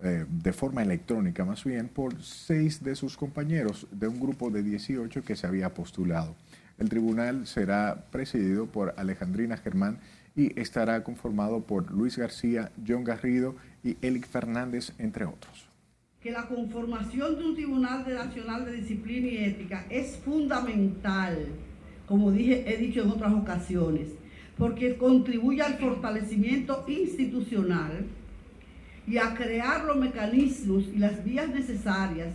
eh, 0.03 0.27
de 0.29 0.53
forma 0.53 0.83
electrónica, 0.83 1.47
más 1.47 1.65
bien 1.65 1.89
por 1.89 2.23
seis 2.23 2.85
de 2.85 2.95
sus 2.95 3.17
compañeros 3.17 3.87
de 3.91 4.09
un 4.09 4.21
grupo 4.21 4.51
de 4.51 4.63
18 4.63 5.25
que 5.25 5.35
se 5.35 5.47
había 5.47 5.73
postulado. 5.73 6.37
El 6.77 6.91
tribunal 6.91 7.47
será 7.47 8.05
presidido 8.11 8.67
por 8.67 8.93
Alejandrina 8.99 9.57
Germán 9.57 9.99
y 10.37 10.59
estará 10.61 11.03
conformado 11.05 11.63
por 11.63 11.91
Luis 11.91 12.19
García, 12.19 12.71
John 12.87 13.05
Garrido 13.05 13.55
y 13.83 13.97
Fernández, 14.21 14.93
entre 14.99 15.25
otros. 15.25 15.69
Que 16.21 16.31
la 16.31 16.47
conformación 16.47 17.39
de 17.39 17.45
un 17.45 17.55
Tribunal 17.55 18.05
Nacional 18.09 18.65
de 18.65 18.77
Disciplina 18.77 19.27
y 19.27 19.45
Ética 19.45 19.87
es 19.91 20.17
fundamental, 20.19 21.49
como 22.07 22.31
dije, 22.31 22.65
he 22.67 22.77
dicho 22.77 23.03
en 23.03 23.11
otras 23.11 23.33
ocasiones, 23.33 24.09
porque 24.57 24.97
contribuye 24.97 25.63
al 25.63 25.79
fortalecimiento 25.79 26.85
institucional 26.87 28.07
y 29.07 29.19
a 29.19 29.35
crear 29.35 29.85
los 29.85 29.97
mecanismos 29.97 30.85
y 30.95 30.99
las 30.99 31.25
vías 31.25 31.49
necesarias 31.49 32.33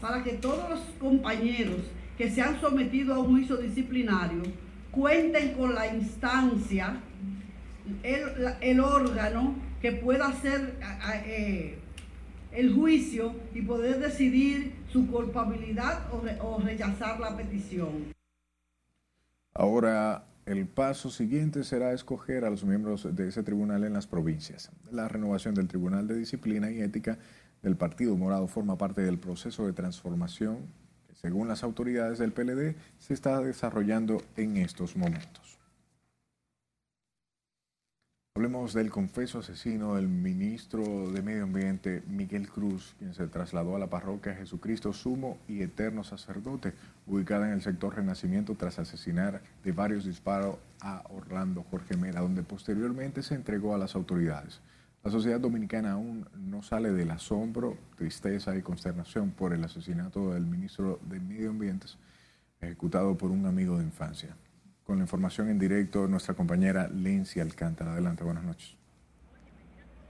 para 0.00 0.22
que 0.22 0.32
todos 0.32 0.68
los 0.68 0.80
compañeros 0.98 1.78
que 2.18 2.30
se 2.30 2.42
han 2.42 2.60
sometido 2.60 3.14
a 3.14 3.20
un 3.20 3.32
juicio 3.32 3.56
disciplinario 3.56 4.42
cuenten 4.90 5.54
con 5.54 5.74
la 5.74 5.94
instancia, 5.94 7.00
el, 8.02 8.80
órgano 8.80 9.54
que 9.80 9.92
pueda 9.92 10.28
hacer 10.28 10.74
eh, 11.26 11.78
el 12.52 12.74
juicio 12.74 13.34
y 13.54 13.62
poder 13.62 13.98
decidir 13.98 14.74
su 14.92 15.06
culpabilidad 15.06 16.08
o 16.40 16.60
rechazar 16.60 17.20
la 17.20 17.36
petición. 17.36 18.12
Ahora 19.54 20.24
el 20.46 20.66
paso 20.66 21.10
siguiente 21.10 21.62
será 21.62 21.92
escoger 21.92 22.44
a 22.44 22.50
los 22.50 22.64
miembros 22.64 23.14
de 23.14 23.28
ese 23.28 23.44
tribunal 23.44 23.84
en 23.84 23.92
las 23.92 24.08
provincias. 24.08 24.70
La 24.90 25.06
renovación 25.06 25.54
del 25.54 25.68
Tribunal 25.68 26.08
de 26.08 26.16
Disciplina 26.16 26.72
y 26.72 26.80
Ética 26.80 27.18
del 27.62 27.76
Partido 27.76 28.16
Morado 28.16 28.48
forma 28.48 28.76
parte 28.76 29.02
del 29.02 29.18
proceso 29.18 29.66
de 29.66 29.72
transformación 29.72 30.66
que, 31.06 31.14
según 31.14 31.46
las 31.46 31.62
autoridades 31.62 32.18
del 32.18 32.32
PLD, 32.32 32.74
se 32.98 33.14
está 33.14 33.40
desarrollando 33.40 34.22
en 34.36 34.56
estos 34.56 34.96
momentos. 34.96 35.59
Hablemos 38.40 38.72
del 38.72 38.90
confeso 38.90 39.40
asesino 39.40 39.96
del 39.96 40.08
ministro 40.08 41.12
de 41.12 41.20
Medio 41.20 41.42
Ambiente, 41.42 42.02
Miguel 42.08 42.48
Cruz, 42.48 42.94
quien 42.98 43.12
se 43.12 43.26
trasladó 43.26 43.76
a 43.76 43.78
la 43.78 43.90
parroquia 43.90 44.34
Jesucristo 44.34 44.94
Sumo 44.94 45.36
y 45.46 45.60
Eterno 45.60 46.04
Sacerdote, 46.04 46.72
ubicada 47.06 47.48
en 47.48 47.52
el 47.52 47.60
sector 47.60 47.96
Renacimiento, 47.96 48.54
tras 48.54 48.78
asesinar 48.78 49.42
de 49.62 49.72
varios 49.72 50.06
disparos 50.06 50.56
a 50.80 51.04
Orlando 51.10 51.66
Jorge 51.70 51.98
Mera, 51.98 52.22
donde 52.22 52.42
posteriormente 52.42 53.22
se 53.22 53.34
entregó 53.34 53.74
a 53.74 53.78
las 53.78 53.94
autoridades. 53.94 54.62
La 55.04 55.10
sociedad 55.10 55.38
dominicana 55.38 55.92
aún 55.92 56.26
no 56.34 56.62
sale 56.62 56.92
del 56.92 57.10
asombro, 57.10 57.76
tristeza 57.98 58.56
y 58.56 58.62
consternación 58.62 59.32
por 59.32 59.52
el 59.52 59.62
asesinato 59.64 60.32
del 60.32 60.46
ministro 60.46 60.98
de 61.10 61.20
Medio 61.20 61.50
Ambiente, 61.50 61.88
ejecutado 62.62 63.18
por 63.18 63.32
un 63.32 63.44
amigo 63.44 63.76
de 63.76 63.84
infancia. 63.84 64.34
Con 64.84 64.98
la 64.98 65.04
información 65.04 65.48
en 65.48 65.58
directo, 65.58 66.08
nuestra 66.08 66.34
compañera 66.34 66.88
Lindsay 66.88 67.40
Alcántara. 67.40 67.92
Adelante, 67.92 68.24
buenas 68.24 68.44
noches. 68.44 68.76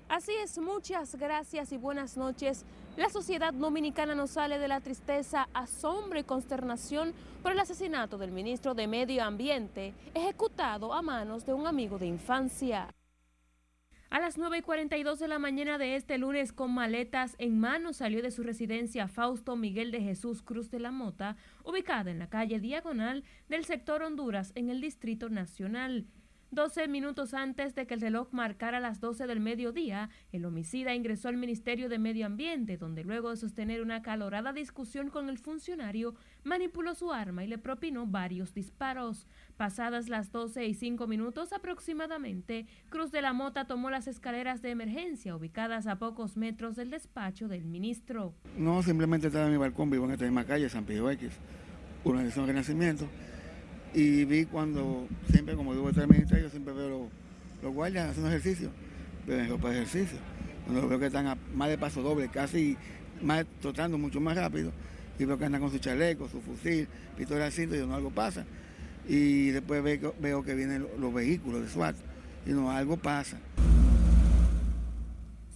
Así 0.08 0.32
es, 0.42 0.58
muchas 0.58 1.14
gracias 1.14 1.70
y 1.70 1.76
buenas 1.76 2.16
noches. 2.16 2.64
La 2.96 3.08
sociedad 3.10 3.54
dominicana 3.54 4.14
no 4.16 4.26
sale 4.26 4.58
de 4.58 4.66
la 4.66 4.80
tristeza, 4.80 5.48
asombro 5.54 6.18
y 6.18 6.24
consternación 6.24 7.12
por 7.44 7.52
el 7.52 7.60
asesinato 7.60 8.18
del 8.18 8.32
ministro 8.32 8.74
de 8.74 8.88
Medio 8.88 9.22
Ambiente, 9.22 9.94
ejecutado 10.12 10.92
a 10.92 11.00
manos 11.00 11.46
de 11.46 11.52
un 11.52 11.68
amigo 11.68 11.96
de 11.96 12.06
infancia. 12.06 12.88
A 14.10 14.18
las 14.18 14.38
9 14.38 14.58
y 14.58 14.62
42 14.62 15.20
de 15.20 15.28
la 15.28 15.38
mañana 15.38 15.78
de 15.78 15.94
este 15.94 16.18
lunes, 16.18 16.52
con 16.52 16.74
maletas 16.74 17.36
en 17.38 17.60
mano, 17.60 17.92
salió 17.92 18.22
de 18.22 18.32
su 18.32 18.42
residencia 18.42 19.06
Fausto 19.06 19.54
Miguel 19.54 19.92
de 19.92 20.00
Jesús 20.00 20.42
Cruz 20.42 20.68
de 20.68 20.80
la 20.80 20.90
Mota, 20.90 21.36
ubicada 21.62 22.10
en 22.10 22.18
la 22.18 22.28
calle 22.28 22.58
Diagonal 22.58 23.22
del 23.48 23.64
sector 23.64 24.02
Honduras, 24.02 24.50
en 24.56 24.68
el 24.68 24.80
Distrito 24.80 25.28
Nacional. 25.28 26.08
12 26.52 26.88
minutos 26.88 27.32
antes 27.32 27.76
de 27.76 27.86
que 27.86 27.94
el 27.94 28.00
reloj 28.00 28.32
marcara 28.32 28.80
las 28.80 29.00
12 29.00 29.28
del 29.28 29.38
mediodía, 29.38 30.10
el 30.32 30.44
homicida 30.44 30.96
ingresó 30.96 31.28
al 31.28 31.36
Ministerio 31.36 31.88
de 31.88 32.00
Medio 32.00 32.26
Ambiente, 32.26 32.76
donde 32.76 33.04
luego 33.04 33.30
de 33.30 33.36
sostener 33.36 33.82
una 33.82 34.02
calorada 34.02 34.52
discusión 34.52 35.10
con 35.10 35.28
el 35.28 35.38
funcionario, 35.38 36.16
manipuló 36.42 36.96
su 36.96 37.12
arma 37.12 37.44
y 37.44 37.46
le 37.46 37.58
propinó 37.58 38.04
varios 38.04 38.52
disparos. 38.52 39.28
Pasadas 39.56 40.08
las 40.08 40.32
12 40.32 40.66
y 40.66 40.74
5 40.74 41.06
minutos 41.06 41.52
aproximadamente, 41.52 42.66
Cruz 42.88 43.12
de 43.12 43.22
la 43.22 43.32
Mota 43.32 43.66
tomó 43.66 43.88
las 43.88 44.08
escaleras 44.08 44.60
de 44.60 44.70
emergencia 44.70 45.36
ubicadas 45.36 45.86
a 45.86 46.00
pocos 46.00 46.36
metros 46.36 46.74
del 46.74 46.90
despacho 46.90 47.46
del 47.46 47.64
ministro. 47.64 48.34
No, 48.56 48.82
simplemente 48.82 49.28
estaba 49.28 49.46
en 49.46 49.52
mi 49.52 49.58
balcón, 49.58 49.88
vivo 49.88 50.06
en 50.06 50.12
esta 50.12 50.24
misma 50.24 50.44
calle, 50.44 50.68
San 50.68 50.84
Pedro 50.84 51.12
X, 51.12 51.30
una 52.02 52.24
de 52.24 52.30
renacimiento 52.30 53.06
y 53.94 54.24
vi 54.24 54.44
cuando, 54.44 55.08
siempre 55.30 55.54
como 55.54 55.74
digo 55.74 55.88
estar 55.88 56.08
ministerio, 56.08 56.48
siempre 56.48 56.72
veo 56.72 57.08
los, 57.62 57.74
guardias 57.74 58.10
haciendo 58.10 58.28
ejercicio, 58.30 58.70
pero 59.26 59.48
ropa 59.48 59.70
de 59.70 59.82
ejercicio. 59.82 60.18
Cuando 60.64 60.88
veo 60.88 60.98
que 60.98 61.06
están 61.06 61.26
a 61.26 61.36
más 61.54 61.68
de 61.68 61.78
paso 61.78 62.02
doble, 62.02 62.28
casi 62.28 62.76
más 63.22 63.44
trotando 63.60 63.98
mucho 63.98 64.20
más 64.20 64.36
rápido, 64.36 64.72
y 65.18 65.24
veo 65.24 65.36
que 65.36 65.44
andan 65.44 65.60
con 65.60 65.70
su 65.70 65.78
chaleco, 65.78 66.28
su 66.28 66.40
fusil, 66.40 66.88
pistola 67.16 67.46
de 67.46 67.50
cinto, 67.50 67.74
y 67.74 67.86
no 67.86 67.94
algo 67.94 68.10
pasa. 68.10 68.46
Y 69.08 69.50
después 69.50 69.82
veo, 69.82 70.14
veo 70.20 70.42
que 70.42 70.54
vienen 70.54 70.86
los 70.98 71.12
vehículos 71.12 71.62
de 71.62 71.68
SWAT, 71.68 71.96
y 72.46 72.50
no, 72.50 72.70
algo 72.70 72.96
pasa. 72.96 73.38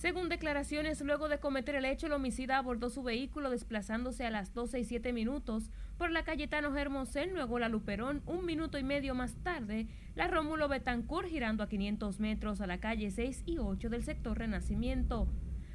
Según 0.05 0.29
declaraciones, 0.29 1.01
luego 1.01 1.29
de 1.29 1.39
cometer 1.39 1.77
el 1.77 1.87
hecho, 1.87 2.09
el 2.09 2.13
homicida 2.13 2.59
abordó 2.59 2.91
su 2.91 3.03
vehículo 3.03 3.49
desplazándose 3.49 4.27
a 4.27 4.31
las 4.31 4.53
12 4.53 4.81
y 4.81 4.85
7 4.85 5.15
minutos 5.15 5.71
por 5.99 6.11
la 6.11 6.25
Cayetano 6.25 6.77
Hermosén, 6.77 7.35
luego 7.35 7.59
la 7.59 7.69
Luperón, 7.69 8.23
un 8.27 8.45
minuto 8.45 8.79
y 8.79 8.83
medio 8.83 9.15
más 9.15 9.35
tarde, 9.43 9.87
la 10.15 10.29
Rómulo 10.29 10.69
Betancourt 10.69 11.29
girando 11.29 11.63
a 11.63 11.69
500 11.69 12.21
metros 12.21 12.61
a 12.61 12.67
la 12.67 12.79
calle 12.79 13.11
6 13.11 13.45
y 13.47 13.59
8 13.59 13.89
del 13.89 14.05
sector 14.05 14.39
Renacimiento. 14.39 15.29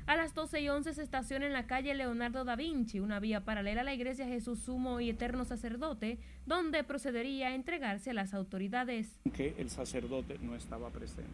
A 0.09 0.15
las 0.15 0.33
12 0.33 0.61
y 0.61 0.69
11 0.69 0.93
se 0.95 1.03
estaciona 1.03 1.45
en 1.45 1.53
la 1.53 1.67
calle 1.67 1.93
Leonardo 1.93 2.43
da 2.43 2.55
Vinci, 2.55 2.99
una 2.99 3.19
vía 3.19 3.45
paralela 3.45 3.81
a 3.81 3.83
la 3.83 3.93
iglesia 3.93 4.25
Jesús 4.25 4.59
Sumo 4.59 4.99
y 4.99 5.09
Eterno 5.11 5.45
Sacerdote, 5.45 6.17
donde 6.47 6.83
procedería 6.83 7.49
a 7.49 7.53
entregarse 7.53 8.09
a 8.09 8.13
las 8.15 8.33
autoridades. 8.33 9.19
Que 9.35 9.53
el 9.59 9.69
sacerdote 9.69 10.39
no 10.41 10.55
estaba 10.55 10.89
presente. 10.89 11.29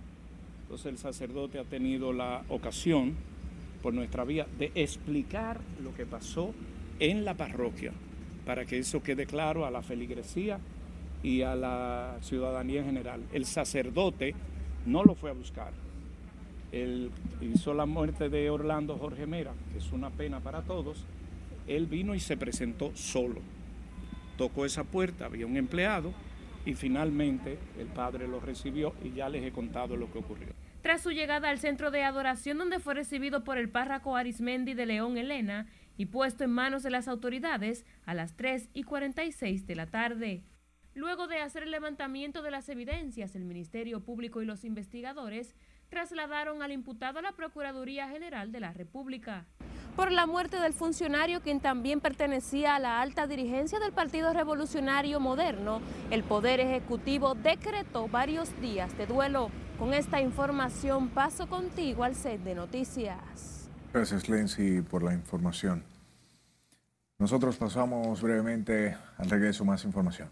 Entonces 0.63 0.87
el 0.87 0.97
sacerdote 0.97 1.59
ha 1.59 1.63
tenido 1.63 2.11
la 2.11 2.43
ocasión, 2.49 3.15
por 3.81 3.93
nuestra 3.93 4.25
vía, 4.25 4.45
de 4.59 4.73
explicar 4.75 5.61
lo 5.81 5.95
que 5.95 6.05
pasó 6.05 6.53
en 6.99 7.23
la 7.23 7.35
parroquia, 7.35 7.93
para 8.45 8.65
que 8.65 8.77
eso 8.79 9.01
quede 9.01 9.25
claro 9.25 9.65
a 9.65 9.71
la 9.71 9.81
feligresía 9.81 10.59
y 11.23 11.41
a 11.41 11.55
la 11.55 12.17
ciudadanía 12.21 12.81
en 12.81 12.85
general. 12.85 13.23
El 13.33 13.45
sacerdote 13.45 14.35
no 14.85 15.03
lo 15.03 15.15
fue 15.15 15.31
a 15.31 15.33
buscar. 15.33 15.71
Él 16.71 17.09
hizo 17.41 17.73
la 17.73 17.85
muerte 17.85 18.29
de 18.29 18.49
Orlando 18.49 18.97
Jorge 18.97 19.25
Mera, 19.25 19.53
que 19.71 19.79
es 19.79 19.91
una 19.91 20.09
pena 20.09 20.39
para 20.39 20.61
todos. 20.61 21.05
Él 21.67 21.87
vino 21.87 22.13
y 22.13 22.19
se 22.19 22.37
presentó 22.37 22.91
solo. 22.95 23.41
Tocó 24.37 24.65
esa 24.65 24.83
puerta, 24.83 25.25
había 25.25 25.47
un 25.47 25.57
empleado, 25.57 26.13
y 26.65 26.73
finalmente 26.73 27.57
el 27.79 27.87
padre 27.87 28.27
lo 28.27 28.39
recibió 28.39 28.93
y 29.03 29.11
ya 29.11 29.29
les 29.29 29.43
he 29.43 29.51
contado 29.51 29.95
lo 29.95 30.11
que 30.11 30.19
ocurrió. 30.19 30.49
Tras 30.81 31.01
su 31.01 31.11
llegada 31.11 31.49
al 31.49 31.59
centro 31.59 31.89
de 31.89 32.03
adoración 32.03 32.57
donde 32.57 32.79
fue 32.79 32.93
recibido 32.93 33.43
por 33.43 33.57
el 33.57 33.69
párroco 33.69 34.15
Arismendi 34.15 34.73
de 34.73 34.85
León 34.85 35.17
Elena 35.17 35.67
y 35.97 36.07
puesto 36.07 36.43
en 36.43 36.51
manos 36.51 36.83
de 36.83 36.89
las 36.89 37.07
autoridades 37.07 37.85
a 38.05 38.13
las 38.13 38.35
3 38.35 38.69
y 38.73 38.83
46 38.83 39.65
de 39.67 39.75
la 39.75 39.87
tarde. 39.87 40.43
Luego 40.93 41.27
de 41.27 41.39
hacer 41.39 41.63
el 41.63 41.71
levantamiento 41.71 42.41
de 42.41 42.51
las 42.51 42.69
evidencias, 42.69 43.35
el 43.35 43.45
Ministerio 43.45 44.03
Público 44.03 44.41
y 44.41 44.45
los 44.45 44.63
investigadores 44.63 45.55
trasladaron 45.89 46.63
al 46.63 46.71
imputado 46.71 47.19
a 47.19 47.21
la 47.21 47.33
Procuraduría 47.33 48.07
General 48.07 48.51
de 48.51 48.59
la 48.59 48.73
República 48.73 49.45
por 49.95 50.11
la 50.11 50.25
muerte 50.25 50.59
del 50.59 50.73
funcionario 50.73 51.41
quien 51.41 51.59
también 51.61 52.01
pertenecía 52.01 52.75
a 52.75 52.79
la 52.79 53.01
alta 53.01 53.27
dirigencia 53.27 53.79
del 53.79 53.93
Partido 53.93 54.33
Revolucionario 54.33 55.19
Moderno, 55.19 55.81
el 56.11 56.23
Poder 56.23 56.59
Ejecutivo 56.59 57.33
decretó 57.35 58.07
varios 58.07 58.59
días 58.59 58.95
de 58.97 59.07
duelo. 59.07 59.49
Con 59.79 59.93
esta 59.93 60.21
información 60.21 61.09
paso 61.09 61.47
contigo 61.47 62.03
al 62.03 62.15
set 62.15 62.41
de 62.41 62.55
noticias. 62.55 63.54
Gracias, 63.95 64.27
Lenzi, 64.27 64.81
por 64.81 65.03
la 65.03 65.13
información. 65.13 65.81
Nosotros 67.17 67.55
pasamos 67.55 68.21
brevemente 68.21 68.93
al 69.17 69.29
regreso 69.29 69.63
más 69.63 69.85
información. 69.85 70.27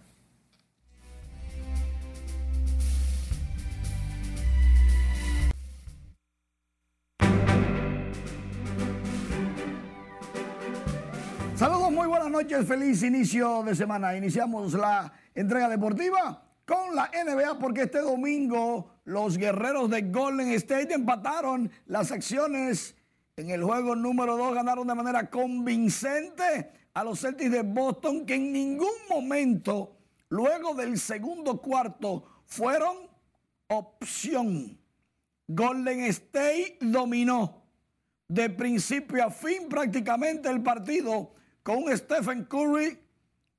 Saludos, 11.56 11.90
muy 11.94 12.08
buenas 12.08 12.30
noches, 12.30 12.68
feliz 12.68 13.02
inicio 13.02 13.64
de 13.64 13.76
semana. 13.76 14.14
Iniciamos 14.18 14.74
la 14.74 15.14
entrega 15.34 15.70
deportiva 15.70 16.44
con 16.66 16.94
la 16.98 17.10
NBA 17.10 17.60
porque 17.60 17.84
este 17.84 18.02
domingo 18.02 18.92
los 19.06 19.38
guerreros 19.38 19.90
de 19.90 20.02
Golden 20.02 20.52
State 20.52 20.94
empataron 20.94 21.72
las 21.86 22.12
acciones 22.12 22.98
en 23.36 23.50
el 23.50 23.64
juego 23.64 23.96
número 23.96 24.38
2, 24.38 24.54
ganaron 24.54 24.88
de 24.88 24.96
manera 24.96 25.30
convincente 25.30 26.72
a 26.94 27.04
los 27.04 27.20
Celtics 27.20 27.52
de 27.52 27.64
Boston 27.64 28.26
que 28.26 28.36
en 28.36 28.54
ningún 28.54 28.94
momento, 29.10 29.98
luego 30.30 30.76
del 30.76 31.00
segundo 31.00 31.60
cuarto, 31.60 32.24
fueron 32.46 33.10
opción. 33.68 34.78
Golden 35.48 36.02
State 36.02 36.78
dominó 36.82 37.64
de 38.28 38.50
principio 38.50 39.26
a 39.26 39.30
fin 39.30 39.68
prácticamente 39.68 40.50
el 40.50 40.62
partido 40.62 41.34
con 41.64 41.86
Stephen 41.96 42.46
Curry 42.46 43.00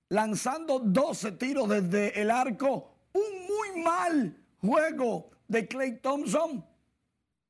lanzando 0.09 0.79
12 0.79 1.33
tiros 1.33 1.69
desde 1.69 2.21
el 2.21 2.31
arco. 2.31 2.93
Un 3.13 3.47
muy 3.47 3.83
mal 3.83 4.37
juego 4.61 5.31
de 5.49 5.67
Clay 5.67 5.99
Thompson 5.99 6.65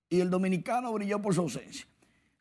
y 0.08 0.20
el 0.20 0.30
dominicano 0.30 0.92
brilló 0.92 1.20
por 1.20 1.34
su 1.34 1.42
ausencia. 1.42 1.86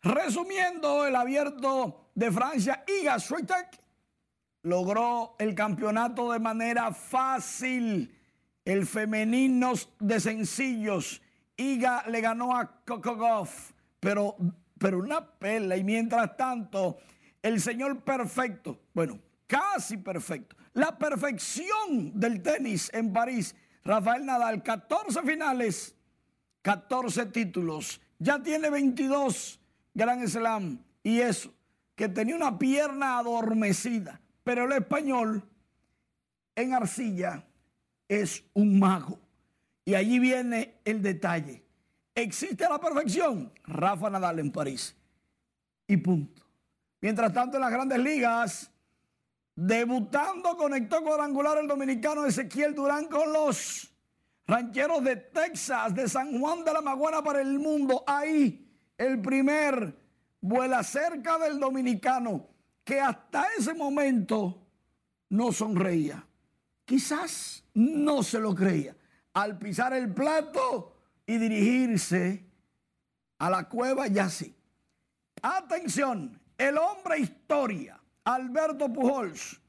Resumiendo, 0.03 1.07
el 1.07 1.15
abierto 1.15 2.09
de 2.13 2.29
Francia, 2.29 2.83
Iga 2.85 3.19
Swiatek 3.19 3.79
logró 4.63 5.35
el 5.39 5.55
campeonato 5.55 6.33
de 6.33 6.39
manera 6.39 6.91
fácil. 6.93 8.13
El 8.65 8.85
femenino 8.85 9.73
de 9.99 10.19
sencillos, 10.19 11.21
Iga 11.55 12.03
le 12.07 12.19
ganó 12.19 12.55
a 12.55 12.83
Kokogov, 12.85 13.49
pero, 13.99 14.35
pero 14.77 14.99
una 14.99 15.25
pela. 15.25 15.77
Y 15.77 15.83
mientras 15.85 16.35
tanto, 16.35 16.97
el 17.41 17.61
señor 17.61 18.01
perfecto, 18.01 18.79
bueno, 18.93 19.19
casi 19.47 19.97
perfecto, 19.97 20.57
la 20.73 20.97
perfección 20.97 22.19
del 22.19 22.41
tenis 22.41 22.89
en 22.93 23.13
París, 23.13 23.55
Rafael 23.85 24.25
Nadal, 24.25 24.63
14 24.63 25.21
finales, 25.23 25.95
14 26.61 27.25
títulos, 27.27 28.01
ya 28.17 28.41
tiene 28.41 28.69
22 28.69 29.59
Grand 29.93 30.27
Slam 30.27 30.79
y 31.03 31.19
eso, 31.19 31.53
que 31.95 32.09
tenía 32.09 32.35
una 32.35 32.57
pierna 32.57 33.19
adormecida, 33.19 34.19
pero 34.43 34.65
el 34.65 34.71
español 34.73 35.43
en 36.55 36.73
arcilla 36.73 37.43
es 38.07 38.43
un 38.53 38.79
mago. 38.79 39.19
Y 39.85 39.95
allí 39.95 40.19
viene 40.19 40.75
el 40.85 41.01
detalle. 41.01 41.63
¿Existe 42.15 42.63
la 42.69 42.79
perfección? 42.79 43.51
Rafa 43.63 44.09
Nadal 44.09 44.39
en 44.39 44.51
París. 44.51 44.95
Y 45.87 45.97
punto. 45.97 46.41
Mientras 47.01 47.33
tanto, 47.33 47.57
en 47.57 47.61
las 47.61 47.71
grandes 47.71 47.99
ligas, 47.99 48.71
debutando, 49.55 50.55
conectó 50.55 51.03
cuadrangular 51.03 51.57
el 51.57 51.67
dominicano 51.67 52.25
Ezequiel 52.25 52.73
Durán 52.73 53.07
con 53.07 53.33
los 53.33 53.91
rancheros 54.47 55.03
de 55.03 55.17
Texas, 55.17 55.93
de 55.93 56.07
San 56.07 56.39
Juan 56.39 56.63
de 56.63 56.71
la 56.71 56.81
Maguana 56.81 57.21
para 57.21 57.41
el 57.41 57.59
mundo. 57.59 58.03
Ahí, 58.07 58.62
el 58.97 59.21
primer 59.21 59.95
vuela 60.41 60.83
cerca 60.83 61.37
del 61.37 61.59
dominicano, 61.59 62.47
que 62.83 62.99
hasta 62.99 63.47
ese 63.57 63.73
momento 63.73 64.67
no 65.29 65.51
sonreía. 65.51 66.25
Quizás 66.85 67.63
no 67.73 68.23
se 68.23 68.39
lo 68.39 68.53
creía. 68.53 68.95
Al 69.33 69.57
pisar 69.57 69.93
el 69.93 70.13
plato 70.13 70.95
y 71.25 71.37
dirigirse 71.37 72.45
a 73.39 73.49
la 73.49 73.67
cueva, 73.67 74.07
ya 74.07 74.29
sí. 74.29 74.55
Atención, 75.41 76.39
el 76.57 76.77
hombre 76.77 77.19
historia, 77.19 77.99
Alberto 78.23 78.91
Pujols, 78.91 79.59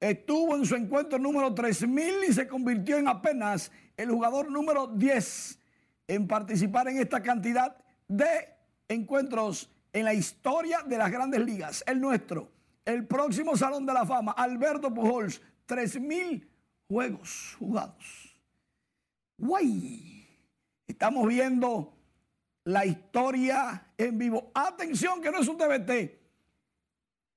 estuvo 0.00 0.54
en 0.54 0.64
su 0.64 0.74
encuentro 0.74 1.18
número 1.18 1.52
3000 1.54 2.14
y 2.28 2.32
se 2.32 2.46
convirtió 2.46 2.98
en 2.98 3.08
apenas 3.08 3.72
el 3.96 4.10
jugador 4.10 4.50
número 4.50 4.86
10 4.86 5.58
en 6.08 6.26
participar 6.26 6.88
en 6.88 6.98
esta 6.98 7.22
cantidad 7.22 7.83
de 8.08 8.48
encuentros 8.88 9.70
en 9.92 10.04
la 10.04 10.14
historia 10.14 10.82
de 10.82 10.98
las 10.98 11.10
grandes 11.10 11.40
ligas. 11.40 11.84
El 11.86 12.00
nuestro, 12.00 12.50
el 12.84 13.06
próximo 13.06 13.56
Salón 13.56 13.86
de 13.86 13.94
la 13.94 14.04
Fama, 14.04 14.32
Alberto 14.32 14.92
Pujols, 14.92 15.40
3000 15.66 16.48
juegos 16.88 17.56
jugados. 17.58 18.36
Guay. 19.38 20.28
Estamos 20.86 21.26
viendo 21.26 21.94
la 22.64 22.84
historia 22.84 23.88
en 23.96 24.18
vivo. 24.18 24.50
Atención, 24.54 25.20
que 25.20 25.30
no 25.30 25.38
es 25.38 25.48
un 25.48 25.56
TBT. 25.56 26.20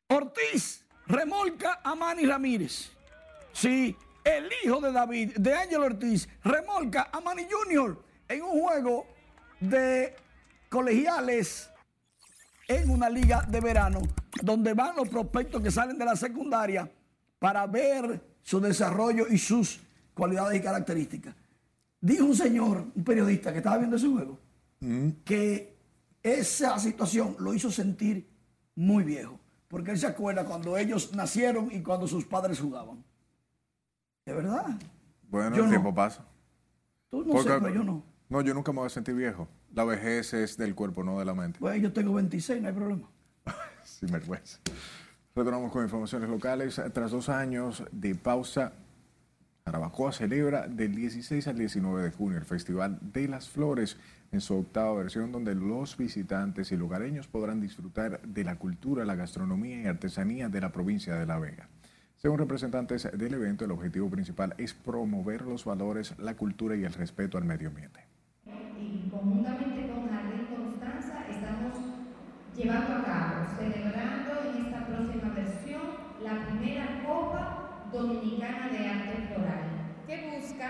Ortiz 0.10 0.86
remolca 1.08 1.82
a 1.84 1.96
Manny 1.96 2.26
Ramírez. 2.26 2.92
Sí, 3.52 3.96
el 4.24 4.50
hijo 4.64 4.82
de 4.82 4.92
David, 4.92 5.38
de 5.38 5.54
Ángel 5.54 5.84
Ortiz, 5.84 6.28
remolca 6.44 7.10
a 7.12 7.22
Manny 7.22 7.48
Jr. 7.50 8.04
en 8.28 8.42
un 8.42 8.62
juego 8.62 9.08
de 9.60 10.16
colegiales 10.70 11.70
en 12.68 12.90
una 12.90 13.10
liga 13.10 13.42
de 13.44 13.60
verano, 13.62 14.00
donde 14.42 14.74
van 14.74 14.96
los 14.96 15.08
prospectos 15.10 15.62
que 15.62 15.72
salen 15.72 15.98
de 15.98 16.06
la 16.06 16.16
secundaria 16.16 16.92
para 17.40 17.66
ver 17.68 18.22
su 18.42 18.60
desarrollo 18.60 19.26
y 19.30 19.38
sus 19.38 19.80
cualidades 20.14 20.60
y 20.60 20.64
características. 20.64 21.36
Dijo 22.02 22.26
un 22.26 22.36
señor, 22.36 22.86
un 22.96 23.04
periodista 23.04 23.52
que 23.52 23.60
estaba 23.60 23.78
viendo 23.78 23.96
ese 23.96 24.08
juego, 24.08 24.38
que 25.24 25.76
esa 26.22 26.78
situación 26.80 27.36
lo 27.40 27.54
hizo 27.54 27.72
sentir 27.72 28.28
muy 28.76 29.04
viejo, 29.04 29.40
porque 29.68 29.92
él 29.92 29.98
se 29.98 30.08
acuerda 30.08 30.46
cuando 30.46 30.78
ellos 30.78 31.14
nacieron 31.14 31.70
y 31.72 31.82
cuando 31.82 32.08
sus 32.08 32.26
padres 32.26 32.60
jugaban. 32.60 33.04
¿De 34.26 34.34
verdad? 34.34 34.66
Bueno, 35.30 35.56
Yo 35.56 35.64
el 35.64 35.70
no. 35.70 35.70
tiempo 35.72 35.96
pasa. 35.96 36.26
Tú 37.10 37.24
no 37.24 37.32
Porque- 37.34 37.50
sé, 37.50 37.60
pero 37.62 37.74
yo 37.74 37.84
no. 37.84 38.04
No, 38.30 38.42
yo 38.42 38.54
nunca 38.54 38.74
me 38.74 38.80
voy 38.80 38.88
a 38.88 38.90
sentir 38.90 39.16
viejo. 39.16 39.48
La 39.74 39.86
vejez 39.86 40.34
es 40.34 40.58
del 40.58 40.76
cuerpo, 40.76 41.04
no 41.04 41.18
de 41.18 41.26
la 41.26 41.34
mente. 41.34 41.60
Pues 41.60 41.82
yo 41.82 41.94
tengo 41.94 42.14
26, 42.14 42.62
no 42.62 42.68
hay 42.68 42.74
problema. 42.74 43.10
Sin 43.84 44.12
vergüenza. 44.12 44.60
Retornamos 45.34 45.72
con 45.72 45.84
informaciones 45.84 46.30
locales. 46.30 46.82
Tras 46.94 47.12
dos 47.12 47.30
años 47.30 47.84
de 47.92 48.16
pausa, 48.16 48.74
Jarabacoa 49.66 50.12
celebra 50.12 50.68
del 50.68 50.96
16 50.96 51.48
al 51.48 51.58
19 51.58 52.04
de 52.04 52.12
junio 52.12 52.38
el 52.38 52.46
Festival 52.46 53.00
de 53.02 53.28
las 53.30 53.50
Flores 53.50 53.98
en 54.32 54.42
su 54.42 54.58
octava 54.58 54.94
versión, 54.94 55.32
donde 55.32 55.56
los 55.56 55.96
visitantes 55.96 56.72
y 56.74 56.76
lugareños 56.76 57.28
podrán 57.28 57.62
disfrutar 57.62 58.22
de 58.22 58.44
la 58.44 58.58
cultura, 58.58 59.06
la 59.06 59.16
gastronomía 59.16 59.82
y 59.82 59.86
artesanía 59.86 60.50
de 60.50 60.60
la 60.60 60.72
provincia 60.74 61.16
de 61.16 61.26
La 61.26 61.40
Vega. 61.40 61.70
Según 62.18 62.40
representantes 62.40 63.08
del 63.14 63.34
evento, 63.36 63.64
el 63.64 63.72
objetivo 63.72 64.10
principal 64.10 64.54
es 64.58 64.74
promover 64.74 65.44
los 65.44 65.64
valores, 65.64 66.14
la 66.18 66.36
cultura 66.36 66.76
y 66.76 66.84
el 66.84 66.94
respeto 66.94 67.38
al 67.38 67.46
medio 67.46 67.70
ambiente. 67.70 68.17
Y 68.80 69.10
conjuntamente 69.10 69.88
con 69.88 70.10
Jardín 70.10 70.48
Constanza 70.56 71.26
estamos 71.30 71.74
llevando 72.56 72.96
a 72.96 73.04
cabo, 73.04 73.46
celebrando 73.58 74.32
en 74.50 74.66
esta 74.66 74.86
próxima 74.86 75.34
versión 75.34 75.82
la 76.24 76.48
primera 76.48 77.04
Copa 77.06 77.88
Dominicana 77.92 78.70
de 78.70 78.88
Arte 78.88 79.28
Floral, 79.28 79.68
que 80.06 80.40
busca 80.40 80.70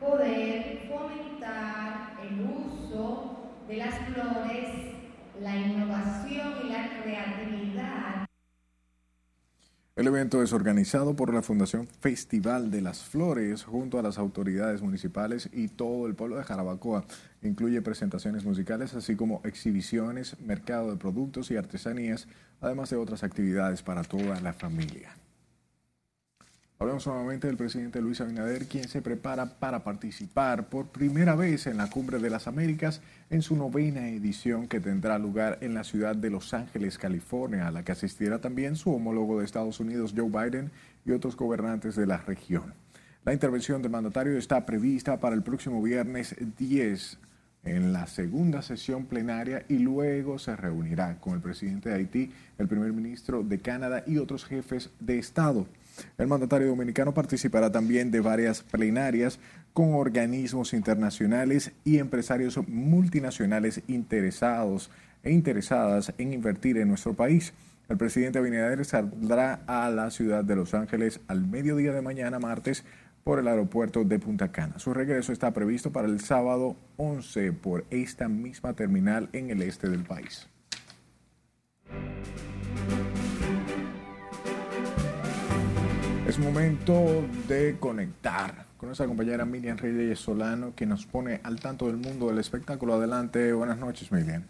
poder 0.00 0.88
fomentar 0.88 2.18
el 2.22 2.40
uso 2.40 3.52
de 3.68 3.76
las 3.76 3.94
flores, 4.00 4.68
la 5.40 5.56
innovación 5.56 6.52
y 6.64 6.68
la 6.70 7.02
creatividad. 7.02 8.21
El 9.94 10.06
evento 10.06 10.42
es 10.42 10.54
organizado 10.54 11.14
por 11.14 11.34
la 11.34 11.42
Fundación 11.42 11.86
Festival 11.86 12.70
de 12.70 12.80
las 12.80 13.02
Flores 13.02 13.64
junto 13.64 13.98
a 13.98 14.02
las 14.02 14.16
autoridades 14.16 14.80
municipales 14.80 15.50
y 15.52 15.68
todo 15.68 16.06
el 16.06 16.14
pueblo 16.14 16.38
de 16.38 16.44
Jarabacoa. 16.44 17.04
Incluye 17.42 17.82
presentaciones 17.82 18.46
musicales 18.46 18.94
así 18.94 19.16
como 19.16 19.42
exhibiciones, 19.44 20.40
mercado 20.40 20.90
de 20.90 20.96
productos 20.96 21.50
y 21.50 21.58
artesanías, 21.58 22.26
además 22.62 22.88
de 22.88 22.96
otras 22.96 23.22
actividades 23.22 23.82
para 23.82 24.02
toda 24.02 24.40
la 24.40 24.54
familia. 24.54 25.14
Hablamos 26.82 27.06
nuevamente 27.06 27.46
del 27.46 27.56
presidente 27.56 28.00
Luis 28.00 28.20
Abinader, 28.20 28.66
quien 28.66 28.88
se 28.88 29.02
prepara 29.02 29.46
para 29.46 29.84
participar 29.84 30.68
por 30.68 30.88
primera 30.88 31.36
vez 31.36 31.68
en 31.68 31.76
la 31.76 31.88
Cumbre 31.88 32.18
de 32.18 32.28
las 32.28 32.48
Américas 32.48 33.02
en 33.30 33.42
su 33.42 33.54
novena 33.54 34.08
edición 34.08 34.66
que 34.66 34.80
tendrá 34.80 35.16
lugar 35.16 35.58
en 35.60 35.74
la 35.74 35.84
ciudad 35.84 36.16
de 36.16 36.28
Los 36.28 36.52
Ángeles, 36.54 36.98
California, 36.98 37.68
a 37.68 37.70
la 37.70 37.84
que 37.84 37.92
asistirá 37.92 38.40
también 38.40 38.74
su 38.74 38.92
homólogo 38.92 39.38
de 39.38 39.44
Estados 39.44 39.78
Unidos, 39.78 40.12
Joe 40.16 40.28
Biden, 40.28 40.72
y 41.06 41.12
otros 41.12 41.36
gobernantes 41.36 41.94
de 41.94 42.04
la 42.04 42.16
región. 42.16 42.74
La 43.24 43.32
intervención 43.32 43.80
del 43.80 43.92
mandatario 43.92 44.36
está 44.36 44.66
prevista 44.66 45.20
para 45.20 45.36
el 45.36 45.44
próximo 45.44 45.80
viernes 45.80 46.34
10 46.58 47.16
en 47.62 47.92
la 47.92 48.08
segunda 48.08 48.60
sesión 48.60 49.06
plenaria 49.06 49.64
y 49.68 49.78
luego 49.78 50.40
se 50.40 50.56
reunirá 50.56 51.20
con 51.20 51.34
el 51.34 51.40
presidente 51.40 51.90
de 51.90 51.94
Haití, 51.94 52.32
el 52.58 52.66
primer 52.66 52.92
ministro 52.92 53.44
de 53.44 53.60
Canadá 53.60 54.02
y 54.04 54.18
otros 54.18 54.44
jefes 54.44 54.90
de 54.98 55.20
Estado. 55.20 55.68
El 56.18 56.26
mandatario 56.26 56.68
dominicano 56.68 57.14
participará 57.14 57.70
también 57.70 58.10
de 58.10 58.20
varias 58.20 58.62
plenarias 58.62 59.38
con 59.72 59.94
organismos 59.94 60.72
internacionales 60.72 61.72
y 61.84 61.98
empresarios 61.98 62.58
multinacionales 62.68 63.82
interesados 63.88 64.90
e 65.22 65.32
interesadas 65.32 66.12
en 66.18 66.32
invertir 66.32 66.78
en 66.78 66.88
nuestro 66.88 67.14
país. 67.14 67.52
El 67.88 67.96
presidente 67.96 68.38
Abinader 68.38 68.84
saldrá 68.84 69.60
a 69.66 69.90
la 69.90 70.10
ciudad 70.10 70.44
de 70.44 70.56
Los 70.56 70.74
Ángeles 70.74 71.20
al 71.28 71.46
mediodía 71.46 71.92
de 71.92 72.02
mañana, 72.02 72.38
martes, 72.38 72.84
por 73.24 73.38
el 73.38 73.48
aeropuerto 73.48 74.04
de 74.04 74.18
Punta 74.18 74.50
Cana. 74.50 74.78
Su 74.78 74.94
regreso 74.94 75.32
está 75.32 75.52
previsto 75.52 75.92
para 75.92 76.08
el 76.08 76.20
sábado 76.20 76.76
11 76.96 77.52
por 77.52 77.84
esta 77.90 78.28
misma 78.28 78.74
terminal 78.74 79.28
en 79.32 79.50
el 79.50 79.62
este 79.62 79.88
del 79.88 80.04
país. 80.04 80.48
Es 86.32 86.38
momento 86.38 87.28
de 87.46 87.76
conectar 87.78 88.64
con 88.78 88.88
nuestra 88.88 89.06
compañera 89.06 89.44
Miriam 89.44 89.76
Reyes 89.76 90.18
Solano, 90.18 90.74
que 90.74 90.86
nos 90.86 91.04
pone 91.04 91.42
al 91.44 91.60
tanto 91.60 91.88
del 91.88 91.98
mundo 91.98 92.28
del 92.28 92.38
espectáculo. 92.38 92.94
Adelante, 92.94 93.52
buenas 93.52 93.76
noches, 93.76 94.10
Miriam. 94.10 94.42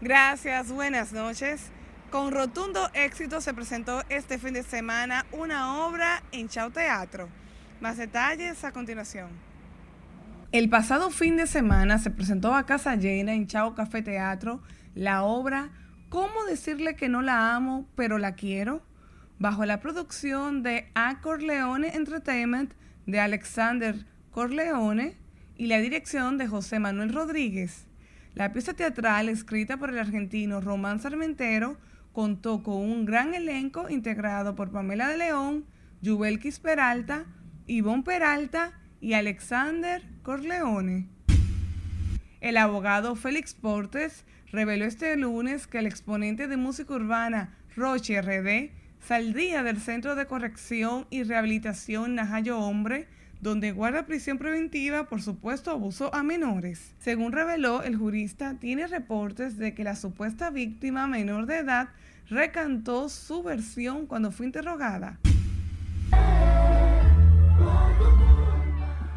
Gracias, 0.00 0.72
buenas 0.72 1.12
noches. 1.12 1.70
Con 2.10 2.32
rotundo 2.32 2.90
éxito 2.92 3.40
se 3.40 3.54
presentó 3.54 4.02
este 4.08 4.36
fin 4.36 4.54
de 4.54 4.64
semana 4.64 5.26
una 5.30 5.86
obra 5.86 6.24
en 6.32 6.48
Chao 6.48 6.70
Teatro. 6.70 7.28
Más 7.80 7.98
detalles 7.98 8.64
a 8.64 8.72
continuación. 8.72 9.28
El 10.50 10.68
pasado 10.68 11.10
fin 11.10 11.36
de 11.36 11.46
semana 11.46 11.98
se 11.98 12.10
presentó 12.10 12.52
a 12.52 12.66
casa 12.66 12.96
llena 12.96 13.32
en 13.32 13.46
Chao 13.46 13.76
Café 13.76 14.02
Teatro 14.02 14.60
la 14.96 15.22
obra 15.22 15.70
¿Cómo 16.08 16.44
decirle 16.44 16.96
que 16.96 17.10
no 17.10 17.20
la 17.20 17.54
amo, 17.54 17.86
pero 17.94 18.16
la 18.16 18.34
quiero? 18.34 18.80
Bajo 19.38 19.64
la 19.64 19.80
producción 19.80 20.62
de 20.62 20.90
A 20.94 21.20
Corleone 21.20 21.94
Entertainment 21.94 22.72
de 23.06 23.20
Alexander 23.20 24.06
Corleone 24.30 25.16
y 25.56 25.66
la 25.66 25.78
dirección 25.78 26.38
de 26.38 26.46
José 26.46 26.78
Manuel 26.78 27.12
Rodríguez. 27.12 27.86
La 28.34 28.52
pieza 28.52 28.74
teatral, 28.74 29.28
escrita 29.28 29.76
por 29.76 29.90
el 29.90 29.98
argentino 29.98 30.60
Román 30.60 31.00
Sarmentero, 31.00 31.76
contó 32.12 32.62
con 32.62 32.76
un 32.76 33.04
gran 33.04 33.34
elenco 33.34 33.88
integrado 33.88 34.54
por 34.54 34.70
Pamela 34.70 35.08
de 35.08 35.18
León, 35.18 35.64
Yubelkis 36.02 36.58
Peralta, 36.58 37.24
Ivonne 37.66 38.02
Peralta 38.02 38.72
y 39.00 39.14
Alexander 39.14 40.02
Corleone. 40.22 41.08
El 42.40 42.56
abogado 42.56 43.16
Félix 43.16 43.54
Portes 43.54 44.24
reveló 44.52 44.84
este 44.84 45.16
lunes 45.16 45.66
que 45.66 45.78
el 45.78 45.86
exponente 45.86 46.46
de 46.46 46.56
música 46.56 46.94
urbana 46.94 47.56
Roche 47.76 48.20
RD 48.20 48.77
saldría 49.08 49.62
del 49.62 49.80
Centro 49.80 50.16
de 50.16 50.26
Corrección 50.26 51.06
y 51.08 51.22
Rehabilitación 51.22 52.14
Najayo 52.14 52.58
Hombre, 52.58 53.08
donde 53.40 53.72
guarda 53.72 54.04
prisión 54.04 54.36
preventiva 54.36 55.08
por 55.08 55.22
supuesto 55.22 55.70
abuso 55.70 56.14
a 56.14 56.22
menores. 56.22 56.94
Según 56.98 57.32
reveló, 57.32 57.82
el 57.82 57.96
jurista 57.96 58.56
tiene 58.60 58.86
reportes 58.86 59.56
de 59.56 59.74
que 59.74 59.82
la 59.82 59.96
supuesta 59.96 60.50
víctima 60.50 61.06
menor 61.06 61.46
de 61.46 61.56
edad 61.56 61.88
recantó 62.28 63.08
su 63.08 63.42
versión 63.42 64.06
cuando 64.06 64.30
fue 64.30 64.44
interrogada. 64.44 65.18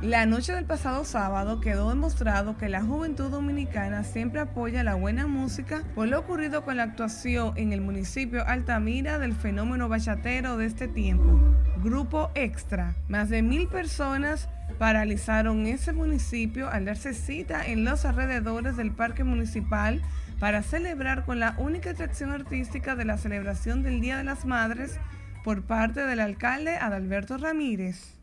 La 0.02 0.26
noche 0.26 0.56
del 0.56 0.66
pasado 0.66 1.06
sábado 1.06 1.62
quedó 1.62 1.90
demostrado 1.90 2.58
que 2.58 2.70
la 2.70 2.82
juventud 2.82 3.30
dominicana 3.30 4.04
siempre 4.04 4.42
apoya 4.42 4.84
la 4.84 4.96
buena 4.96 5.28
música 5.28 5.84
por 5.94 6.08
lo 6.08 6.18
ocurrido 6.18 6.66
con 6.66 6.78
la 6.78 6.84
actuación 6.84 7.54
en 7.56 7.72
el 7.72 7.82
municipio 7.82 8.44
Altamira 8.48 9.20
del 9.20 9.36
fenómeno 9.36 9.90
bachatero 9.90 10.58
de 10.58 10.66
este 10.66 10.88
tiempo. 10.88 11.40
Grupo 11.84 12.32
Extra. 12.34 12.96
Más 13.10 13.30
de 13.30 13.44
mil 13.44 13.68
personas 13.68 14.50
paralizaron 14.80 15.68
ese 15.68 15.94
municipio 15.94 16.68
al 16.68 16.86
darse 16.86 17.14
cita 17.14 17.64
en 17.64 17.86
los 17.86 18.04
alrededores 18.04 18.78
del 18.78 18.92
parque 18.92 19.24
municipal 19.24 20.02
para 20.40 20.64
celebrar 20.64 21.26
con 21.26 21.40
la 21.40 21.54
única 21.60 21.92
atracción 21.92 22.32
artística 22.32 22.96
de 22.96 23.06
la 23.06 23.20
celebración 23.20 23.84
del 23.84 24.02
Día 24.02 24.18
de 24.18 24.24
las 24.24 24.46
Madres 24.46 25.00
por 25.44 25.62
parte 25.62 26.02
del 26.08 26.22
alcalde 26.22 26.78
Adalberto 26.78 27.38
Ramírez. 27.38 28.21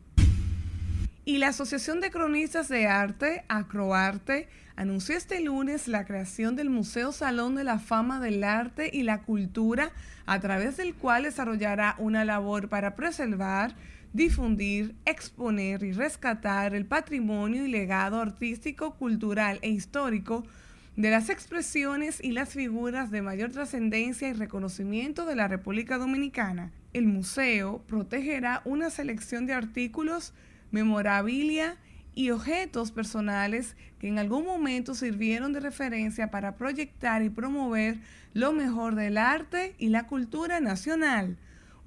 Y 1.29 1.37
la 1.37 1.49
Asociación 1.49 2.01
de 2.01 2.09
Cronistas 2.09 2.69
de 2.69 2.87
Arte, 2.87 3.43
Acroarte, 3.49 4.47
anunció 4.75 5.15
este 5.15 5.39
lunes 5.41 5.87
la 5.87 6.03
creación 6.03 6.55
del 6.55 6.71
Museo 6.71 7.11
Salón 7.11 7.53
de 7.53 7.63
la 7.63 7.77
Fama 7.77 8.19
del 8.19 8.43
Arte 8.43 8.89
y 8.91 9.03
la 9.03 9.21
Cultura, 9.21 9.91
a 10.25 10.39
través 10.39 10.77
del 10.77 10.95
cual 10.95 11.21
desarrollará 11.21 11.93
una 11.99 12.25
labor 12.25 12.67
para 12.67 12.95
preservar, 12.95 13.75
difundir, 14.11 14.95
exponer 15.05 15.83
y 15.83 15.91
rescatar 15.91 16.73
el 16.73 16.87
patrimonio 16.87 17.63
y 17.63 17.69
legado 17.69 18.19
artístico, 18.19 18.95
cultural 18.95 19.59
e 19.61 19.69
histórico 19.69 20.47
de 20.95 21.11
las 21.11 21.29
expresiones 21.29 22.23
y 22.23 22.31
las 22.31 22.49
figuras 22.49 23.11
de 23.11 23.21
mayor 23.21 23.51
trascendencia 23.51 24.29
y 24.29 24.33
reconocimiento 24.33 25.27
de 25.27 25.35
la 25.35 25.47
República 25.47 25.99
Dominicana. 25.99 26.71
El 26.91 27.05
museo 27.05 27.83
protegerá 27.85 28.63
una 28.65 28.89
selección 28.89 29.45
de 29.45 29.53
artículos, 29.53 30.33
memorabilia 30.71 31.77
y 32.15 32.31
objetos 32.31 32.91
personales 32.91 33.75
que 33.99 34.07
en 34.07 34.19
algún 34.19 34.45
momento 34.45 34.95
sirvieron 34.95 35.53
de 35.53 35.59
referencia 35.59 36.31
para 36.31 36.55
proyectar 36.55 37.23
y 37.23 37.29
promover 37.29 37.97
lo 38.33 38.53
mejor 38.53 38.95
del 38.95 39.17
arte 39.17 39.75
y 39.77 39.89
la 39.89 40.07
cultura 40.07 40.59
nacional 40.59 41.37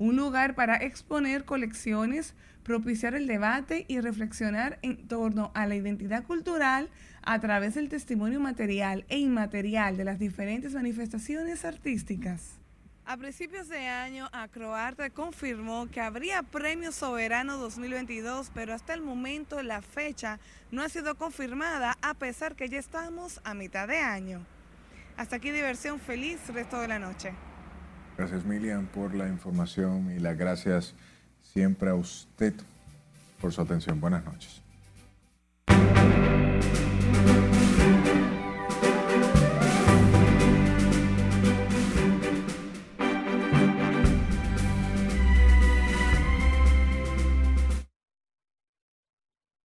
un 0.03 0.17
lugar 0.17 0.57
para 0.57 0.77
exponer 0.77 1.45
colecciones, 1.45 2.35
propiciar 2.65 3.15
el 3.15 3.29
debate 3.29 3.85
y 3.87 4.01
reflexionar 4.01 4.81
en 4.83 5.07
torno 5.07 5.53
a 5.55 5.67
la 5.67 5.77
identidad 5.77 6.25
cultural 6.25 6.89
a 7.23 7.39
través 7.39 7.77
del 7.77 7.89
testimonio 7.89 8.41
material 8.41 9.05
e 9.09 9.19
inmaterial 9.19 9.97
de 9.97 10.05
las 10.05 10.19
diferentes 10.19 10.75
manifestaciones 10.75 11.65
artísticas. 11.65 12.62
A 13.05 13.17
principios 13.17 13.69
de 13.69 13.89
año, 13.89 14.29
Acroarte 14.33 15.11
confirmó 15.11 15.89
que 15.91 16.01
habría 16.01 16.43
Premio 16.45 16.93
Soberano 16.93 17.59
2022, 17.59 18.53
pero 18.55 18.75
hasta 18.75 18.95
el 18.95 19.03
momento 19.03 19.61
la 19.63 19.83
fecha 19.83 20.39
no 20.71 20.83
ha 20.83 20.89
sido 20.89 21.17
confirmada 21.17 21.99
a 22.01 22.15
pesar 22.15 22.55
que 22.55 22.69
ya 22.69 22.79
estamos 22.79 23.41
a 23.43 23.55
mitad 23.55 23.89
de 23.89 23.99
año. 23.99 24.47
Hasta 25.17 25.37
aquí 25.37 25.51
diversión 25.51 25.99
feliz 25.99 26.41
resto 26.49 26.81
de 26.81 26.89
la 26.89 27.01
noche. 27.01 27.33
Gracias 28.17 28.45
Milian 28.45 28.87
por 28.87 29.15
la 29.15 29.27
información 29.27 30.13
y 30.13 30.21
las 30.21 30.39
gracias 30.39 30.95
siempre 31.43 31.91
a 31.91 31.95
usted 31.95 32.55
por 33.41 33.53
su 33.53 33.61
atención. 33.61 34.01
Buenas 34.01 34.25
noches. 34.25 34.63